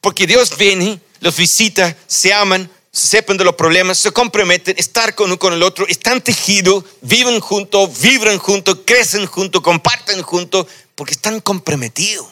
Porque 0.00 0.26
Dios 0.26 0.56
viene, 0.56 1.00
los 1.20 1.36
visita, 1.36 1.96
se 2.06 2.32
aman, 2.32 2.70
sepan 2.92 3.36
de 3.36 3.44
los 3.44 3.54
problemas, 3.54 3.98
se 3.98 4.10
comprometen, 4.10 4.76
estar 4.78 5.14
con 5.14 5.26
uno 5.26 5.38
con 5.38 5.52
el 5.52 5.62
otro, 5.62 5.86
están 5.88 6.22
tejidos, 6.22 6.84
viven 7.02 7.40
juntos, 7.40 8.00
vibran 8.00 8.38
juntos, 8.38 8.78
crecen 8.84 9.26
juntos, 9.26 9.60
comparten 9.62 10.22
juntos, 10.22 10.66
porque 10.94 11.12
están 11.12 11.40
comprometidos. 11.40 12.26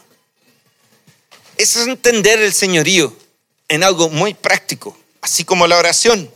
Eso 1.56 1.80
es 1.80 1.88
entender 1.88 2.40
el 2.40 2.54
señorío 2.54 3.14
en 3.68 3.84
algo 3.84 4.08
muy 4.08 4.34
práctico, 4.34 4.96
así 5.20 5.44
como 5.44 5.66
la 5.66 5.76
oración. 5.76 6.30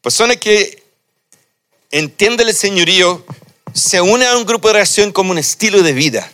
Personas 0.00 0.36
que 0.38 0.82
entienden 1.90 2.48
el 2.48 2.54
señorío 2.54 3.24
se 3.74 4.00
unen 4.00 4.28
a 4.28 4.36
un 4.36 4.44
grupo 4.44 4.68
de 4.68 4.74
oración 4.74 5.12
como 5.12 5.32
un 5.32 5.38
estilo 5.38 5.82
de 5.82 5.92
vida. 5.92 6.32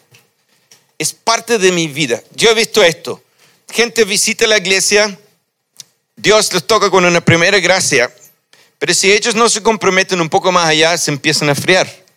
Es 0.98 1.12
parte 1.12 1.58
de 1.58 1.72
mi 1.72 1.86
vida. 1.86 2.22
Yo 2.34 2.50
he 2.50 2.54
visto 2.54 2.82
esto 2.82 3.22
gente 3.70 4.04
visita 4.04 4.46
la 4.46 4.58
iglesia, 4.58 5.18
Dios 6.16 6.52
les 6.52 6.66
toca 6.66 6.90
con 6.90 7.04
una 7.04 7.20
primera 7.20 7.58
gracia, 7.58 8.12
pero 8.78 8.94
si 8.94 9.12
ellos 9.12 9.34
no 9.34 9.48
se 9.48 9.62
comprometen 9.62 10.20
un 10.20 10.28
poco 10.28 10.50
más 10.50 10.66
allá, 10.66 10.96
se 10.96 11.10
empiezan 11.10 11.50
a 11.50 11.54
friar. 11.54 12.07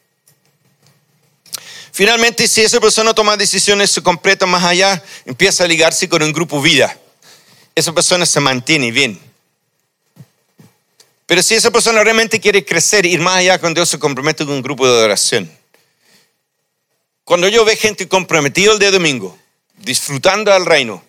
Finalmente, 2.01 2.47
si 2.47 2.61
esa 2.61 2.79
persona 2.79 3.13
toma 3.13 3.37
decisiones, 3.37 3.91
se 3.91 4.01
completa 4.01 4.47
más 4.47 4.63
allá, 4.63 5.03
empieza 5.23 5.65
a 5.65 5.67
ligarse 5.67 6.09
con 6.09 6.23
un 6.23 6.33
grupo 6.33 6.59
vida. 6.59 6.97
Esa 7.75 7.93
persona 7.93 8.25
se 8.25 8.39
mantiene 8.39 8.89
bien. 8.89 9.19
Pero 11.27 11.43
si 11.43 11.53
esa 11.53 11.69
persona 11.69 12.03
realmente 12.03 12.39
quiere 12.39 12.65
crecer, 12.65 13.05
ir 13.05 13.19
más 13.19 13.35
allá 13.35 13.59
con 13.59 13.75
Dios, 13.75 13.87
se 13.87 13.99
compromete 13.99 14.43
con 14.43 14.55
un 14.55 14.63
grupo 14.63 14.87
de 14.87 14.93
adoración. 14.93 15.51
Cuando 17.23 17.47
yo 17.47 17.63
veo 17.65 17.77
gente 17.77 18.07
comprometida 18.07 18.73
el 18.73 18.79
día 18.79 18.89
domingo, 18.89 19.37
disfrutando 19.77 20.51
del 20.51 20.65
reino, 20.65 21.03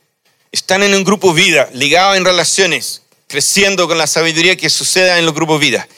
están 0.50 0.82
en 0.82 0.92
un 0.94 1.04
grupo 1.04 1.32
vida, 1.32 1.70
ligado 1.72 2.16
en 2.16 2.26
relaciones, 2.26 3.00
creciendo 3.28 3.88
con 3.88 3.96
la 3.96 4.06
sabiduría 4.06 4.58
que 4.58 4.68
suceda 4.68 5.18
en 5.18 5.24
los 5.24 5.34
grupos 5.34 5.58
vida. 5.58 5.88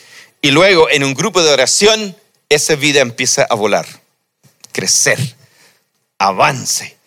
Y 0.41 0.53
luego 0.53 0.89
en 0.89 1.03
un 1.03 1.15
grupo 1.15 1.43
de 1.43 1.51
oración, 1.51 2.17
esa 2.49 2.77
vida 2.77 3.01
empieza 3.01 3.43
a 3.51 3.57
volar, 3.57 4.04
crecer, 4.85 5.19
avance. 6.19 6.99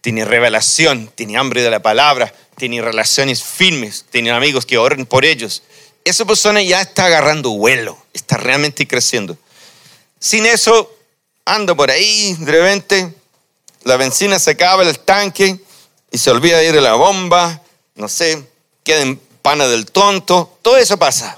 Tiene 0.00 0.24
revelación, 0.24 1.10
tiene 1.16 1.36
hambre 1.36 1.62
de 1.62 1.70
la 1.70 1.82
palabra, 1.82 2.32
tiene 2.56 2.80
relaciones 2.80 3.42
firmes, 3.42 4.04
tiene 4.08 4.30
amigos 4.30 4.64
que 4.66 4.78
oran 4.78 5.04
por 5.04 5.24
ellos. 5.24 5.64
Esa 6.04 6.24
persona 6.24 6.62
ya 6.62 6.80
está 6.80 7.06
agarrando 7.06 7.50
vuelo, 7.50 7.98
está 8.12 8.36
realmente 8.36 8.86
creciendo. 8.86 9.36
Sin 10.20 10.46
eso, 10.46 10.94
ando 11.44 11.76
por 11.76 11.90
ahí, 11.90 12.36
de 12.38 12.52
repente, 12.52 13.12
la 13.82 13.96
benzina 13.96 14.38
se 14.38 14.52
acaba, 14.52 14.84
el 14.84 14.96
tanque, 15.00 15.58
y 16.12 16.18
se 16.18 16.30
olvida 16.30 16.62
ir 16.62 16.78
a 16.78 16.80
la 16.80 16.94
bomba, 16.94 17.62
no 17.96 18.08
sé, 18.08 18.46
queda 18.84 19.00
en 19.00 19.16
pana 19.42 19.66
del 19.66 19.86
tonto, 19.86 20.56
todo 20.62 20.76
eso 20.76 20.96
pasa. 20.96 21.36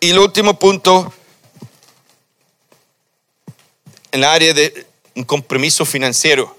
Y 0.00 0.10
el 0.10 0.18
último 0.18 0.58
punto, 0.58 1.12
en 4.14 4.20
el 4.20 4.24
área 4.24 4.54
de 4.54 4.86
un 5.16 5.24
compromiso 5.24 5.84
financiero, 5.84 6.56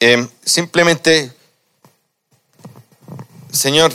em, 0.00 0.28
simplemente, 0.44 1.32
Señor, 3.52 3.92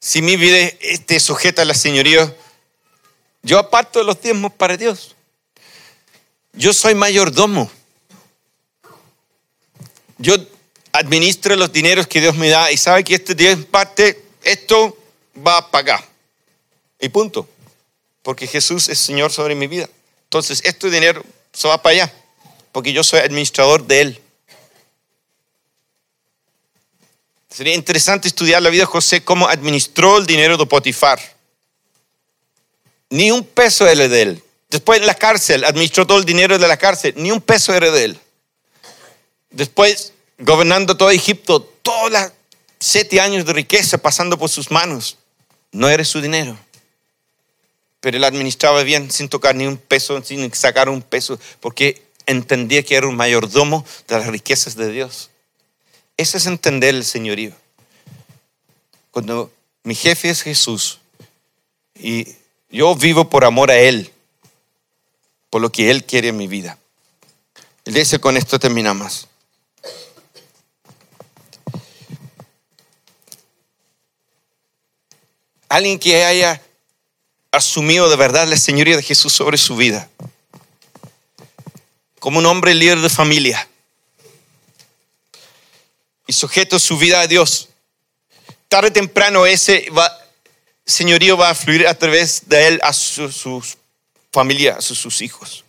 si 0.00 0.20
mi 0.20 0.34
vida 0.34 0.58
esté 0.80 1.20
sujeta 1.20 1.62
a 1.62 1.64
la 1.64 1.74
señoría, 1.74 2.34
yo 3.44 3.56
aparto 3.60 4.02
los 4.02 4.20
diezmos 4.20 4.52
para 4.52 4.76
Dios. 4.76 5.14
Yo 6.52 6.72
soy 6.72 6.96
mayordomo. 6.96 7.70
Yo 10.18 10.34
administro 10.90 11.54
los 11.54 11.72
dineros 11.72 12.08
que 12.08 12.20
Dios 12.20 12.34
me 12.34 12.48
da 12.48 12.72
y 12.72 12.76
sabe 12.76 13.04
que 13.04 13.14
este 13.14 13.36
día 13.36 13.52
en 13.52 13.62
parte, 13.62 14.24
esto 14.42 14.98
va 15.46 15.58
a 15.58 15.70
pagar. 15.70 16.04
Y 16.98 17.08
punto. 17.10 17.48
Porque 18.28 18.46
Jesús 18.46 18.90
es 18.90 18.98
Señor 18.98 19.32
sobre 19.32 19.54
mi 19.54 19.68
vida. 19.68 19.88
Entonces, 20.24 20.60
este 20.62 20.90
dinero 20.90 21.24
se 21.50 21.66
va 21.66 21.80
para 21.80 21.94
allá. 21.94 22.14
Porque 22.72 22.92
yo 22.92 23.02
soy 23.02 23.20
administrador 23.20 23.86
de 23.86 24.02
Él. 24.02 24.20
Sería 27.48 27.74
interesante 27.74 28.28
estudiar 28.28 28.60
la 28.60 28.68
vida 28.68 28.82
de 28.82 28.84
José, 28.84 29.24
cómo 29.24 29.48
administró 29.48 30.18
el 30.18 30.26
dinero 30.26 30.58
de 30.58 30.66
Potifar. 30.66 31.18
Ni 33.08 33.30
un 33.30 33.44
peso 33.44 33.88
era 33.88 34.06
de 34.06 34.20
él. 34.20 34.44
Después 34.68 35.00
en 35.00 35.06
la 35.06 35.14
cárcel, 35.14 35.64
administró 35.64 36.06
todo 36.06 36.18
el 36.18 36.26
dinero 36.26 36.58
de 36.58 36.68
la 36.68 36.76
cárcel, 36.76 37.14
ni 37.16 37.30
un 37.30 37.40
peso 37.40 37.72
era 37.72 37.90
de 37.90 38.04
él. 38.04 38.20
Después, 39.48 40.12
gobernando 40.36 40.98
todo 40.98 41.08
Egipto, 41.08 41.62
todos 41.62 42.10
los 42.10 42.30
siete 42.78 43.22
años 43.22 43.46
de 43.46 43.54
riqueza 43.54 43.96
pasando 43.96 44.38
por 44.38 44.50
sus 44.50 44.70
manos, 44.70 45.16
no 45.72 45.88
era 45.88 46.04
su 46.04 46.20
dinero. 46.20 46.58
Pero 48.00 48.16
él 48.16 48.24
administraba 48.24 48.82
bien, 48.82 49.10
sin 49.10 49.28
tocar 49.28 49.54
ni 49.54 49.66
un 49.66 49.76
peso, 49.76 50.22
sin 50.22 50.52
sacar 50.54 50.88
un 50.88 51.02
peso, 51.02 51.38
porque 51.60 52.02
entendía 52.26 52.82
que 52.82 52.94
era 52.94 53.08
un 53.08 53.16
mayordomo 53.16 53.84
de 54.06 54.18
las 54.18 54.26
riquezas 54.26 54.76
de 54.76 54.92
Dios. 54.92 55.30
Eso 56.16 56.36
es 56.36 56.46
entender 56.46 56.94
el 56.94 57.04
señorío. 57.04 57.52
Cuando 59.10 59.50
mi 59.82 59.94
jefe 59.94 60.30
es 60.30 60.42
Jesús 60.42 61.00
y 61.94 62.28
yo 62.70 62.94
vivo 62.94 63.28
por 63.30 63.44
amor 63.44 63.70
a 63.70 63.78
Él, 63.78 64.12
por 65.50 65.62
lo 65.62 65.72
que 65.72 65.90
Él 65.90 66.04
quiere 66.04 66.28
en 66.28 66.36
mi 66.36 66.46
vida. 66.46 66.78
Él 67.84 67.94
dice, 67.94 68.20
con 68.20 68.36
esto 68.36 68.58
terminamos. 68.58 69.28
Alguien 75.68 75.98
que 75.98 76.24
haya 76.24 76.62
asumido 77.50 78.10
de 78.10 78.16
verdad 78.16 78.46
la 78.46 78.56
señoría 78.56 78.96
de 78.96 79.02
Jesús 79.02 79.32
sobre 79.32 79.58
su 79.58 79.76
vida. 79.76 80.08
Como 82.18 82.38
un 82.38 82.46
hombre 82.46 82.74
líder 82.74 83.00
de 83.00 83.08
familia. 83.08 83.68
Y 86.26 86.32
sujeto 86.32 86.78
su 86.78 86.98
vida 86.98 87.20
a 87.20 87.26
Dios. 87.26 87.68
Tarde 88.68 88.88
o 88.88 88.92
temprano 88.92 89.46
ese 89.46 89.90
señorío 90.84 91.36
va 91.36 91.50
a 91.50 91.54
fluir 91.54 91.86
a 91.86 91.94
través 91.94 92.48
de 92.48 92.68
él 92.68 92.80
a 92.82 92.92
sus 92.92 93.78
familia, 94.32 94.76
a 94.76 94.80
sus 94.80 95.22
hijos. 95.22 95.64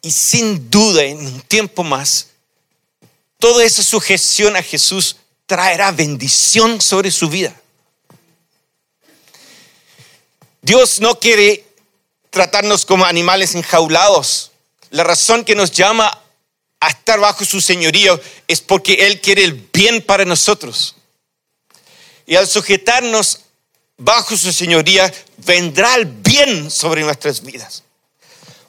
Y 0.00 0.10
sin 0.10 0.68
duda, 0.68 1.04
en 1.04 1.18
un 1.18 1.40
tiempo 1.42 1.84
más, 1.84 2.28
toda 3.38 3.64
esa 3.64 3.82
sujeción 3.82 4.56
a 4.56 4.62
Jesús 4.62 5.16
traerá 5.52 5.92
bendición 5.92 6.80
sobre 6.80 7.10
su 7.10 7.28
vida. 7.28 7.54
Dios 10.62 10.98
no 11.00 11.20
quiere 11.20 11.66
tratarnos 12.30 12.86
como 12.86 13.04
animales 13.04 13.54
enjaulados. 13.54 14.52
La 14.88 15.04
razón 15.04 15.44
que 15.44 15.54
nos 15.54 15.70
llama 15.70 16.22
a 16.80 16.88
estar 16.88 17.20
bajo 17.20 17.44
su 17.44 17.60
señorío 17.60 18.18
es 18.48 18.62
porque 18.62 18.94
Él 18.94 19.20
quiere 19.20 19.44
el 19.44 19.52
bien 19.52 20.00
para 20.00 20.24
nosotros. 20.24 20.96
Y 22.24 22.36
al 22.36 22.48
sujetarnos 22.48 23.40
bajo 23.98 24.34
su 24.38 24.54
señoría, 24.54 25.12
vendrá 25.36 25.96
el 25.96 26.06
bien 26.06 26.70
sobre 26.70 27.02
nuestras 27.02 27.42
vidas. 27.42 27.82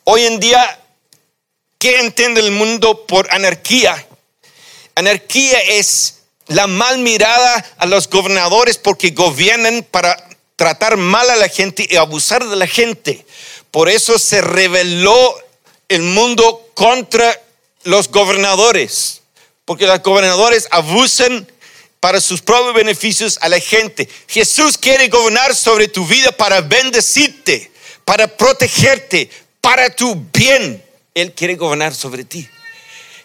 Hoy 0.04 0.26
en 0.26 0.38
día, 0.42 0.82
¿qué 1.78 2.02
entiende 2.02 2.42
el 2.42 2.52
mundo 2.52 3.08
por 3.08 3.34
anarquía? 3.34 4.06
Anarquía 4.96 5.60
es 5.60 6.23
la 6.48 6.68
mal 6.68 7.00
mirada 7.00 7.66
a 7.78 7.86
los 7.86 8.10
gobernadores 8.10 8.78
porque 8.78 9.12
gobiernan 9.12 9.86
para 9.90 10.18
tratar 10.56 10.98
mal 10.98 11.30
a 11.30 11.36
la 11.36 11.50
gente 11.50 11.88
y 11.90 11.96
abusar 11.96 12.48
de 12.48 12.56
la 12.56 12.68
gente. 12.68 13.26
Por 13.72 13.90
eso 13.90 14.20
se 14.20 14.42
rebeló 14.42 15.36
el 15.90 16.02
mundo 16.02 16.70
contra 16.74 17.40
los 17.84 18.10
gobernadores, 18.10 19.22
porque 19.66 19.88
los 19.88 20.02
gobernadores 20.02 20.68
abusan 20.72 21.48
para 22.00 22.20
sus 22.20 22.42
propios 22.42 22.74
beneficios 22.76 23.38
a 23.42 23.50
la 23.50 23.60
gente. 23.60 24.10
Jesús 24.28 24.78
quiere 24.78 25.08
gobernar 25.08 25.56
sobre 25.56 25.88
tu 25.88 26.06
vida 26.06 26.32
para 26.32 26.62
bendecirte, 26.62 27.72
para 28.04 28.28
protegerte, 28.28 29.30
para 29.62 29.90
tu 29.90 30.16
bien. 30.34 30.84
Él 31.14 31.34
quiere 31.34 31.56
gobernar 31.56 31.96
sobre 31.96 32.26
ti. 32.26 32.48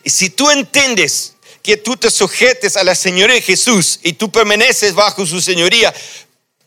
Y 0.05 0.11
si 0.11 0.31
tú 0.31 0.49
entiendes 0.51 1.35
que 1.63 1.77
tú 1.77 1.97
te 1.97 2.11
sujetes 2.11 2.77
a 2.77 2.85
la 2.85 2.95
señoría 2.95 3.35
de 3.35 3.43
Jesús 3.43 4.01
y 4.03 4.13
tú 4.13 4.31
permaneces 4.31 4.95
bajo 4.95 5.27
su 5.27 5.41
señoría, 5.41 5.93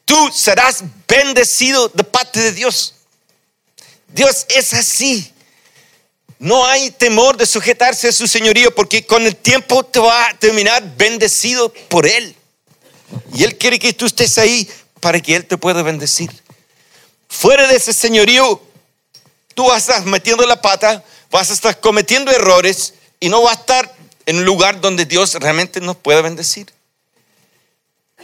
tú 0.05 0.31
serás 0.33 0.83
bendecido 1.07 1.89
de 1.89 2.03
parte 2.03 2.39
de 2.39 2.51
Dios. 2.51 2.95
Dios 4.07 4.45
es 4.49 4.73
así. 4.73 5.31
No 6.39 6.65
hay 6.65 6.89
temor 6.91 7.37
de 7.37 7.45
sujetarse 7.45 8.07
a 8.07 8.11
su 8.11 8.27
señoría 8.27 8.71
porque 8.71 9.05
con 9.05 9.25
el 9.25 9.35
tiempo 9.35 9.83
te 9.85 9.99
va 9.99 10.27
a 10.27 10.33
terminar 10.39 10.83
bendecido 10.97 11.71
por 11.87 12.07
Él. 12.07 12.35
Y 13.33 13.43
Él 13.43 13.57
quiere 13.57 13.77
que 13.77 13.93
tú 13.93 14.05
estés 14.05 14.37
ahí 14.37 14.67
para 14.99 15.19
que 15.19 15.35
Él 15.35 15.45
te 15.45 15.57
pueda 15.57 15.83
bendecir. 15.83 16.31
Fuera 17.29 17.67
de 17.67 17.75
ese 17.75 17.93
señorío, 17.93 18.61
tú 19.53 19.65
vas 19.65 19.89
a 19.89 19.93
estar 19.93 20.05
metiendo 20.05 20.45
la 20.45 20.61
pata, 20.61 21.03
vas 21.29 21.49
a 21.49 21.53
estar 21.53 21.79
cometiendo 21.79 22.31
errores 22.31 22.95
y 23.19 23.29
no 23.29 23.43
vas 23.43 23.57
a 23.57 23.59
estar 23.59 23.95
en 24.31 24.37
un 24.37 24.45
lugar 24.45 24.79
donde 24.79 25.03
Dios 25.03 25.33
realmente 25.33 25.81
nos 25.81 25.97
pueda 25.97 26.21
bendecir. 26.21 26.71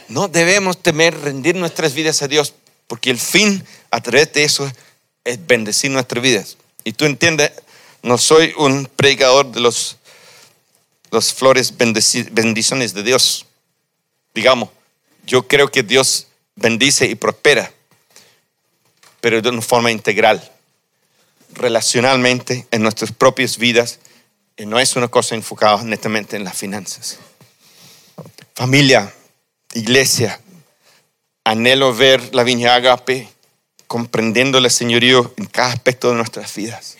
No 0.08 0.26
debemos 0.26 0.82
temer 0.82 1.14
rendir 1.20 1.54
nuestras 1.54 1.92
vidas 1.92 2.22
a 2.22 2.28
Dios 2.28 2.54
porque 2.86 3.10
el 3.10 3.18
fin 3.18 3.62
a 3.90 4.00
través 4.00 4.32
de 4.32 4.42
eso 4.42 4.72
es 5.22 5.46
bendecir 5.46 5.90
nuestras 5.90 6.22
vidas. 6.22 6.56
Y 6.82 6.94
tú 6.94 7.04
entiendes 7.04 7.52
no 8.02 8.16
soy 8.16 8.54
un 8.56 8.86
predicador 8.86 9.52
de 9.52 9.60
los, 9.60 9.98
los 11.10 11.34
flores 11.34 11.74
bendiciones 11.76 12.94
de 12.94 13.02
Dios. 13.02 13.44
Digamos, 14.34 14.70
yo 15.26 15.46
creo 15.46 15.70
que 15.70 15.82
Dios 15.82 16.28
bendice 16.56 17.04
y 17.04 17.16
prospera, 17.16 17.70
pero 19.20 19.42
de 19.42 19.50
una 19.50 19.60
forma 19.60 19.90
integral, 19.90 20.50
relacionalmente, 21.52 22.66
en 22.70 22.80
nuestras 22.80 23.12
propias 23.12 23.58
vidas, 23.58 23.98
no 24.66 24.78
es 24.78 24.96
una 24.96 25.08
cosa 25.08 25.34
enfocada 25.34 25.82
netamente 25.82 26.36
en 26.36 26.44
las 26.44 26.56
finanzas. 26.56 27.18
Familia, 28.54 29.12
iglesia, 29.74 30.40
anhelo 31.44 31.94
ver 31.94 32.34
la 32.34 32.42
viña 32.42 32.74
agape 32.74 33.28
comprendiendo 33.86 34.58
el 34.58 34.70
señorío 34.70 35.32
en 35.36 35.46
cada 35.46 35.72
aspecto 35.72 36.10
de 36.10 36.16
nuestras 36.16 36.54
vidas 36.54 36.98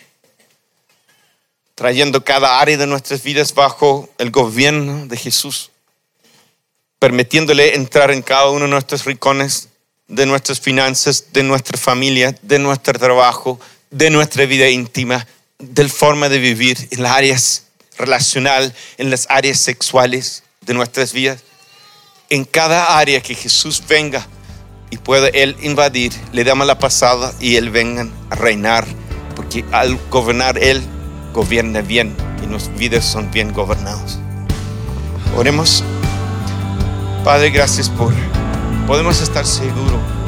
trayendo 1.79 2.25
cada 2.25 2.59
área 2.59 2.75
de 2.75 2.85
nuestras 2.85 3.23
vidas 3.23 3.53
bajo 3.53 4.09
el 4.17 4.31
gobierno 4.31 5.07
de 5.07 5.15
Jesús, 5.15 5.71
permitiéndole 6.99 7.73
entrar 7.75 8.11
en 8.11 8.21
cada 8.21 8.49
uno 8.49 8.65
de 8.65 8.71
nuestros 8.71 9.05
rincones, 9.05 9.69
de 10.09 10.25
nuestras 10.25 10.59
finanzas, 10.59 11.27
de 11.31 11.41
nuestra 11.41 11.77
familia, 11.77 12.35
de 12.41 12.59
nuestro 12.59 12.99
trabajo, 12.99 13.61
de 13.91 14.09
nuestra 14.09 14.45
vida 14.45 14.67
íntima, 14.67 15.25
de 15.59 15.83
la 15.83 15.89
forma 15.89 16.29
de 16.29 16.39
vivir 16.39 16.87
en 16.91 17.03
las 17.03 17.11
áreas 17.11 17.63
relacional, 17.97 18.73
en 18.97 19.09
las 19.09 19.27
áreas 19.29 19.59
sexuales 19.59 20.43
de 20.61 20.73
nuestras 20.73 21.11
vidas. 21.11 21.41
En 22.29 22.45
cada 22.45 22.97
área 22.97 23.21
que 23.21 23.35
Jesús 23.35 23.83
venga 23.87 24.25
y 24.89 24.97
pueda 24.97 25.27
Él 25.27 25.57
invadir, 25.61 26.13
le 26.31 26.43
damos 26.43 26.65
la 26.65 26.79
pasada 26.79 27.33
y 27.39 27.57
Él 27.57 27.69
venga 27.71 28.07
a 28.29 28.35
reinar, 28.35 28.85
porque 29.35 29.65
al 29.71 29.99
gobernar 30.09 30.57
Él, 30.57 30.81
gobierna 31.33 31.81
bien 31.81 32.15
y 32.41 32.47
nuestras 32.47 32.77
vidas 32.77 33.05
son 33.05 33.29
bien 33.31 33.51
gobernados. 33.51 34.17
Oremos. 35.35 35.83
Padre, 37.25 37.49
gracias 37.49 37.89
por, 37.89 38.13
podemos 38.87 39.21
estar 39.21 39.45
seguros 39.45 40.18